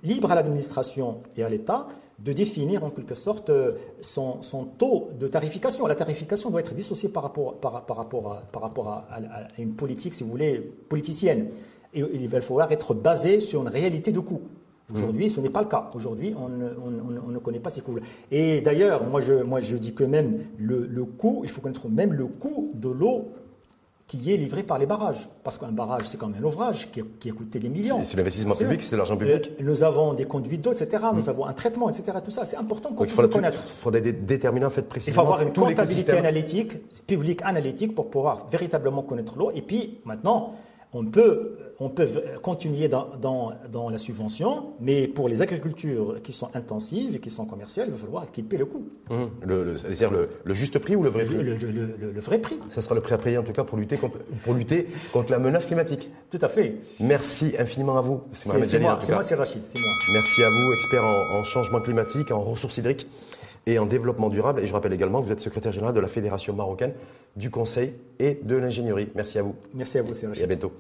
libre 0.03 0.33
à 0.33 0.35
l'administration 0.35 1.19
et 1.37 1.45
à 1.45 1.49
l'État 1.49 1.87
de 2.19 2.33
définir 2.33 2.83
en 2.83 2.91
quelque 2.91 3.15
sorte 3.15 3.51
euh, 3.51 3.73
son, 4.01 4.41
son 4.43 4.65
taux 4.65 5.09
de 5.21 5.27
tarification. 5.29 5.87
La 5.87 5.95
tarification 5.95 6.51
doit 6.51 6.61
être 6.61 6.75
dissociée 6.75 7.09
par 7.11 7.23
rapport, 7.23 7.55
par, 7.57 7.85
par 7.85 7.97
rapport, 7.99 8.33
à, 8.33 8.43
par 8.53 8.63
rapport 8.63 8.89
à, 8.89 9.07
une 9.59 9.75
politique, 9.75 10.15
si 10.15 10.25
vous 10.25 10.31
voulez, 10.31 10.59
politicienne. 10.89 11.49
Et 11.95 12.03
il 12.15 12.29
va 12.29 12.41
falloir 12.41 12.73
être 12.73 12.95
basé 12.95 13.39
sur 13.41 13.61
une 13.63 13.69
réalité 13.69 14.13
de 14.13 14.21
coût. 14.21 14.41
Aujourd'hui, 14.95 15.29
ce 15.29 15.41
n'est 15.41 15.51
pas 15.51 15.63
le 15.63 15.69
cas. 15.69 15.91
Aujourd'hui, 15.95 16.33
on, 16.39 16.49
ne- 16.49 16.71
on- 16.79 17.15
on- 17.17 17.23
on 17.27 17.31
ne 17.31 17.39
connaît 17.39 17.59
pas 17.59 17.71
ces 17.71 17.81
coûts. 17.81 17.97
Et 18.31 18.61
d'ailleurs, 18.61 19.05
moi 19.05 19.21
je, 19.21 19.35
moi 19.43 19.59
je 19.61 19.77
dis 19.77 19.93
que 19.95 20.05
même 20.05 20.45
le, 20.59 20.87
le 20.87 21.05
coût, 21.05 21.41
il 21.43 21.51
faut 21.51 21.61
connaître 21.61 21.89
même 21.89 22.13
le 22.13 22.27
coût 22.27 22.71
de 22.75 22.89
l'eau 22.89 23.33
qui 24.09 24.33
est 24.33 24.37
livrée 24.37 24.63
par 24.63 24.79
les 24.79 24.87
barrages. 24.87 25.29
Parce 25.43 25.59
qu'un 25.59 25.73
barrage, 25.73 26.03
c'est 26.05 26.17
quand 26.17 26.29
même 26.29 26.41
un 26.41 26.47
ouvrage 26.47 26.91
qui 26.93 27.01
a, 27.01 27.05
qui 27.19 27.29
a 27.29 27.33
coûté 27.33 27.59
des 27.59 27.69
millions. 27.69 28.05
C'est 28.05 28.17
l'investissement 28.17 28.55
public, 28.55 28.83
c'est 28.83 28.93
de 28.93 28.97
l'argent 28.99 29.17
public. 29.17 29.51
Euh, 29.59 29.65
Nous 29.65 29.83
avons 29.83 30.13
des 30.15 30.25
conduites 30.27 30.63
d'eau, 30.63 30.73
etc. 30.73 31.05
Nous 31.13 31.29
avons 31.29 31.47
un 31.47 31.53
traitement, 31.53 31.89
etc. 31.91 32.17
Tout 32.25 32.31
ça, 32.31 32.45
c'est 32.45 32.57
important 32.57 32.91
qu'on 32.93 33.05
il 33.05 33.09
puisse 33.09 33.21
le 33.21 33.29
connaître. 33.29 33.59
faudrait 33.67 34.01
dé- 34.01 34.13
déterminer 34.13 34.67
en 34.67 34.71
fait 34.71 34.83
Il 34.83 34.87
précisément 34.87 35.15
faut 35.25 35.33
avoir 35.33 35.43
une 35.43 35.53
comptabilité 35.53 36.13
analytique, 36.13 37.05
publique 37.07 37.43
analytique, 37.43 37.95
pour 37.97 38.09
pouvoir 38.11 38.47
véritablement 38.51 39.03
connaître 39.03 39.37
l'eau. 39.37 39.51
Et 39.55 39.63
puis, 39.63 39.99
maintenant, 40.05 40.55
on 40.93 41.05
peut, 41.05 41.59
on 41.79 41.89
peut 41.91 42.09
continuer 42.43 42.89
dans, 42.89 43.09
dans, 43.21 43.53
dans 43.71 43.91
la 43.91 43.99
subvention, 43.99 44.73
mais 44.81 45.07
pour 45.09 45.29
les 45.29 45.43
agricultures 45.43 46.23
qui 46.23 46.33
sont 46.33 46.49
intensives 46.55 47.17
et 47.17 47.19
qui 47.19 47.29
sont 47.29 47.45
commerciales, 47.45 47.89
il 47.89 47.93
va 47.93 47.99
falloir 47.99 48.31
qu'ils 48.31 48.45
paient 48.45 48.57
le 48.57 48.65
coût, 48.67 48.87
le, 49.45 49.65
le- 49.65 49.77
c'est-à-dire 49.77 50.11
le, 50.11 50.29
le 50.45 50.55
juste 50.55 50.79
prix 50.79 50.97
ou 50.97 51.03
le 51.03 51.11
vrai 51.11 51.25
prix 51.25 51.43
le- 51.43 52.21
vrai 52.21 52.39
prix. 52.39 52.59
Ça 52.71 52.81
sera 52.81 52.95
le 52.95 53.01
prix 53.03 53.15
à 53.15 53.19
payer 53.19 53.37
en 53.39 53.43
tout 53.43 53.53
cas 53.53 53.65
pour 53.65 53.77
lutter 53.77 53.97
contre, 53.99 54.19
pour 54.45 54.55
lutter 54.55 54.87
contre 55.13 55.33
la 55.33 55.39
menace 55.39 55.67
climatique. 55.67 56.09
Tout 56.31 56.39
à 56.41 56.49
fait. 56.49 56.77
Merci 57.01 57.55
infiniment 57.59 57.99
à 57.99 58.01
vous. 58.01 58.23
C'est 58.33 58.49
moi, 58.49 58.65
c'est 58.65 59.35
Rachid, 59.35 59.63
moi. 59.75 59.93
Merci 60.15 60.43
à 60.45 60.49
vous, 60.51 60.73
expert 60.73 61.05
en, 61.05 61.39
en 61.41 61.45
changement 61.45 61.81
climatique, 61.81 62.31
en 62.31 62.41
ressources 62.43 62.79
hydriques 62.79 63.07
et 63.67 63.79
en 63.79 63.87
développement 63.87 64.29
durable. 64.29 64.61
Et 64.61 64.67
je 64.67 64.73
rappelle 64.73 64.93
également 64.93 65.21
que 65.21 65.27
vous 65.27 65.33
êtes 65.33 65.41
secrétaire 65.41 65.73
général 65.73 65.95
de 65.95 66.01
la 66.01 66.09
Fédération 66.09 66.55
marocaine 66.55 66.95
du 67.37 67.51
Conseil 67.51 67.95
et 68.19 68.41
de 68.43 68.57
l'ingénierie. 68.57 69.11
Merci 69.15 69.39
à 69.39 69.43
vous 69.43 69.55
Merci 69.75 69.99
à 69.99 70.03
vous, 70.03 70.13
et 70.35 70.43
à 70.43 70.47
bientôt. 70.47 70.73